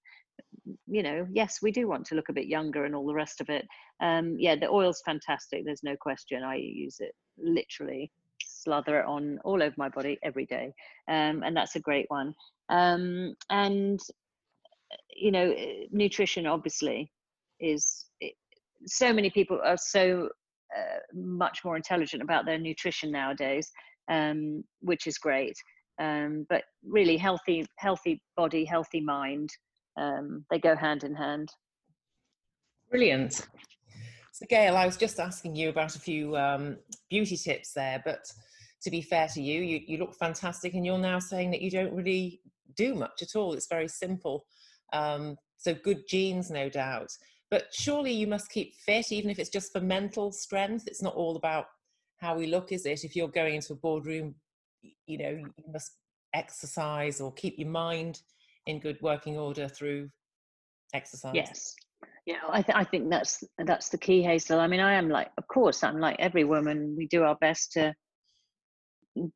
you 0.86 1.02
know, 1.02 1.26
yes, 1.30 1.58
we 1.62 1.70
do 1.70 1.88
want 1.88 2.06
to 2.06 2.14
look 2.14 2.28
a 2.28 2.34
bit 2.34 2.46
younger 2.46 2.84
and 2.84 2.94
all 2.94 3.06
the 3.06 3.14
rest 3.14 3.40
of 3.40 3.48
it. 3.48 3.66
Um, 4.00 4.36
yeah, 4.38 4.56
the 4.56 4.68
oil's 4.68 5.02
fantastic. 5.04 5.64
There's 5.64 5.82
no 5.82 5.96
question. 5.96 6.42
I 6.42 6.56
use 6.56 6.96
it 7.00 7.14
literally, 7.38 8.10
slather 8.42 9.00
it 9.00 9.06
on 9.06 9.38
all 9.44 9.62
over 9.62 9.74
my 9.78 9.88
body 9.88 10.18
every 10.22 10.46
day, 10.46 10.74
um, 11.08 11.42
and 11.44 11.56
that's 11.56 11.76
a 11.76 11.80
great 11.80 12.06
one. 12.08 12.34
Um, 12.68 13.34
and 13.50 14.00
you 15.14 15.30
know, 15.30 15.54
nutrition 15.90 16.46
obviously 16.46 17.10
is 17.58 18.06
so 18.86 19.12
many 19.12 19.30
people 19.30 19.60
are 19.64 19.76
so 19.76 20.28
uh, 20.76 20.98
much 21.14 21.64
more 21.64 21.76
intelligent 21.76 22.22
about 22.22 22.44
their 22.44 22.58
nutrition 22.58 23.10
nowadays, 23.10 23.70
um, 24.08 24.64
which 24.80 25.06
is 25.06 25.18
great. 25.18 25.56
Um, 25.98 26.46
but 26.48 26.64
really, 26.84 27.16
healthy, 27.16 27.66
healthy 27.78 28.20
body, 28.36 28.64
healthy 28.64 29.00
mind, 29.00 29.50
um, 29.96 30.44
they 30.50 30.58
go 30.58 30.76
hand 30.76 31.04
in 31.04 31.14
hand. 31.14 31.48
Brilliant. 32.90 33.46
So, 34.32 34.44
Gail, 34.48 34.76
I 34.76 34.84
was 34.84 34.98
just 34.98 35.18
asking 35.18 35.56
you 35.56 35.70
about 35.70 35.96
a 35.96 36.00
few 36.00 36.36
um, 36.36 36.76
beauty 37.08 37.36
tips 37.36 37.72
there, 37.72 38.02
but 38.04 38.30
to 38.82 38.90
be 38.90 39.00
fair 39.00 39.26
to 39.28 39.40
you, 39.40 39.62
you, 39.62 39.80
you 39.86 39.98
look 39.98 40.14
fantastic, 40.14 40.74
and 40.74 40.84
you're 40.84 40.98
now 40.98 41.18
saying 41.18 41.50
that 41.52 41.62
you 41.62 41.70
don't 41.70 41.94
really 41.94 42.42
do 42.76 42.94
much 42.94 43.22
at 43.22 43.34
all. 43.34 43.54
It's 43.54 43.68
very 43.68 43.88
simple. 43.88 44.44
Um, 44.92 45.36
so, 45.56 45.74
good 45.74 46.02
genes, 46.06 46.50
no 46.50 46.68
doubt. 46.68 47.08
But 47.50 47.68
surely 47.72 48.12
you 48.12 48.26
must 48.26 48.50
keep 48.50 48.74
fit, 48.74 49.10
even 49.10 49.30
if 49.30 49.38
it's 49.38 49.48
just 49.48 49.72
for 49.72 49.80
mental 49.80 50.32
strength. 50.32 50.86
It's 50.86 51.02
not 51.02 51.14
all 51.14 51.36
about 51.36 51.66
how 52.18 52.36
we 52.36 52.46
look, 52.46 52.72
is 52.72 52.86
it? 52.86 53.04
If 53.04 53.14
you're 53.14 53.28
going 53.28 53.56
into 53.56 53.74
a 53.74 53.76
boardroom, 53.76 54.34
you 55.06 55.18
know, 55.18 55.30
you 55.30 55.72
must 55.72 55.96
exercise 56.34 57.20
or 57.20 57.32
keep 57.32 57.58
your 57.58 57.68
mind 57.68 58.20
in 58.66 58.80
good 58.80 58.98
working 59.00 59.36
order 59.36 59.68
through 59.68 60.08
exercise. 60.94 61.32
Yes. 61.34 61.74
Yeah, 62.26 62.40
I, 62.48 62.62
th- 62.62 62.76
I 62.76 62.84
think 62.84 63.08
that's 63.08 63.44
that's 63.58 63.88
the 63.88 63.98
key, 63.98 64.22
Hazel. 64.22 64.58
I 64.58 64.66
mean, 64.66 64.80
I 64.80 64.94
am 64.94 65.08
like, 65.08 65.30
of 65.38 65.46
course, 65.46 65.84
I'm 65.84 66.00
like 66.00 66.16
every 66.18 66.44
woman. 66.44 66.94
We 66.96 67.06
do 67.06 67.22
our 67.22 67.36
best 67.36 67.72
to 67.72 67.94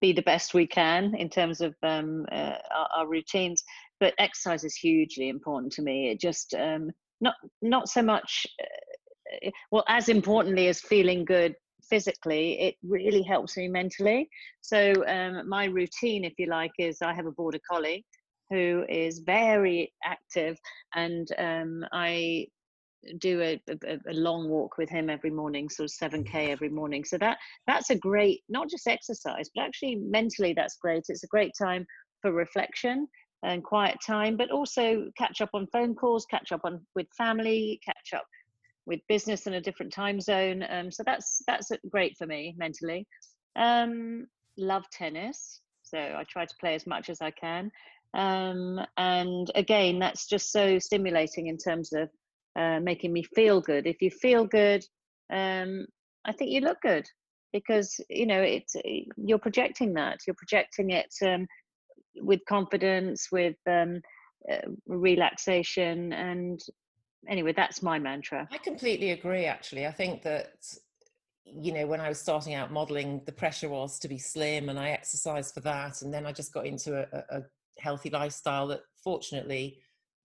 be 0.00 0.12
the 0.12 0.22
best 0.22 0.54
we 0.54 0.66
can 0.66 1.14
in 1.14 1.30
terms 1.30 1.60
of 1.60 1.74
um, 1.82 2.26
uh, 2.30 2.56
our, 2.74 2.88
our, 2.96 3.08
routines, 3.08 3.62
but 3.98 4.12
exercise 4.18 4.64
is 4.64 4.74
hugely 4.74 5.28
important 5.28 5.72
to 5.72 5.82
me. 5.82 6.10
It 6.10 6.20
just 6.20 6.52
um, 6.54 6.90
not 7.20 7.34
not 7.62 7.88
so 7.88 8.02
much 8.02 8.46
uh, 8.60 9.50
well 9.70 9.84
as 9.88 10.08
importantly 10.08 10.66
as 10.66 10.80
feeling 10.80 11.24
good 11.24 11.54
physically 11.90 12.60
it 12.60 12.76
really 12.82 13.22
helps 13.22 13.56
me 13.56 13.68
mentally. 13.68 14.28
So 14.60 14.92
um, 15.06 15.48
my 15.48 15.64
routine 15.64 16.24
if 16.24 16.34
you 16.38 16.46
like 16.46 16.72
is 16.78 17.02
i 17.02 17.12
have 17.12 17.26
a 17.26 17.32
border 17.32 17.60
collie 17.70 18.04
who 18.50 18.84
is 18.88 19.20
very 19.20 19.92
active 20.04 20.56
and 20.94 21.28
um, 21.38 21.84
i 21.92 22.46
do 23.18 23.40
a, 23.40 23.60
a, 23.68 23.98
a, 24.08 24.12
long 24.12 24.48
walk 24.48 24.76
with 24.78 24.88
him 24.90 25.08
every 25.08 25.30
morning 25.30 25.68
sort 25.68 25.90
of 25.90 26.12
7k 26.12 26.48
every 26.48 26.68
morning. 26.68 27.04
So 27.04 27.18
that 27.18 27.38
that's 27.66 27.90
a 27.90 27.94
great 27.94 28.40
not 28.48 28.68
just 28.68 28.86
exercise 28.86 29.50
but 29.54 29.64
actually 29.64 29.96
mentally 29.96 30.52
that's 30.52 30.76
great. 30.76 31.04
It's 31.08 31.24
a 31.24 31.28
great 31.28 31.52
time 31.58 31.86
for 32.20 32.32
reflection 32.32 33.08
and 33.42 33.64
quiet 33.64 33.96
time, 34.06 34.36
but 34.36 34.50
also 34.50 35.06
catch 35.16 35.40
up 35.40 35.50
on 35.54 35.66
phone 35.72 35.94
calls, 35.94 36.26
catch 36.26 36.52
up 36.52 36.60
on 36.64 36.84
with 36.94 37.06
family, 37.16 37.80
catch 37.84 38.12
up 38.14 38.26
with 38.90 39.00
business 39.08 39.46
in 39.46 39.54
a 39.54 39.60
different 39.60 39.92
time 39.92 40.20
zone. 40.20 40.64
Um, 40.68 40.90
so 40.90 41.02
that's 41.06 41.42
that's 41.46 41.70
great 41.88 42.16
for 42.18 42.26
me 42.26 42.54
mentally. 42.58 43.06
Um, 43.56 44.26
love 44.58 44.84
tennis, 44.92 45.60
so 45.82 45.96
I 45.98 46.24
try 46.28 46.44
to 46.44 46.54
play 46.60 46.74
as 46.74 46.86
much 46.86 47.08
as 47.08 47.22
I 47.22 47.30
can. 47.30 47.70
Um, 48.14 48.80
and 48.96 49.50
again, 49.54 50.00
that's 50.00 50.26
just 50.26 50.50
so 50.50 50.78
stimulating 50.80 51.46
in 51.46 51.56
terms 51.56 51.92
of 51.92 52.08
uh, 52.56 52.80
making 52.80 53.12
me 53.12 53.22
feel 53.22 53.60
good. 53.60 53.86
If 53.86 54.02
you 54.02 54.10
feel 54.10 54.44
good, 54.44 54.84
um, 55.32 55.86
I 56.24 56.32
think 56.32 56.50
you 56.50 56.60
look 56.60 56.80
good 56.82 57.06
because 57.52 58.00
you 58.10 58.26
know 58.26 58.42
it's 58.42 58.74
you're 59.16 59.38
projecting 59.38 59.94
that. 59.94 60.18
You're 60.26 60.34
projecting 60.34 60.90
it 60.90 61.14
um, 61.24 61.46
with 62.16 62.40
confidence, 62.48 63.28
with 63.30 63.56
um, 63.68 64.00
uh, 64.50 64.68
relaxation, 64.86 66.12
and 66.12 66.60
anyway, 67.28 67.52
that's 67.52 67.82
my 67.82 67.98
mantra. 67.98 68.48
I 68.50 68.58
completely 68.58 69.10
agree. 69.10 69.44
Actually, 69.44 69.86
I 69.86 69.92
think 69.92 70.22
that 70.22 70.52
you 71.44 71.72
know 71.72 71.86
when 71.86 72.00
I 72.00 72.08
was 72.08 72.20
starting 72.20 72.54
out 72.54 72.72
modeling, 72.72 73.22
the 73.26 73.32
pressure 73.32 73.68
was 73.68 73.98
to 74.00 74.08
be 74.08 74.18
slim, 74.18 74.68
and 74.68 74.78
I 74.78 74.90
exercised 74.90 75.54
for 75.54 75.60
that, 75.60 76.02
and 76.02 76.12
then 76.12 76.26
I 76.26 76.32
just 76.32 76.52
got 76.52 76.66
into 76.66 76.96
a, 76.96 77.38
a 77.38 77.42
healthy 77.78 78.10
lifestyle 78.10 78.68
that, 78.68 78.80
fortunately, 79.02 79.78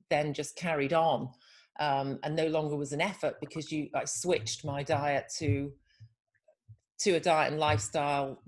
then 0.10 0.34
just 0.34 0.56
carried 0.56 0.94
on. 0.94 1.30
Um, 1.78 2.20
and 2.24 2.38
no 2.38 2.48
longer 2.48 2.78
was 2.78 2.94
an 2.94 3.02
effort 3.02 3.36
because 3.42 3.70
you 3.70 3.90
I 3.94 4.06
switched 4.06 4.64
my 4.64 4.82
diet 4.82 5.26
to 5.40 5.74
to 7.00 7.12
a 7.12 7.20
diet 7.20 7.52
and 7.52 7.60
lifestyle 7.60 8.42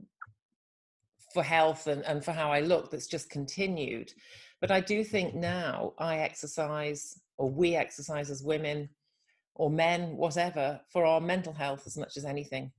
for 1.33 1.43
health 1.43 1.88
and, 1.88 2.03
and 2.05 2.23
for 2.23 2.31
how 2.31 2.51
I 2.51 2.62
look 2.62 2.89
that's 2.89 3.07
just 3.07 3.29
continued. 3.29 4.13
But 4.62 4.71
I 4.71 4.79
do 4.79 5.03
think 5.03 5.36
now 5.36 5.93
I 5.99 6.19
exercise, 6.19 7.19
or 7.38 7.50
we 7.50 7.76
exercise 7.76 8.30
as 8.30 8.43
women 8.43 8.89
or 9.56 9.69
men, 9.69 10.15
whatever, 10.17 10.80
for 10.91 11.06
our 11.06 11.19
mental 11.19 11.54
health 11.54 11.84
as 11.86 11.97
much 11.97 12.17
as 12.17 12.26
anything. 12.26 12.71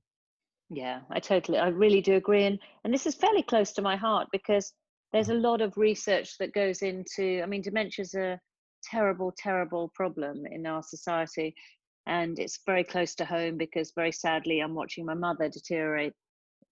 Yeah, 0.69 1.01
I 1.09 1.19
totally, 1.19 1.57
I 1.57 1.69
really 1.69 2.01
do 2.01 2.15
agree. 2.15 2.45
And, 2.45 2.59
and 2.83 2.93
this 2.93 3.05
is 3.05 3.15
fairly 3.15 3.43
close 3.43 3.73
to 3.73 3.81
my 3.81 3.95
heart 3.95 4.27
because 4.31 4.71
there's 5.11 5.29
a 5.29 5.33
lot 5.33 5.61
of 5.61 5.77
research 5.77 6.37
that 6.37 6.53
goes 6.53 6.81
into, 6.81 7.41
I 7.41 7.47
mean, 7.47 7.61
dementia 7.61 8.03
is 8.03 8.13
a 8.13 8.39
terrible, 8.83 9.33
terrible 9.37 9.91
problem 9.95 10.45
in 10.45 10.65
our 10.65 10.83
society. 10.83 11.55
And 12.05 12.39
it's 12.39 12.59
very 12.65 12.83
close 12.83 13.15
to 13.15 13.25
home 13.25 13.57
because 13.57 13.91
very 13.95 14.11
sadly, 14.11 14.59
I'm 14.59 14.75
watching 14.75 15.05
my 15.05 15.15
mother 15.15 15.49
deteriorate 15.49 16.13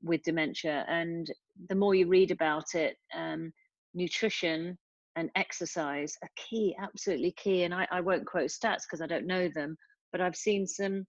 with 0.04 0.24
dementia. 0.24 0.86
And 0.88 1.30
the 1.70 1.76
more 1.76 1.96
you 1.96 2.08
read 2.08 2.32
about 2.32 2.76
it, 2.76 2.98
um, 3.16 3.52
nutrition 3.94 4.78
and 5.18 5.32
exercise 5.36 6.16
are 6.22 6.30
key, 6.38 6.76
absolutely 6.82 7.32
key. 7.32 7.64
And 7.64 7.74
I, 7.74 7.88
I 7.92 8.00
won't 8.00 8.26
quote 8.26 8.50
stats 8.50 8.84
because 8.84 9.02
I 9.02 9.08
don't 9.08 9.26
know 9.26 9.50
them, 9.50 9.76
but 10.12 10.22
I've 10.22 10.36
seen 10.36 10.66
some 10.66 11.06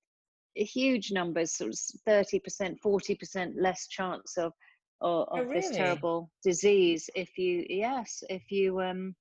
huge 0.57 1.13
numbers, 1.13 1.53
sort 1.53 1.71
of 1.71 1.79
30%, 2.09 2.77
40% 2.85 3.53
less 3.57 3.87
chance 3.87 4.37
of, 4.39 4.53
of, 5.03 5.29
oh, 5.31 5.43
really? 5.43 5.61
this 5.61 5.71
terrible 5.71 6.31
disease 6.43 7.09
if 7.15 7.37
you, 7.37 7.65
yes, 7.69 8.25
if 8.31 8.51
you, 8.51 8.81
um, 8.81 9.15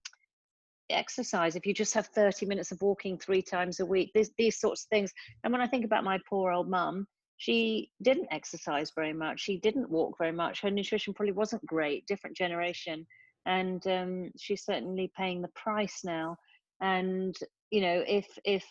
exercise 0.89 1.57
if 1.57 1.65
you 1.65 1.73
just 1.73 1.93
have 1.93 2.07
30 2.07 2.45
minutes 2.45 2.71
of 2.71 2.81
walking 2.81 3.17
three 3.17 3.41
times 3.41 3.81
a 3.81 3.85
week 3.85 4.09
these, 4.15 4.31
these 4.37 4.57
sorts 4.57 4.83
of 4.83 4.87
things 4.87 5.11
and 5.43 5.51
when 5.51 5.59
i 5.59 5.67
think 5.67 5.83
about 5.83 6.05
my 6.05 6.17
poor 6.29 6.49
old 6.53 6.69
mum 6.69 7.05
she 7.35 7.91
didn't 8.01 8.29
exercise 8.31 8.89
very 8.95 9.11
much 9.11 9.37
she 9.37 9.57
didn't 9.57 9.89
walk 9.89 10.17
very 10.17 10.31
much 10.31 10.61
her 10.61 10.71
nutrition 10.71 11.13
probably 11.13 11.33
wasn't 11.33 11.65
great 11.65 12.07
different 12.07 12.37
generation 12.37 13.05
and 13.47 13.87
um, 13.87 14.31
she's 14.37 14.63
certainly 14.63 15.11
paying 15.17 15.41
the 15.41 15.49
price 15.55 16.01
now 16.03 16.35
and 16.81 17.35
you 17.71 17.81
know 17.81 18.03
if 18.07 18.27
if 18.45 18.63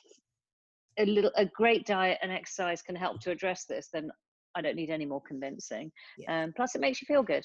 a 0.99 1.05
little 1.05 1.33
a 1.37 1.47
great 1.47 1.85
diet 1.87 2.19
and 2.23 2.31
exercise 2.31 2.81
can 2.83 2.95
help 2.95 3.21
to 3.21 3.31
address 3.31 3.65
this 3.65 3.89
then 3.93 4.11
I 4.57 4.63
don't 4.63 4.75
need 4.75 4.91
any 4.91 5.05
more 5.05 5.21
convincing. 5.21 5.93
Yeah. 6.17 6.45
Um, 6.45 6.53
plus, 6.57 6.75
it 6.75 6.81
makes 6.81 7.01
you 7.03 7.07
feel 7.07 7.23
good. 7.23 7.45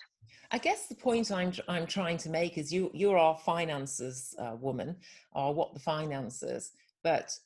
I 0.51 0.57
guess 0.57 0.87
the 0.87 0.95
point 0.95 1.29
I'm 1.29 1.51
I'm 1.67 1.85
trying 1.85 2.17
to 2.19 2.29
make 2.29 2.57
is 2.57 2.71
you 2.71 2.89
you're 2.93 3.17
our 3.17 3.37
finances 3.37 4.33
uh, 4.39 4.55
woman, 4.57 4.95
or 5.33 5.53
what 5.53 5.73
the 5.73 5.79
finances, 5.81 6.71
but 7.03 7.37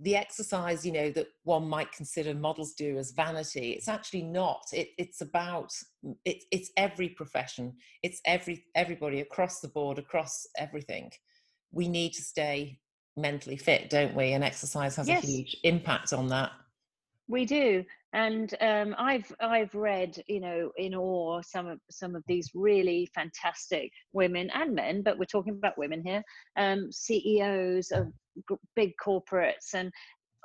the 0.00 0.16
exercise 0.16 0.84
you 0.84 0.92
know 0.92 1.10
that 1.10 1.28
one 1.44 1.68
might 1.68 1.90
consider 1.92 2.34
models 2.34 2.74
do 2.74 2.98
as 2.98 3.12
vanity 3.12 3.70
it's 3.70 3.88
actually 3.88 4.22
not 4.22 4.62
it, 4.72 4.88
it's 4.98 5.20
about 5.20 5.70
mm, 6.04 6.16
it, 6.24 6.42
it's 6.50 6.70
every 6.76 7.08
profession 7.08 7.72
it's 8.02 8.20
every 8.24 8.64
everybody 8.74 9.20
across 9.20 9.60
the 9.60 9.68
board 9.68 9.98
across 9.98 10.46
everything. 10.56 11.10
We 11.72 11.88
need 11.88 12.12
to 12.14 12.22
stay 12.22 12.78
mentally 13.16 13.56
fit 13.56 13.90
don't 13.90 14.14
we? 14.14 14.32
And 14.32 14.44
exercise 14.44 14.96
has 14.96 15.08
yes. 15.08 15.24
a 15.24 15.26
huge 15.26 15.56
impact 15.64 16.12
on 16.12 16.28
that 16.28 16.52
we 17.28 17.44
do 17.44 17.84
and 18.12 18.54
um, 18.60 18.94
I've 18.98 19.30
I've 19.40 19.74
read 19.74 20.22
you 20.28 20.40
know 20.40 20.70
in 20.76 20.94
awe 20.94 21.42
some 21.42 21.66
of 21.66 21.78
some 21.90 22.16
of 22.16 22.24
these 22.26 22.50
really 22.54 23.08
fantastic 23.14 23.92
women 24.12 24.50
and 24.54 24.74
men, 24.74 25.02
but 25.02 25.18
we're 25.18 25.26
talking 25.26 25.54
about 25.54 25.76
women 25.76 26.02
here, 26.02 26.22
um, 26.56 26.90
CEOs 26.90 27.90
of 27.90 28.08
big 28.74 28.92
corporates, 29.04 29.74
and 29.74 29.92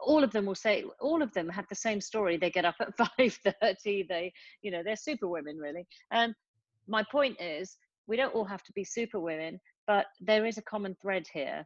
all 0.06 0.24
of 0.24 0.32
them 0.32 0.46
will 0.46 0.56
say 0.56 0.84
all 1.00 1.22
of 1.22 1.32
them 1.34 1.48
have 1.48 1.66
the 1.70 1.76
same 1.76 2.02
story. 2.02 2.36
They 2.36 2.50
get 2.50 2.66
up 2.66 2.76
at 2.82 2.98
five 3.18 3.38
thirty. 3.62 4.06
They 4.08 4.34
you 4.62 4.72
know 4.72 4.84
they're 4.84 4.98
super 4.98 5.28
women 5.28 5.58
really. 5.58 5.88
And 6.12 6.34
my 6.88 7.04
point 7.12 7.40
is 7.40 7.78
we 8.08 8.18
don't 8.18 8.36
all 8.36 8.46
have 8.46 8.64
to 8.64 8.74
be 8.74 8.84
super 8.84 9.22
women, 9.22 9.58
but 9.88 10.08
there 10.20 10.46
is 10.46 10.58
a 10.58 10.64
common 10.64 10.98
thread 11.02 11.26
here. 11.34 11.66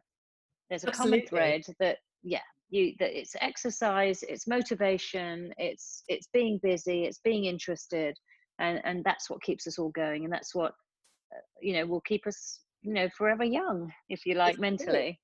There's 0.70 0.84
a 0.84 0.90
Absolutely. 0.90 1.22
common 1.22 1.28
thread 1.28 1.62
that 1.80 1.98
yeah 2.22 2.40
you 2.70 2.92
that 2.98 3.18
it's 3.18 3.34
exercise 3.40 4.22
it's 4.22 4.46
motivation 4.46 5.52
it's 5.56 6.02
it's 6.08 6.28
being 6.32 6.60
busy 6.62 7.04
it's 7.04 7.20
being 7.24 7.46
interested 7.46 8.16
and 8.58 8.80
and 8.84 9.04
that's 9.04 9.30
what 9.30 9.42
keeps 9.42 9.66
us 9.66 9.78
all 9.78 9.90
going 9.90 10.24
and 10.24 10.32
that's 10.32 10.54
what 10.54 10.72
uh, 11.34 11.40
you 11.60 11.72
know 11.72 11.86
will 11.86 12.02
keep 12.02 12.26
us 12.26 12.60
you 12.82 12.92
know 12.92 13.08
forever 13.16 13.44
young 13.44 13.92
if 14.08 14.24
you 14.26 14.34
like 14.34 14.58
mentally. 14.58 15.18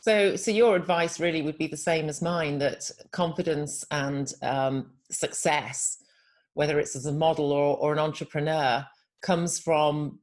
So 0.00 0.36
so 0.36 0.50
your 0.50 0.76
advice 0.76 1.20
really 1.20 1.42
would 1.42 1.58
be 1.58 1.66
the 1.66 1.76
same 1.76 2.08
as 2.08 2.22
mine 2.22 2.58
that 2.58 2.90
confidence 3.12 3.84
and 3.90 4.32
um, 4.42 4.92
success 5.10 5.98
whether 6.54 6.80
it's 6.80 6.96
as 6.96 7.06
a 7.06 7.12
model 7.12 7.52
or, 7.52 7.76
or 7.76 7.92
an 7.92 7.98
entrepreneur 7.98 8.84
comes 9.22 9.58
from 9.58 10.18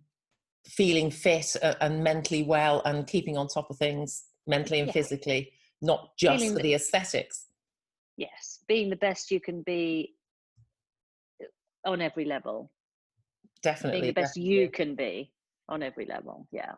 feeling 0.65 1.09
fit 1.09 1.55
uh, 1.63 1.75
and 1.79 2.03
mentally 2.03 2.43
well 2.43 2.81
and 2.85 3.07
keeping 3.07 3.37
on 3.37 3.47
top 3.47 3.69
of 3.69 3.77
things 3.77 4.23
mentally 4.45 4.79
and 4.79 4.87
yeah. 4.87 4.93
physically 4.93 5.51
not 5.81 6.17
just 6.17 6.39
Feeling 6.39 6.55
for 6.55 6.63
the 6.63 6.73
aesthetics. 6.73 7.45
Yes, 8.17 8.59
being 8.67 8.89
the 8.89 8.95
best 8.95 9.31
you 9.31 9.39
can 9.39 9.61
be 9.61 10.15
uh, 11.41 11.89
on 11.89 12.01
every 12.01 12.25
level. 12.25 12.71
Definitely. 13.61 14.01
Being 14.01 14.13
the 14.13 14.21
best 14.21 14.35
definitely. 14.35 14.53
you 14.53 14.69
can 14.69 14.95
be 14.95 15.31
on 15.69 15.83
every 15.83 16.05
level. 16.05 16.47
Yeah. 16.51 16.73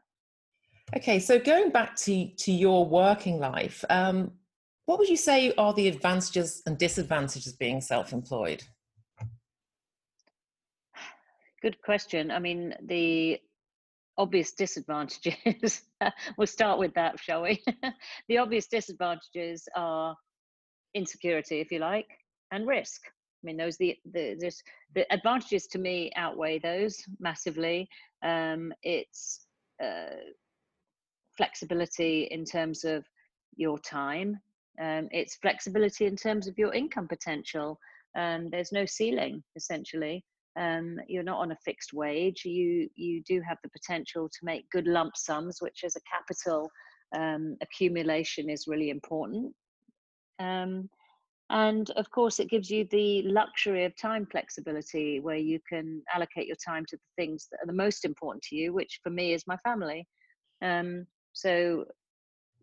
Okay, 0.95 1.19
so 1.19 1.39
going 1.39 1.69
back 1.69 1.95
to 1.97 2.27
to 2.27 2.51
your 2.51 2.85
working 2.85 3.39
life, 3.39 3.85
um, 3.89 4.31
what 4.85 4.97
would 4.97 5.09
you 5.09 5.17
say 5.17 5.53
are 5.57 5.73
the 5.73 5.87
advantages 5.87 6.63
and 6.65 6.77
disadvantages 6.77 7.47
of 7.53 7.59
being 7.59 7.79
self-employed? 7.79 8.63
Good 11.61 11.81
question. 11.83 12.31
I 12.31 12.39
mean, 12.39 12.73
the 12.83 13.39
obvious 14.19 14.51
disadvantages. 14.51 15.81
we'll 16.37 16.45
start 16.45 16.77
with 16.77 16.93
that, 16.93 17.19
shall 17.19 17.41
we? 17.41 17.63
the 18.27 18.37
obvious 18.37 18.67
disadvantages 18.67 19.67
are 19.75 20.15
insecurity, 20.93 21.61
if 21.61 21.71
you 21.71 21.79
like, 21.79 22.09
and 22.51 22.67
risk. 22.67 23.01
I 23.07 23.41
mean, 23.43 23.57
those 23.57 23.77
the 23.77 23.97
the 24.11 24.35
the 24.93 25.13
advantages 25.13 25.65
to 25.67 25.79
me 25.79 26.11
outweigh 26.17 26.59
those 26.59 27.01
massively. 27.19 27.87
Um, 28.21 28.73
it's 28.83 29.45
uh, 29.81 30.17
flexibility 31.37 32.27
in 32.31 32.43
terms 32.43 32.83
of 32.83 33.05
your 33.55 33.79
time. 33.79 34.37
Um, 34.81 35.07
it's 35.11 35.35
flexibility 35.35 36.05
in 36.05 36.17
terms 36.17 36.47
of 36.47 36.57
your 36.57 36.73
income 36.73 37.07
potential. 37.07 37.79
Um, 38.17 38.49
there's 38.51 38.73
no 38.73 38.85
ceiling 38.85 39.41
essentially 39.55 40.25
um, 40.59 40.97
you're 41.07 41.23
not 41.23 41.39
on 41.39 41.51
a 41.51 41.57
fixed 41.63 41.93
wage 41.93 42.43
you 42.45 42.89
you 42.95 43.23
do 43.23 43.41
have 43.41 43.57
the 43.63 43.69
potential 43.69 44.29
to 44.29 44.39
make 44.43 44.69
good 44.69 44.87
lump 44.87 45.15
sums 45.15 45.57
which 45.61 45.83
as 45.83 45.95
a 45.95 46.01
capital 46.01 46.69
um, 47.15 47.57
accumulation 47.61 48.49
is 48.49 48.67
really 48.67 48.89
important. 48.89 49.53
Um, 50.39 50.89
and 51.51 51.89
of 51.91 52.09
course 52.11 52.39
it 52.39 52.49
gives 52.49 52.69
you 52.69 52.87
the 52.91 53.23
luxury 53.23 53.83
of 53.85 53.97
time 53.97 54.27
flexibility 54.29 55.19
where 55.19 55.37
you 55.37 55.59
can 55.67 56.03
allocate 56.13 56.45
your 56.45 56.57
time 56.63 56.85
to 56.87 56.95
the 56.95 57.23
things 57.23 57.47
that 57.51 57.57
are 57.63 57.67
the 57.67 57.73
most 57.73 58.05
important 58.05 58.43
to 58.43 58.55
you 58.55 58.71
which 58.71 58.99
for 59.01 59.09
me 59.09 59.33
is 59.33 59.47
my 59.47 59.57
family. 59.57 60.07
Um, 60.61 61.07
so 61.33 61.85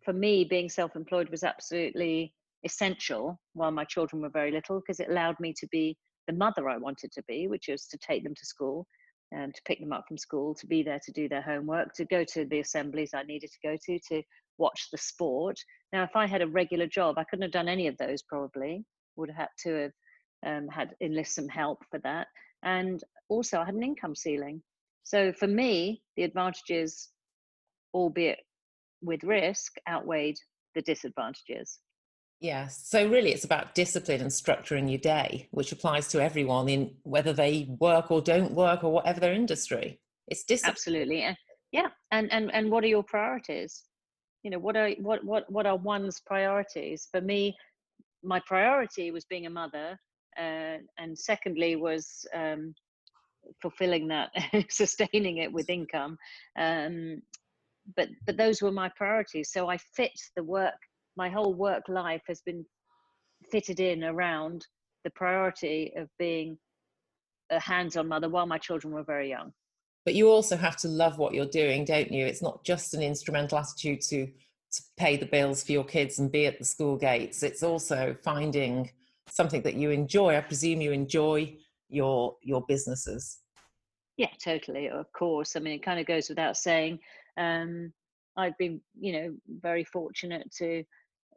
for 0.04 0.12
me 0.12 0.44
being 0.44 0.68
self-employed 0.68 1.30
was 1.30 1.42
absolutely 1.42 2.32
essential 2.64 3.40
while 3.54 3.72
my 3.72 3.84
children 3.84 4.22
were 4.22 4.28
very 4.28 4.52
little 4.52 4.80
because 4.80 5.00
it 5.00 5.10
allowed 5.10 5.38
me 5.40 5.52
to 5.58 5.66
be 5.68 5.96
the 6.26 6.32
mother 6.32 6.68
I 6.68 6.76
wanted 6.76 7.12
to 7.12 7.22
be, 7.28 7.48
which 7.48 7.68
was 7.68 7.86
to 7.88 7.98
take 7.98 8.24
them 8.24 8.34
to 8.34 8.46
school, 8.46 8.86
um, 9.34 9.52
to 9.52 9.60
pick 9.64 9.80
them 9.80 9.92
up 9.92 10.04
from 10.06 10.18
school, 10.18 10.54
to 10.54 10.66
be 10.66 10.82
there 10.82 11.00
to 11.04 11.12
do 11.12 11.28
their 11.28 11.42
homework, 11.42 11.92
to 11.94 12.04
go 12.04 12.24
to 12.32 12.44
the 12.44 12.60
assemblies 12.60 13.10
I 13.14 13.22
needed 13.22 13.50
to 13.50 13.68
go 13.68 13.76
to, 13.86 13.98
to 14.10 14.22
watch 14.58 14.88
the 14.90 14.98
sport. 14.98 15.56
Now, 15.92 16.04
if 16.04 16.14
I 16.14 16.26
had 16.26 16.42
a 16.42 16.46
regular 16.46 16.86
job, 16.86 17.18
I 17.18 17.24
couldn't 17.24 17.42
have 17.42 17.52
done 17.52 17.68
any 17.68 17.88
of 17.88 17.96
those 17.98 18.22
probably. 18.22 18.84
Would 19.16 19.30
have 19.30 19.36
had 19.36 19.48
to 19.64 19.74
have 19.82 19.92
um, 20.46 20.68
had 20.68 20.94
enlist 21.00 21.34
some 21.34 21.48
help 21.48 21.78
for 21.90 21.98
that. 22.00 22.26
And 22.62 23.02
also, 23.28 23.60
I 23.60 23.64
had 23.64 23.74
an 23.74 23.82
income 23.82 24.14
ceiling. 24.14 24.62
So 25.02 25.32
for 25.32 25.46
me, 25.46 26.02
the 26.16 26.24
advantages, 26.24 27.10
albeit 27.94 28.40
with 29.02 29.22
risk, 29.24 29.72
outweighed 29.88 30.36
the 30.74 30.82
disadvantages. 30.82 31.78
Yes. 32.46 32.86
So 32.86 33.08
really 33.08 33.32
it's 33.32 33.44
about 33.44 33.74
discipline 33.74 34.20
and 34.20 34.30
structuring 34.30 34.88
your 34.88 35.00
day, 35.00 35.48
which 35.50 35.72
applies 35.72 36.06
to 36.08 36.22
everyone 36.22 36.68
in 36.68 36.94
whether 37.02 37.32
they 37.32 37.66
work 37.80 38.12
or 38.12 38.20
don't 38.20 38.52
work 38.52 38.84
or 38.84 38.92
whatever 38.92 39.18
their 39.18 39.32
industry. 39.32 39.98
It's 40.28 40.44
discipline. 40.44 40.70
Absolutely. 40.70 41.36
Yeah. 41.72 41.88
And 42.12 42.32
and 42.32 42.54
and 42.54 42.70
what 42.70 42.84
are 42.84 42.86
your 42.86 43.02
priorities? 43.02 43.82
You 44.44 44.50
know, 44.52 44.60
what 44.60 44.76
are 44.76 44.90
what 45.00 45.24
what 45.24 45.50
what 45.50 45.66
are 45.66 45.76
one's 45.76 46.20
priorities? 46.20 47.08
For 47.10 47.20
me, 47.20 47.56
my 48.22 48.40
priority 48.46 49.10
was 49.10 49.24
being 49.24 49.46
a 49.46 49.50
mother, 49.50 49.98
uh, 50.38 50.76
and 50.98 51.18
secondly 51.18 51.74
was 51.74 52.24
um, 52.32 52.74
fulfilling 53.60 54.06
that, 54.08 54.30
sustaining 54.70 55.38
it 55.38 55.52
with 55.52 55.68
income. 55.68 56.16
Um, 56.56 57.22
but 57.96 58.08
but 58.24 58.36
those 58.36 58.62
were 58.62 58.70
my 58.70 58.88
priorities. 58.96 59.50
So 59.50 59.68
I 59.68 59.78
fit 59.78 60.16
the 60.36 60.44
work 60.44 60.78
my 61.16 61.28
whole 61.28 61.54
work 61.54 61.84
life 61.88 62.22
has 62.28 62.40
been 62.42 62.64
fitted 63.50 63.80
in 63.80 64.04
around 64.04 64.66
the 65.04 65.10
priority 65.10 65.92
of 65.96 66.08
being 66.18 66.58
a 67.50 67.60
hands-on 67.60 68.08
mother 68.08 68.28
while 68.28 68.46
my 68.46 68.58
children 68.58 68.92
were 68.92 69.04
very 69.04 69.28
young. 69.28 69.52
But 70.04 70.14
you 70.14 70.28
also 70.28 70.56
have 70.56 70.76
to 70.78 70.88
love 70.88 71.18
what 71.18 71.34
you're 71.34 71.46
doing 71.46 71.84
don't 71.84 72.12
you? 72.12 72.26
It's 72.26 72.42
not 72.42 72.64
just 72.64 72.94
an 72.94 73.02
instrumental 73.02 73.58
attitude 73.58 74.00
to 74.02 74.28
to 74.72 74.82
pay 74.96 75.16
the 75.16 75.26
bills 75.26 75.62
for 75.62 75.72
your 75.72 75.84
kids 75.84 76.18
and 76.18 76.30
be 76.30 76.44
at 76.46 76.58
the 76.58 76.64
school 76.64 76.96
gates. 76.96 77.44
It's 77.44 77.62
also 77.62 78.16
finding 78.24 78.90
something 79.28 79.62
that 79.62 79.74
you 79.74 79.90
enjoy. 79.90 80.36
I 80.36 80.40
presume 80.40 80.80
you 80.80 80.92
enjoy 80.92 81.56
your 81.88 82.36
your 82.42 82.64
businesses. 82.66 83.38
Yeah 84.16 84.30
totally 84.42 84.88
of 84.88 85.12
course. 85.12 85.56
I 85.56 85.60
mean 85.60 85.74
it 85.74 85.84
kind 85.84 86.00
of 86.00 86.06
goes 86.06 86.28
without 86.28 86.56
saying 86.56 86.98
um 87.38 87.92
i've 88.36 88.56
been 88.58 88.80
you 88.98 89.12
know 89.12 89.34
very 89.60 89.84
fortunate 89.84 90.50
to 90.52 90.84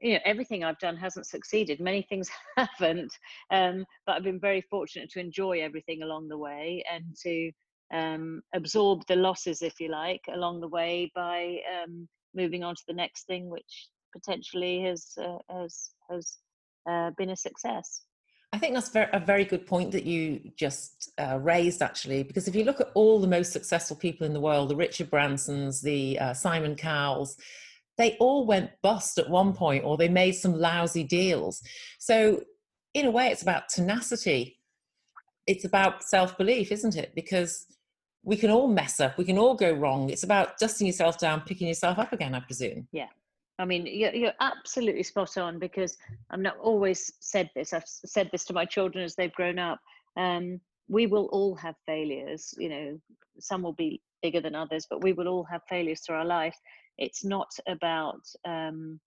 you 0.02 0.14
know 0.14 0.20
everything 0.26 0.64
i've 0.64 0.80
done 0.80 0.96
hasn't 0.96 1.26
succeeded. 1.26 1.80
Many 1.80 2.02
things 2.04 2.30
haven't 2.58 3.14
um, 3.52 3.86
but 4.06 4.16
i've 4.16 4.24
been 4.24 4.40
very 4.40 4.62
fortunate 4.62 5.10
to 5.12 5.20
enjoy 5.20 5.62
everything 5.62 6.04
along 6.04 6.28
the 6.28 6.38
way 6.38 6.84
and 6.92 7.04
to 7.24 7.52
um, 7.92 8.42
absorb 8.54 9.06
the 9.08 9.16
losses 9.16 9.62
if 9.62 9.80
you 9.80 9.90
like 9.90 10.22
along 10.34 10.62
the 10.62 10.68
way 10.68 11.12
by 11.16 11.58
um, 11.84 12.08
moving 12.36 12.64
on 12.64 12.76
to 12.76 12.84
the 12.88 12.94
next 12.94 13.26
thing 13.26 13.50
which 13.50 13.90
potentially 14.14 14.84
has 14.84 15.14
uh, 15.22 15.38
has 15.50 15.92
has 16.10 16.38
uh, 16.90 17.12
been 17.18 17.30
a 17.30 17.36
success. 17.36 18.02
I 18.52 18.58
think 18.58 18.74
that's 18.74 18.90
a 18.96 19.24
very 19.24 19.46
good 19.46 19.68
point 19.68 19.92
that 19.92 20.06
you 20.06 20.42
just 20.58 21.12
uh, 21.20 21.38
raised, 21.40 21.84
actually, 21.84 22.24
because 22.24 22.48
if 22.48 22.56
you 22.56 22.64
look 22.64 22.82
at 22.82 22.90
all 22.96 23.22
the 23.22 23.28
most 23.28 23.54
successful 23.54 23.96
people 23.96 24.26
in 24.26 24.34
the 24.34 24.40
world, 24.40 24.70
the 24.70 24.76
Richard 24.76 25.12
Bransons, 25.12 25.84
the 25.84 26.18
uh, 26.18 26.34
Simon 26.34 26.76
Cowells, 26.76 27.38
they 28.00 28.16
all 28.20 28.46
went 28.46 28.72
bust 28.82 29.20
at 29.20 29.30
one 29.30 29.54
point 29.54 29.84
or 29.84 29.98
they 29.98 30.08
made 30.08 30.32
some 30.32 30.54
lousy 30.54 31.04
deals. 31.04 31.62
So, 32.00 32.42
in 32.96 33.06
a 33.06 33.12
way, 33.12 33.28
it's 33.28 33.44
about 33.44 33.70
tenacity. 33.70 34.58
It's 35.46 35.66
about 35.66 36.04
self 36.04 36.38
belief, 36.38 36.72
isn't 36.72 36.96
it? 36.96 37.12
Because 37.14 37.68
we 38.24 38.38
can 38.38 38.50
all 38.50 38.68
mess 38.68 39.00
up, 39.00 39.18
we 39.18 39.26
can 39.26 39.38
all 39.38 39.54
go 39.54 39.72
wrong. 39.72 40.10
It's 40.10 40.24
about 40.24 40.58
dusting 40.58 40.88
yourself 40.88 41.20
down, 41.20 41.42
picking 41.42 41.68
yourself 41.68 42.00
up 42.00 42.14
again, 42.14 42.34
I 42.34 42.40
presume. 42.40 42.88
Yeah. 42.92 43.08
I 43.60 43.66
mean, 43.66 43.86
you're, 43.86 44.32
absolutely 44.40 45.04
spot 45.04 45.38
on 45.38 45.60
because 45.60 45.98
I've 46.32 46.40
not 46.40 46.58
always 46.60 47.12
said 47.20 47.50
this. 47.54 47.74
I've 47.74 47.84
said 47.86 48.30
this 48.32 48.46
to 48.46 48.54
my 48.54 48.64
children 48.64 49.04
as 49.04 49.16
they've 49.16 49.34
grown 49.34 49.60
up. 49.60 49.82
Um, 50.16 50.62
we 50.88 51.08
will 51.08 51.26
all 51.34 51.56
have 51.56 51.76
failures. 51.86 52.54
You 52.58 52.70
know, 52.70 53.00
some 53.38 53.62
will 53.62 53.74
be 53.74 54.02
bigger 54.22 54.40
than 54.40 54.56
others, 54.56 54.88
but 54.90 55.04
we 55.04 55.12
will 55.12 55.28
all 55.28 55.44
have 55.44 55.62
failures 55.68 56.00
through 56.00 56.16
our 56.16 56.26
life. 56.26 56.56
It's 57.00 57.24
not 57.26 57.50
about 57.68 58.22
um, 58.46 59.00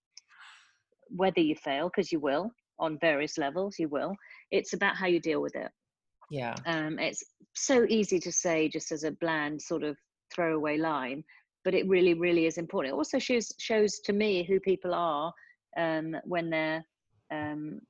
whether 1.08 1.40
you 1.40 1.54
fail, 1.54 1.88
because 1.88 2.10
you 2.10 2.18
will 2.18 2.50
on 2.78 2.98
various 2.98 3.38
levels, 3.38 3.78
you 3.78 3.88
will. 3.88 4.14
It's 4.50 4.72
about 4.72 4.96
how 4.96 5.06
you 5.06 5.20
deal 5.20 5.40
with 5.40 5.54
it. 5.54 5.70
Yeah. 6.30 6.54
Um, 6.66 6.98
it's 6.98 7.22
so 7.54 7.86
easy 7.88 8.18
to 8.18 8.32
say 8.32 8.68
just 8.68 8.90
as 8.90 9.04
a 9.04 9.12
bland 9.12 9.60
sort 9.60 9.84
of 9.84 9.96
throwaway 10.34 10.78
line, 10.78 11.22
but 11.64 11.74
it 11.74 11.88
really, 11.88 12.14
really 12.14 12.46
is 12.46 12.58
important. 12.58 12.94
It 12.94 12.96
also 12.96 13.18
shows 13.18 13.52
shows 13.58 14.00
to 14.00 14.12
me 14.12 14.42
who 14.42 14.58
people 14.58 14.94
are 14.94 15.32
um, 15.76 16.16
when 16.24 16.50
they're 16.50 16.82
um, 17.30 17.80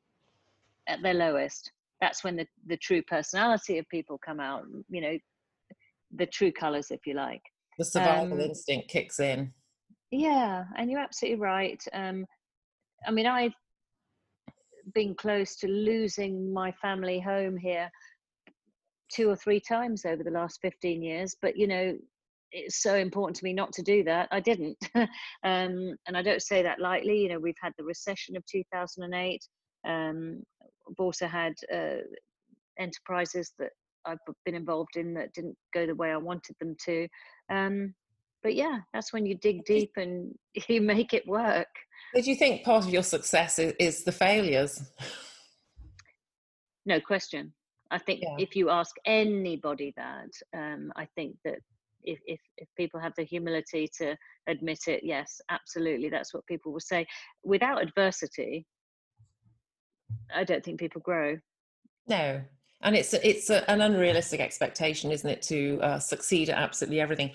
at 0.88 1.02
their 1.02 1.14
lowest. 1.14 1.70
That's 2.00 2.24
when 2.24 2.36
the, 2.36 2.46
the 2.66 2.76
true 2.76 3.02
personality 3.02 3.78
of 3.78 3.88
people 3.88 4.18
come 4.18 4.40
out. 4.40 4.64
You 4.90 5.00
know, 5.00 5.18
the 6.16 6.26
true 6.26 6.52
colors, 6.52 6.90
if 6.90 7.06
you 7.06 7.14
like. 7.14 7.42
The 7.78 7.84
survival 7.84 8.34
um, 8.34 8.40
instinct 8.40 8.88
kicks 8.88 9.20
in. 9.20 9.52
Yeah, 10.12 10.64
and 10.77 10.90
you're 10.90 11.01
absolutely 11.01 11.40
right. 11.40 11.83
Um, 11.94 12.27
I 13.07 13.11
mean, 13.11 13.27
I've 13.27 13.55
been 14.94 15.14
close 15.14 15.57
to 15.57 15.68
losing 15.68 16.53
my 16.53 16.70
family 16.72 17.18
home 17.18 17.57
here 17.57 17.90
two 19.11 19.31
or 19.31 19.37
three 19.37 19.59
times 19.59 20.05
over 20.05 20.22
the 20.22 20.31
last 20.31 20.59
15 20.61 21.03
years, 21.03 21.35
but 21.40 21.57
you 21.57 21.66
know, 21.66 21.96
it's 22.53 22.83
so 22.83 22.94
important 22.96 23.37
to 23.37 23.44
me 23.44 23.55
not 23.55 23.72
to 23.72 23.83
do 23.83 24.05
that. 24.05 24.29
I 24.31 24.40
didn't. 24.40 24.77
um, 24.94 25.09
and 26.07 26.14
I 26.14 26.20
don't 26.20 26.42
say 26.42 26.62
that 26.62 26.79
lightly. 26.79 27.18
You 27.20 27.31
know, 27.31 27.40
we've 27.40 27.55
had 27.62 27.72
the 27.79 27.85
recession 27.85 28.37
of 28.37 28.44
2008. 28.44 29.40
Um, 29.88 30.42
I've 30.61 31.01
also 31.01 31.27
had 31.27 31.55
uh, 31.75 32.03
enterprises 32.79 33.55
that 33.59 33.70
I've 34.05 34.18
been 34.44 34.55
involved 34.55 34.96
in 34.96 35.14
that 35.14 35.33
didn't 35.33 35.57
go 35.72 35.87
the 35.87 35.94
way 35.94 36.11
I 36.11 36.18
wanted 36.18 36.55
them 36.61 36.77
to. 36.85 37.09
Um, 37.51 37.94
but 38.42 38.55
yeah, 38.55 38.81
that's 38.92 39.12
when 39.12 39.26
you 39.26 39.37
dig 39.37 39.64
deep 39.64 39.92
and 39.96 40.35
you 40.68 40.81
make 40.81 41.14
it 41.14 41.26
work. 41.26 41.68
Did 42.14 42.26
you 42.26 42.37
think 42.37 42.64
part 42.64 42.85
of 42.85 42.90
your 42.90 43.02
success 43.02 43.59
is, 43.59 43.74
is 43.78 44.05
the 44.05 44.12
failures? 44.12 44.83
No 46.85 47.00
question. 47.00 47.52
I 47.90 47.98
think 47.98 48.20
yeah. 48.22 48.37
if 48.38 48.57
you 48.57 48.70
ask 48.70 48.94
anybody 49.05 49.92
that, 49.96 50.31
um, 50.57 50.92
I 50.96 51.07
think 51.14 51.37
that 51.44 51.59
if, 52.02 52.18
if, 52.26 52.40
if 52.57 52.68
people 52.76 52.98
have 52.98 53.12
the 53.16 53.22
humility 53.22 53.88
to 53.98 54.16
admit 54.48 54.81
it, 54.88 55.02
yes, 55.05 55.40
absolutely, 55.50 56.09
that's 56.09 56.35
what 56.35 56.46
people 56.46 56.72
will 56.72 56.81
say. 56.81 57.07
Without 57.44 57.83
adversity, 57.83 58.66
I 60.35 60.44
don't 60.44 60.64
think 60.64 60.81
people 60.81 61.00
grow. 61.00 61.38
No, 62.09 62.42
and 62.83 62.96
it's 62.96 63.14
it's 63.14 63.48
a, 63.50 63.68
an 63.70 63.81
unrealistic 63.81 64.40
expectation, 64.40 65.12
isn't 65.12 65.28
it, 65.28 65.42
to 65.42 65.78
uh, 65.83 65.98
succeed 65.98 66.50
at 66.50 66.59
absolutely 66.59 67.00
everything. 67.00 67.31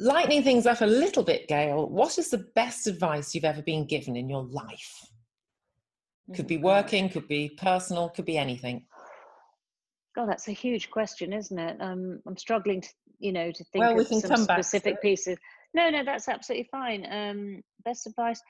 Lightening 0.00 0.42
things 0.42 0.66
up 0.66 0.80
a 0.80 0.86
little 0.86 1.24
bit, 1.24 1.48
Gail. 1.48 1.88
What 1.88 2.18
is 2.18 2.30
the 2.30 2.46
best 2.54 2.86
advice 2.86 3.34
you've 3.34 3.44
ever 3.44 3.62
been 3.62 3.84
given 3.84 4.16
in 4.16 4.28
your 4.28 4.44
life? 4.44 5.08
Could 6.34 6.46
be 6.46 6.58
mm, 6.58 6.62
working, 6.62 7.08
could 7.08 7.26
be 7.26 7.50
personal, 7.56 8.08
could 8.10 8.26
be 8.26 8.38
anything. 8.38 8.84
God, 10.14 10.28
that's 10.28 10.48
a 10.48 10.52
huge 10.52 10.90
question, 10.90 11.32
isn't 11.32 11.58
it? 11.58 11.76
Um, 11.80 12.20
I'm 12.26 12.36
struggling 12.36 12.80
to, 12.80 12.88
you 13.18 13.32
know, 13.32 13.50
to 13.50 13.64
think 13.64 13.84
well, 13.84 13.98
of 13.98 14.06
some 14.06 14.44
specific 14.44 15.00
pieces. 15.00 15.38
No, 15.74 15.90
no, 15.90 16.04
that's 16.04 16.28
absolutely 16.28 16.68
fine. 16.70 17.06
Um, 17.10 17.62
best 17.84 18.06
advice. 18.06 18.40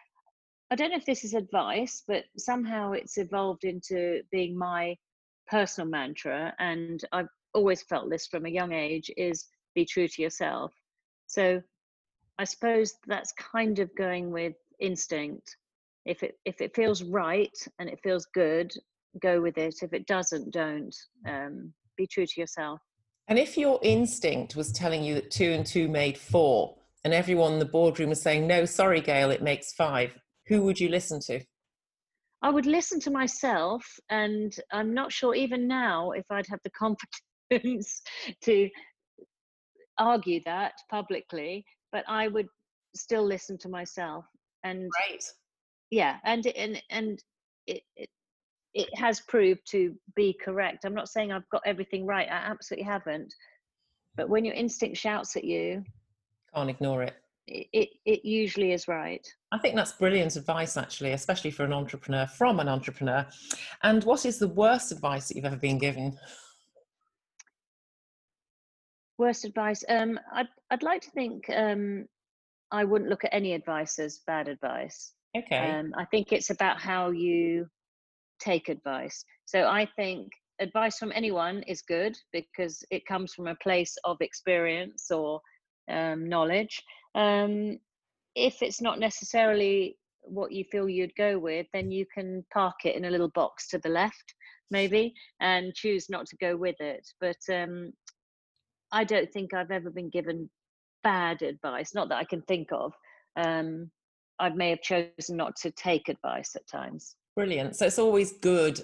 I 0.70 0.74
don't 0.74 0.90
know 0.90 0.96
if 0.96 1.06
this 1.06 1.24
is 1.24 1.34
advice, 1.34 2.02
but 2.06 2.24
somehow 2.36 2.92
it's 2.92 3.16
evolved 3.16 3.64
into 3.64 4.22
being 4.30 4.58
my 4.58 4.96
personal 5.46 5.88
mantra, 5.88 6.54
and 6.58 7.02
I've 7.12 7.28
always 7.54 7.82
felt 7.82 8.10
this 8.10 8.26
from 8.26 8.44
a 8.44 8.50
young 8.50 8.72
age: 8.72 9.10
is 9.16 9.46
be 9.74 9.84
true 9.84 10.08
to 10.08 10.22
yourself. 10.22 10.72
So, 11.28 11.62
I 12.38 12.44
suppose 12.44 12.94
that's 13.06 13.32
kind 13.32 13.78
of 13.78 13.94
going 13.96 14.30
with 14.30 14.54
instinct. 14.80 15.56
If 16.04 16.22
it 16.22 16.38
if 16.44 16.60
it 16.60 16.74
feels 16.74 17.02
right 17.02 17.56
and 17.78 17.88
it 17.88 18.00
feels 18.02 18.26
good, 18.34 18.72
go 19.20 19.40
with 19.40 19.58
it. 19.58 19.76
If 19.82 19.92
it 19.92 20.06
doesn't, 20.06 20.52
don't. 20.52 20.94
Um, 21.26 21.72
be 21.96 22.06
true 22.06 22.26
to 22.26 22.40
yourself. 22.40 22.80
And 23.26 23.38
if 23.38 23.58
your 23.58 23.78
instinct 23.82 24.56
was 24.56 24.72
telling 24.72 25.04
you 25.04 25.14
that 25.14 25.30
two 25.30 25.50
and 25.52 25.66
two 25.66 25.88
made 25.88 26.16
four, 26.16 26.76
and 27.04 27.12
everyone 27.12 27.54
in 27.54 27.58
the 27.58 27.64
boardroom 27.64 28.08
was 28.08 28.22
saying, 28.22 28.46
no, 28.46 28.64
sorry, 28.64 29.00
Gail, 29.00 29.30
it 29.30 29.42
makes 29.42 29.72
five, 29.74 30.16
who 30.46 30.62
would 30.62 30.80
you 30.80 30.88
listen 30.88 31.20
to? 31.26 31.40
I 32.40 32.50
would 32.50 32.66
listen 32.66 33.00
to 33.00 33.10
myself, 33.10 33.84
and 34.08 34.54
I'm 34.72 34.94
not 34.94 35.12
sure 35.12 35.34
even 35.34 35.66
now 35.66 36.12
if 36.12 36.24
I'd 36.30 36.46
have 36.48 36.60
the 36.64 36.70
confidence 37.50 38.00
to 38.44 38.70
argue 39.98 40.40
that 40.44 40.74
publicly, 40.90 41.64
but 41.92 42.04
I 42.08 42.28
would 42.28 42.48
still 42.94 43.24
listen 43.24 43.58
to 43.58 43.68
myself. 43.68 44.24
And 44.64 44.90
right, 45.08 45.24
yeah, 45.90 46.16
and 46.24 46.46
and 46.46 46.82
and 46.90 47.22
it, 47.66 47.82
it 47.96 48.08
it 48.74 48.88
has 48.96 49.20
proved 49.20 49.60
to 49.70 49.94
be 50.14 50.36
correct. 50.42 50.84
I'm 50.84 50.94
not 50.94 51.08
saying 51.08 51.32
I've 51.32 51.48
got 51.50 51.62
everything 51.64 52.06
right. 52.06 52.28
I 52.28 52.36
absolutely 52.36 52.84
haven't. 52.84 53.34
But 54.16 54.28
when 54.28 54.44
your 54.44 54.54
instinct 54.54 54.98
shouts 54.98 55.36
at 55.36 55.44
you, 55.44 55.84
can't 56.54 56.70
ignore 56.70 57.02
it. 57.02 57.14
It, 57.46 57.88
it, 58.04 58.26
usually 58.26 58.72
is 58.72 58.88
right. 58.88 59.26
I 59.52 59.58
think 59.58 59.74
that's 59.74 59.92
brilliant 59.92 60.36
advice, 60.36 60.76
actually, 60.76 61.12
especially 61.12 61.50
for 61.50 61.64
an 61.64 61.72
entrepreneur 61.72 62.26
from 62.26 62.60
an 62.60 62.68
entrepreneur. 62.68 63.26
And 63.82 64.04
what 64.04 64.26
is 64.26 64.38
the 64.38 64.48
worst 64.48 64.92
advice 64.92 65.28
that 65.28 65.36
you've 65.36 65.46
ever 65.46 65.56
been 65.56 65.78
given? 65.78 66.18
Worst 69.18 69.44
advice? 69.44 69.84
Um, 69.88 70.18
I'd, 70.32 70.48
I'd 70.70 70.82
like 70.82 71.02
to 71.02 71.10
think 71.10 71.44
um, 71.54 72.06
I 72.70 72.84
wouldn't 72.84 73.10
look 73.10 73.24
at 73.24 73.34
any 73.34 73.52
advice 73.52 73.98
as 73.98 74.20
bad 74.26 74.48
advice. 74.48 75.12
Okay. 75.36 75.58
Um, 75.58 75.92
I 75.96 76.04
think 76.06 76.32
it's 76.32 76.50
about 76.50 76.80
how 76.80 77.10
you 77.10 77.66
take 78.40 78.68
advice. 78.68 79.24
So 79.44 79.66
I 79.66 79.88
think 79.96 80.28
advice 80.60 80.98
from 80.98 81.12
anyone 81.14 81.62
is 81.64 81.82
good 81.82 82.16
because 82.32 82.82
it 82.90 83.06
comes 83.06 83.34
from 83.34 83.46
a 83.46 83.56
place 83.56 83.96
of 84.04 84.16
experience 84.20 85.10
or 85.10 85.40
um, 85.90 86.28
knowledge. 86.28 86.82
Um, 87.14 87.78
if 88.34 88.62
it's 88.62 88.80
not 88.80 88.98
necessarily 88.98 89.96
what 90.22 90.52
you 90.52 90.64
feel 90.70 90.88
you'd 90.88 91.14
go 91.16 91.38
with, 91.38 91.66
then 91.72 91.90
you 91.90 92.06
can 92.12 92.44
park 92.52 92.74
it 92.84 92.96
in 92.96 93.06
a 93.06 93.10
little 93.10 93.30
box 93.30 93.68
to 93.68 93.78
the 93.78 93.88
left, 93.88 94.34
maybe, 94.70 95.14
and 95.40 95.74
choose 95.74 96.08
not 96.08 96.26
to 96.26 96.36
go 96.36 96.56
with 96.56 96.76
it. 96.80 97.06
But 97.20 97.38
um, 97.52 97.92
I 98.92 99.04
don't 99.04 99.32
think 99.32 99.54
I've 99.54 99.70
ever 99.70 99.90
been 99.90 100.08
given 100.08 100.48
bad 101.02 101.42
advice, 101.42 101.94
not 101.94 102.08
that 102.08 102.18
I 102.18 102.24
can 102.24 102.42
think 102.42 102.68
of. 102.72 102.92
Um, 103.36 103.90
I 104.38 104.50
may 104.50 104.70
have 104.70 104.82
chosen 104.82 105.36
not 105.36 105.56
to 105.56 105.70
take 105.70 106.08
advice 106.08 106.54
at 106.56 106.66
times. 106.66 107.16
Brilliant. 107.36 107.76
So 107.76 107.86
it's 107.86 107.98
always 107.98 108.32
good, 108.32 108.80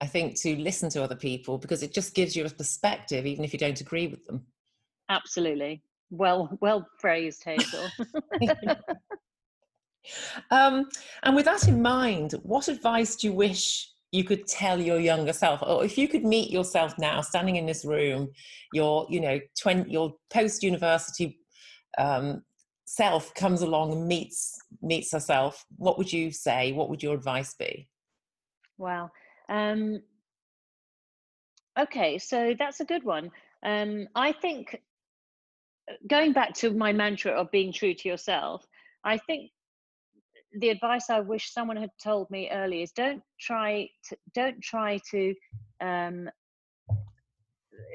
I 0.00 0.06
think, 0.06 0.36
to 0.40 0.56
listen 0.56 0.90
to 0.90 1.02
other 1.02 1.16
people 1.16 1.58
because 1.58 1.82
it 1.82 1.92
just 1.92 2.14
gives 2.14 2.36
you 2.36 2.44
a 2.44 2.50
perspective, 2.50 3.26
even 3.26 3.44
if 3.44 3.52
you 3.52 3.58
don't 3.58 3.80
agree 3.80 4.06
with 4.06 4.24
them. 4.26 4.46
Absolutely. 5.08 5.82
Well, 6.10 6.56
well 6.60 6.86
phrased, 6.98 7.44
Hazel. 7.44 7.88
um, 10.50 10.88
and 11.22 11.36
with 11.36 11.44
that 11.44 11.68
in 11.68 11.82
mind, 11.82 12.32
what 12.42 12.68
advice 12.68 13.16
do 13.16 13.26
you 13.26 13.32
wish 13.32 13.90
you 14.10 14.24
could 14.24 14.46
tell 14.46 14.80
your 14.80 14.98
younger 14.98 15.32
self, 15.32 15.62
or 15.62 15.84
if 15.84 15.98
you 15.98 16.08
could 16.08 16.24
meet 16.24 16.50
yourself 16.50 16.94
now, 16.98 17.20
standing 17.20 17.56
in 17.56 17.66
this 17.66 17.84
room, 17.84 18.28
your, 18.72 19.06
you 19.10 19.20
know, 19.20 19.38
20, 19.60 19.90
your 19.90 20.14
post-university 20.30 21.38
um, 21.98 22.42
self 22.86 23.34
comes 23.34 23.60
along 23.60 23.92
and 23.92 24.06
meets 24.06 24.58
meets 24.80 25.12
herself, 25.12 25.64
what 25.76 25.98
would 25.98 26.12
you 26.12 26.30
say? 26.30 26.72
What 26.72 26.88
would 26.88 27.02
your 27.02 27.14
advice 27.14 27.54
be? 27.54 27.88
Wow. 28.78 29.10
Um, 29.48 30.00
okay, 31.78 32.18
so 32.18 32.54
that's 32.58 32.80
a 32.80 32.84
good 32.84 33.04
one. 33.04 33.30
Um, 33.62 34.08
I 34.14 34.32
think 34.32 34.80
uh, 35.90 35.94
going 36.06 36.32
back 36.32 36.54
to 36.54 36.70
my 36.70 36.92
mantra 36.92 37.32
of 37.32 37.50
being 37.50 37.72
true 37.72 37.92
to 37.92 38.08
yourself, 38.08 38.66
I 39.04 39.18
think 39.18 39.50
the 40.58 40.70
advice 40.70 41.10
I 41.10 41.20
wish 41.20 41.52
someone 41.52 41.76
had 41.76 41.90
told 42.02 42.30
me 42.30 42.50
early 42.50 42.82
is 42.82 42.92
don't 42.92 43.22
try 43.40 43.88
to 44.08 44.16
don't 44.34 44.60
try 44.62 45.00
to 45.10 45.34
um, 45.80 46.28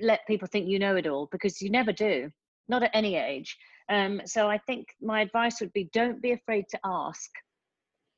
let 0.01 0.25
people 0.27 0.47
think 0.47 0.67
you 0.67 0.79
know 0.79 0.95
it 0.95 1.07
all 1.07 1.27
because 1.31 1.61
you 1.61 1.69
never 1.69 1.91
do, 1.91 2.29
not 2.67 2.83
at 2.83 2.91
any 2.93 3.15
age. 3.15 3.57
Um, 3.89 4.21
so 4.25 4.49
I 4.49 4.57
think 4.59 4.87
my 5.01 5.21
advice 5.21 5.59
would 5.59 5.73
be 5.73 5.89
don't 5.93 6.21
be 6.21 6.31
afraid 6.31 6.65
to 6.71 6.79
ask. 6.85 7.29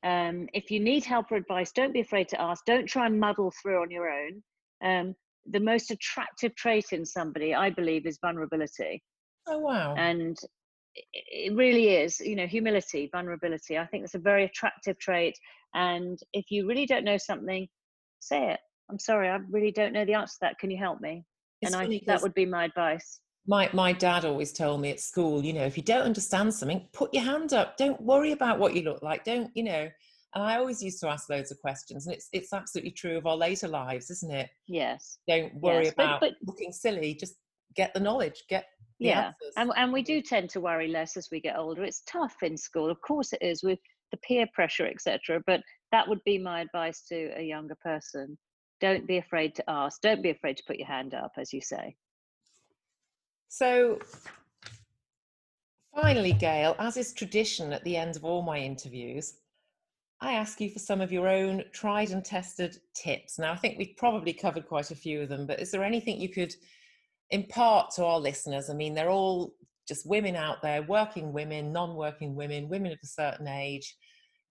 Um, 0.04 0.48
if 0.54 0.70
you 0.70 0.78
need 0.78 1.04
help 1.04 1.32
or 1.32 1.36
advice, 1.36 1.72
don't 1.72 1.92
be 1.92 2.00
afraid 2.00 2.28
to 2.28 2.40
ask. 2.40 2.64
Don't 2.64 2.86
try 2.86 3.06
and 3.06 3.18
muddle 3.18 3.52
through 3.60 3.82
on 3.82 3.90
your 3.90 4.08
own. 4.08 4.42
Um, 4.84 5.14
the 5.46 5.60
most 5.60 5.90
attractive 5.90 6.54
trait 6.54 6.92
in 6.92 7.04
somebody, 7.04 7.54
I 7.54 7.70
believe, 7.70 8.06
is 8.06 8.18
vulnerability. 8.20 9.02
Oh, 9.48 9.58
wow. 9.58 9.94
And 9.96 10.36
it 11.12 11.54
really 11.54 11.90
is, 11.90 12.20
you 12.20 12.36
know, 12.36 12.46
humility, 12.46 13.08
vulnerability. 13.12 13.78
I 13.78 13.86
think 13.86 14.04
it's 14.04 14.14
a 14.14 14.18
very 14.18 14.44
attractive 14.44 14.98
trait. 14.98 15.38
And 15.74 16.18
if 16.32 16.50
you 16.50 16.66
really 16.66 16.86
don't 16.86 17.04
know 17.04 17.18
something, 17.18 17.68
say 18.20 18.52
it. 18.52 18.60
I'm 18.90 18.98
sorry, 18.98 19.28
I 19.28 19.38
really 19.50 19.72
don't 19.72 19.92
know 19.92 20.04
the 20.04 20.14
answer 20.14 20.34
to 20.34 20.38
that. 20.42 20.58
Can 20.58 20.70
you 20.70 20.78
help 20.78 21.00
me? 21.00 21.24
It's 21.60 21.74
and 21.74 21.82
I 21.82 22.00
that 22.06 22.22
would 22.22 22.34
be 22.34 22.46
my 22.46 22.64
advice. 22.64 23.20
My 23.46 23.68
my 23.72 23.92
dad 23.92 24.24
always 24.24 24.52
told 24.52 24.80
me 24.80 24.90
at 24.90 25.00
school, 25.00 25.44
you 25.44 25.52
know, 25.52 25.64
if 25.64 25.76
you 25.76 25.82
don't 25.82 26.02
understand 26.02 26.54
something, 26.54 26.88
put 26.92 27.12
your 27.12 27.24
hand 27.24 27.52
up. 27.52 27.76
Don't 27.76 28.00
worry 28.00 28.32
about 28.32 28.58
what 28.58 28.74
you 28.74 28.82
look 28.82 29.02
like. 29.02 29.24
Don't, 29.24 29.50
you 29.54 29.64
know. 29.64 29.88
And 30.34 30.44
I 30.44 30.56
always 30.56 30.82
used 30.82 31.00
to 31.00 31.08
ask 31.08 31.30
loads 31.30 31.50
of 31.50 31.58
questions, 31.60 32.06
and 32.06 32.14
it's 32.14 32.28
it's 32.32 32.52
absolutely 32.52 32.92
true 32.92 33.16
of 33.16 33.26
our 33.26 33.36
later 33.36 33.68
lives, 33.68 34.10
isn't 34.10 34.32
it? 34.32 34.50
Yes. 34.68 35.18
Don't 35.26 35.54
worry 35.54 35.84
yes, 35.84 35.92
about 35.94 36.20
but, 36.20 36.32
but, 36.40 36.48
looking 36.48 36.72
silly. 36.72 37.14
Just 37.14 37.36
get 37.74 37.94
the 37.94 38.00
knowledge. 38.00 38.44
Get 38.48 38.66
yeah, 38.98 39.32
and 39.56 39.70
and 39.76 39.92
we 39.92 40.02
mm. 40.02 40.06
do 40.06 40.22
tend 40.22 40.50
to 40.50 40.60
worry 40.60 40.88
less 40.88 41.16
as 41.16 41.28
we 41.30 41.40
get 41.40 41.56
older. 41.56 41.84
It's 41.84 42.02
tough 42.06 42.36
in 42.42 42.56
school, 42.56 42.90
of 42.90 43.00
course 43.00 43.32
it 43.32 43.42
is, 43.42 43.62
with 43.62 43.78
the 44.10 44.18
peer 44.18 44.46
pressure, 44.54 44.86
etc. 44.86 45.42
But 45.46 45.60
that 45.92 46.08
would 46.08 46.22
be 46.24 46.38
my 46.38 46.60
advice 46.60 47.02
to 47.08 47.32
a 47.36 47.42
younger 47.42 47.76
person. 47.82 48.38
Don't 48.80 49.06
be 49.06 49.18
afraid 49.18 49.54
to 49.56 49.64
ask. 49.68 50.00
Don't 50.00 50.22
be 50.22 50.30
afraid 50.30 50.56
to 50.58 50.62
put 50.66 50.76
your 50.76 50.86
hand 50.86 51.14
up 51.14 51.32
as 51.38 51.52
you 51.52 51.60
say. 51.60 51.96
So 53.48 53.98
finally 55.96 56.32
gail 56.32 56.76
as 56.78 56.96
is 56.96 57.12
tradition 57.12 57.72
at 57.72 57.82
the 57.84 57.96
end 57.96 58.16
of 58.16 58.24
all 58.24 58.42
my 58.42 58.58
interviews 58.58 59.34
i 60.20 60.34
ask 60.34 60.60
you 60.60 60.70
for 60.70 60.78
some 60.78 61.00
of 61.00 61.10
your 61.10 61.26
own 61.26 61.64
tried 61.72 62.10
and 62.10 62.24
tested 62.24 62.76
tips. 62.94 63.38
Now 63.38 63.52
i 63.52 63.56
think 63.56 63.78
we've 63.78 63.96
probably 63.96 64.32
covered 64.32 64.66
quite 64.66 64.90
a 64.90 64.96
few 64.96 65.22
of 65.22 65.28
them 65.28 65.46
but 65.46 65.60
is 65.60 65.70
there 65.70 65.82
anything 65.82 66.20
you 66.20 66.28
could 66.28 66.54
impart 67.30 67.90
to 67.90 68.04
our 68.04 68.20
listeners 68.20 68.70
i 68.70 68.74
mean 68.74 68.94
they're 68.94 69.10
all 69.10 69.52
just 69.88 70.08
women 70.08 70.36
out 70.36 70.62
there 70.62 70.82
working 70.82 71.32
women 71.32 71.72
non-working 71.72 72.34
women 72.34 72.68
women 72.68 72.92
of 72.92 72.98
a 73.02 73.06
certain 73.06 73.48
age 73.48 73.96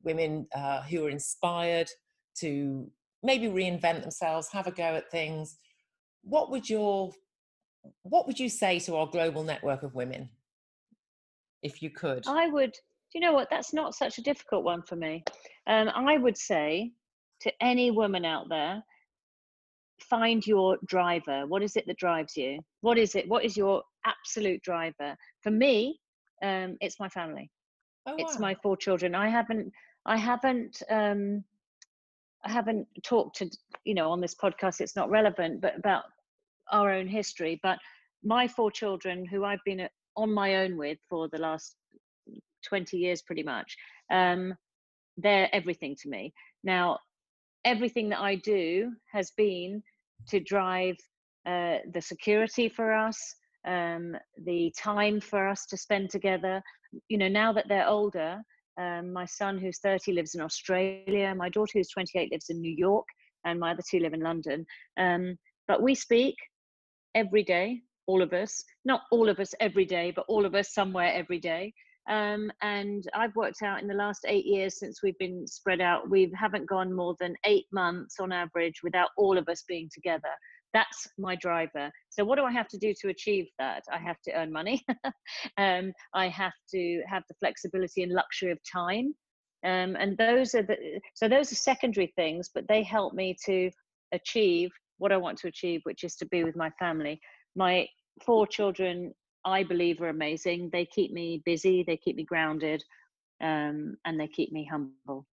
women 0.03 0.47
uh, 0.55 0.81
who 0.83 1.05
are 1.05 1.09
inspired 1.09 1.89
to 2.37 2.89
maybe 3.23 3.47
reinvent 3.47 4.01
themselves, 4.01 4.47
have 4.51 4.67
a 4.67 4.71
go 4.71 4.83
at 4.83 5.11
things. 5.11 5.57
What 6.23 6.51
would 6.51 6.69
your 6.69 7.11
what 8.01 8.25
would 8.25 8.39
you 8.39 8.49
say 8.49 8.79
to 8.79 8.95
our 8.95 9.05
global 9.05 9.43
network 9.43 9.83
of 9.83 9.93
women 9.93 10.29
if 11.61 11.81
you 11.81 11.89
could? 11.89 12.25
I 12.27 12.47
would. 12.47 12.71
Do 12.71 13.19
you 13.19 13.21
know 13.21 13.33
what? 13.33 13.49
That's 13.49 13.73
not 13.73 13.95
such 13.95 14.17
a 14.17 14.23
difficult 14.23 14.63
one 14.63 14.81
for 14.81 14.95
me. 14.95 15.23
Um, 15.67 15.89
I 15.89 16.17
would 16.17 16.37
say 16.37 16.91
to 17.41 17.51
any 17.61 17.91
woman 17.91 18.25
out 18.25 18.49
there, 18.49 18.83
find 19.99 20.45
your 20.45 20.77
driver. 20.85 21.45
What 21.47 21.63
is 21.63 21.75
it 21.75 21.85
that 21.87 21.97
drives 21.97 22.35
you? 22.35 22.59
What 22.81 22.97
is 22.97 23.15
it? 23.15 23.27
What 23.27 23.45
is 23.45 23.57
your 23.57 23.83
absolute 24.05 24.61
driver? 24.63 25.15
For 25.41 25.51
me, 25.51 25.99
um, 26.43 26.77
it's 26.81 26.99
my 26.99 27.09
family. 27.09 27.49
Oh, 28.05 28.11
wow. 28.11 28.17
It's 28.19 28.39
my 28.39 28.55
four 28.61 28.77
children. 28.77 29.15
I 29.15 29.29
haven't. 29.29 29.71
I 30.05 30.17
haven't. 30.17 30.81
Um, 30.89 31.43
I 32.45 32.51
haven't 32.51 32.87
talked 33.03 33.37
to, 33.37 33.49
you 33.85 33.95
know, 33.95 34.11
on 34.11 34.21
this 34.21 34.35
podcast, 34.35 34.79
it's 34.79 34.95
not 34.95 35.09
relevant, 35.09 35.61
but 35.61 35.77
about 35.77 36.03
our 36.71 36.91
own 36.91 37.07
history. 37.07 37.59
But 37.63 37.79
my 38.23 38.47
four 38.47 38.69
children, 38.69 39.25
who 39.25 39.43
I've 39.43 39.63
been 39.65 39.87
on 40.15 40.31
my 40.31 40.57
own 40.57 40.77
with 40.77 40.99
for 41.09 41.27
the 41.29 41.39
last 41.39 41.75
20 42.67 42.97
years 42.97 43.23
pretty 43.23 43.41
much, 43.41 43.75
um, 44.11 44.53
they're 45.17 45.49
everything 45.53 45.95
to 46.03 46.09
me. 46.09 46.33
Now, 46.63 46.99
everything 47.65 48.09
that 48.09 48.21
I 48.21 48.35
do 48.35 48.91
has 49.11 49.31
been 49.31 49.83
to 50.29 50.39
drive 50.39 50.95
uh, 51.45 51.77
the 51.93 52.01
security 52.01 52.69
for 52.69 52.93
us, 52.93 53.17
um, 53.67 54.15
the 54.43 54.73
time 54.77 55.19
for 55.19 55.47
us 55.47 55.65
to 55.67 55.77
spend 55.77 56.09
together. 56.09 56.61
You 57.09 57.17
know, 57.17 57.27
now 57.27 57.51
that 57.53 57.65
they're 57.67 57.87
older, 57.87 58.41
um, 58.79 59.13
my 59.13 59.25
son, 59.25 59.57
who's 59.57 59.79
30, 59.79 60.13
lives 60.13 60.35
in 60.35 60.41
Australia. 60.41 61.33
My 61.35 61.49
daughter, 61.49 61.71
who's 61.75 61.89
28, 61.89 62.31
lives 62.31 62.49
in 62.49 62.59
New 62.59 62.75
York, 62.75 63.05
and 63.45 63.59
my 63.59 63.71
other 63.71 63.83
two 63.89 63.99
live 63.99 64.13
in 64.13 64.21
London. 64.21 64.65
Um, 64.97 65.37
but 65.67 65.81
we 65.81 65.95
speak 65.95 66.35
every 67.15 67.43
day, 67.43 67.81
all 68.07 68.21
of 68.21 68.33
us. 68.33 68.63
Not 68.83 69.01
all 69.11 69.29
of 69.29 69.39
us 69.39 69.53
every 69.59 69.85
day, 69.85 70.11
but 70.15 70.25
all 70.27 70.45
of 70.45 70.55
us 70.55 70.73
somewhere 70.73 71.11
every 71.13 71.39
day. 71.39 71.73
Um, 72.07 72.51
and 72.61 73.07
I've 73.15 73.35
worked 73.35 73.63
out 73.63 73.81
in 73.81 73.87
the 73.87 73.93
last 73.93 74.25
eight 74.27 74.45
years 74.45 74.79
since 74.79 75.01
we've 75.01 75.17
been 75.17 75.47
spread 75.47 75.81
out, 75.81 76.09
we 76.09 76.31
haven't 76.39 76.69
gone 76.69 76.93
more 76.93 77.15
than 77.19 77.35
eight 77.45 77.65
months 77.71 78.19
on 78.19 78.31
average 78.31 78.81
without 78.83 79.09
all 79.17 79.37
of 79.37 79.49
us 79.49 79.63
being 79.67 79.89
together. 79.93 80.29
That's 80.73 81.07
my 81.17 81.35
driver. 81.35 81.89
So 82.09 82.25
what 82.25 82.37
do 82.37 82.43
i 82.43 82.51
have 82.51 82.67
to 82.67 82.77
do 82.77 82.93
to 83.01 83.07
achieve 83.07 83.45
that? 83.59 83.83
I 83.91 83.97
have 83.97 84.21
to 84.25 84.33
earn 84.33 84.51
money. 84.51 84.83
Um, 85.57 85.93
i 86.13 86.27
have 86.27 86.53
to 86.71 87.01
have 87.07 87.23
the 87.29 87.35
flexibility 87.39 88.03
and 88.03 88.11
luxury 88.11 88.51
of 88.51 88.59
time. 88.71 89.15
Um, 89.63 89.95
and 89.95 90.17
those 90.17 90.53
are 90.53 90.63
the 90.63 90.99
so 91.13 91.27
those 91.29 91.51
are 91.51 91.55
secondary 91.55 92.11
things 92.15 92.49
but 92.53 92.67
they 92.67 92.83
help 92.83 93.13
me 93.13 93.35
to 93.45 93.71
achieve 94.11 94.69
what 94.97 95.11
i 95.11 95.17
want 95.17 95.37
to 95.39 95.47
achieve 95.47 95.81
which 95.83 96.03
is 96.03 96.15
to 96.17 96.25
be 96.25 96.43
with 96.43 96.55
my 96.55 96.69
family. 96.77 97.19
My 97.55 97.87
four 98.25 98.45
children 98.45 99.13
i 99.45 99.63
believe 99.63 100.01
are 100.01 100.09
amazing 100.09 100.69
they 100.71 100.85
keep 100.85 101.11
me 101.11 101.41
busy 101.45 101.83
they 101.83 101.97
keep 101.97 102.15
me 102.15 102.23
grounded 102.23 102.83
um, 103.41 103.97
and 104.05 104.19
they 104.19 104.27
keep 104.27 104.51
me 104.51 104.63
humble 104.65 105.25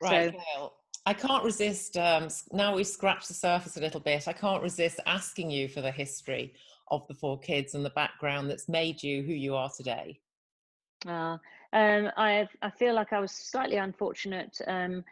right 0.00 0.32
so, 0.32 0.72
I 1.08 1.14
can't 1.14 1.42
resist. 1.42 1.96
Um, 1.96 2.28
now 2.52 2.74
we've 2.74 2.86
scratched 2.86 3.28
the 3.28 3.34
surface 3.34 3.78
a 3.78 3.80
little 3.80 3.98
bit. 3.98 4.28
I 4.28 4.34
can't 4.34 4.62
resist 4.62 5.00
asking 5.06 5.50
you 5.50 5.66
for 5.66 5.80
the 5.80 5.90
history 5.90 6.52
of 6.90 7.08
the 7.08 7.14
four 7.14 7.38
kids 7.38 7.74
and 7.74 7.82
the 7.82 7.90
background 7.90 8.50
that's 8.50 8.68
made 8.68 9.02
you 9.02 9.22
who 9.22 9.32
you 9.32 9.56
are 9.56 9.70
today. 9.74 10.20
Uh, 11.06 11.38
um, 11.72 12.10
I 12.18 12.46
I 12.60 12.70
feel 12.70 12.94
like 12.94 13.14
I 13.14 13.20
was 13.20 13.32
slightly 13.32 13.76
unfortunate 13.76 14.60
um, 14.66 15.02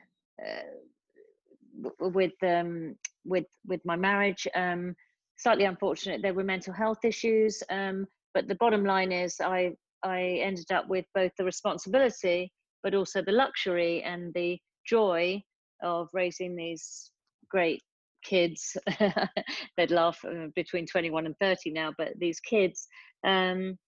uh, 0.45 1.89
with 2.01 2.35
um, 2.43 2.97
with 3.25 3.47
with 3.67 3.81
my 3.87 3.97
marriage. 3.97 4.47
Um, 4.55 4.95
slightly 5.37 5.65
unfortunate. 5.65 6.21
There 6.21 6.35
were 6.35 6.45
mental 6.45 6.75
health 6.75 7.07
issues, 7.07 7.63
um, 7.71 8.07
but 8.37 8.49
the 8.49 8.55
bottom 8.57 8.85
line 8.85 9.13
is 9.13 9.41
I 9.41 9.73
I 10.05 10.41
ended 10.45 10.71
up 10.71 10.87
with 10.89 11.07
both 11.15 11.33
the 11.39 11.45
responsibility, 11.45 12.53
but 12.83 12.95
also 12.95 13.23
the 13.23 13.33
luxury 13.33 14.03
and 14.03 14.31
the 14.35 14.59
joy 14.87 15.43
of 15.83 16.11
raising 16.13 16.55
these 16.55 17.11
great 17.51 17.81
kids 18.23 18.77
they'd 19.77 19.91
laugh 19.91 20.19
uh, 20.27 20.49
between 20.55 20.85
21 20.85 21.27
and 21.27 21.35
30 21.41 21.71
now 21.71 21.93
but 21.97 22.09
these 22.19 22.41
kids 22.41 22.89
um, 23.25 23.79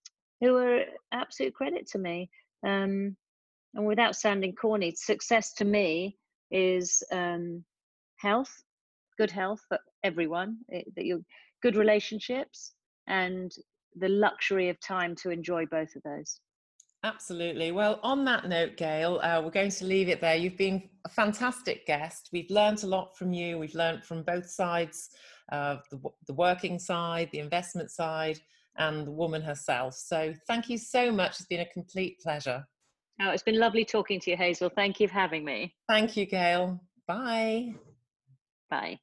who 0.40 0.56
are 0.56 0.82
absolute 1.12 1.54
credit 1.54 1.86
to 1.88 1.98
me. 1.98 2.30
Um, 2.66 3.16
and 3.74 3.84
without 3.86 4.16
sounding 4.16 4.54
corny 4.54 4.94
success 4.96 5.52
to 5.54 5.64
me 5.64 6.16
is 6.50 7.02
um, 7.12 7.64
health 8.16 8.54
good 9.18 9.30
health 9.30 9.60
for 9.68 9.78
everyone 10.04 10.56
it, 10.68 10.86
that 10.96 11.04
you 11.04 11.22
good 11.62 11.76
relationships 11.76 12.72
and 13.08 13.52
the 13.96 14.08
luxury 14.08 14.68
of 14.68 14.78
time 14.80 15.14
to 15.16 15.30
enjoy 15.30 15.66
both 15.66 15.94
of 15.96 16.02
those 16.02 16.40
Absolutely. 17.04 17.70
Well, 17.70 18.00
on 18.02 18.24
that 18.24 18.48
note, 18.48 18.76
Gail, 18.76 19.20
uh, 19.22 19.40
we're 19.40 19.52
going 19.52 19.70
to 19.70 19.84
leave 19.84 20.08
it 20.08 20.20
there. 20.20 20.34
You've 20.34 20.56
been 20.56 20.82
a 21.04 21.08
fantastic 21.08 21.86
guest. 21.86 22.28
We've 22.32 22.50
learned 22.50 22.82
a 22.82 22.88
lot 22.88 23.16
from 23.16 23.32
you. 23.32 23.56
We've 23.56 23.74
learned 23.74 24.04
from 24.04 24.24
both 24.24 24.50
sides 24.50 25.10
uh, 25.52 25.76
the, 25.92 26.00
the 26.26 26.34
working 26.34 26.78
side, 26.78 27.28
the 27.30 27.38
investment 27.38 27.92
side, 27.92 28.40
and 28.78 29.06
the 29.06 29.12
woman 29.12 29.42
herself. 29.42 29.94
So, 29.94 30.34
thank 30.48 30.68
you 30.68 30.76
so 30.76 31.12
much. 31.12 31.38
It's 31.38 31.46
been 31.46 31.60
a 31.60 31.72
complete 31.72 32.18
pleasure. 32.20 32.64
Oh, 33.20 33.30
it's 33.30 33.42
been 33.42 33.58
lovely 33.58 33.84
talking 33.84 34.20
to 34.20 34.30
you, 34.30 34.36
Hazel. 34.36 34.68
Thank 34.68 34.98
you 34.98 35.06
for 35.08 35.14
having 35.14 35.44
me. 35.44 35.74
Thank 35.88 36.16
you, 36.16 36.26
Gail. 36.26 36.80
Bye. 37.06 37.74
Bye. 38.70 38.98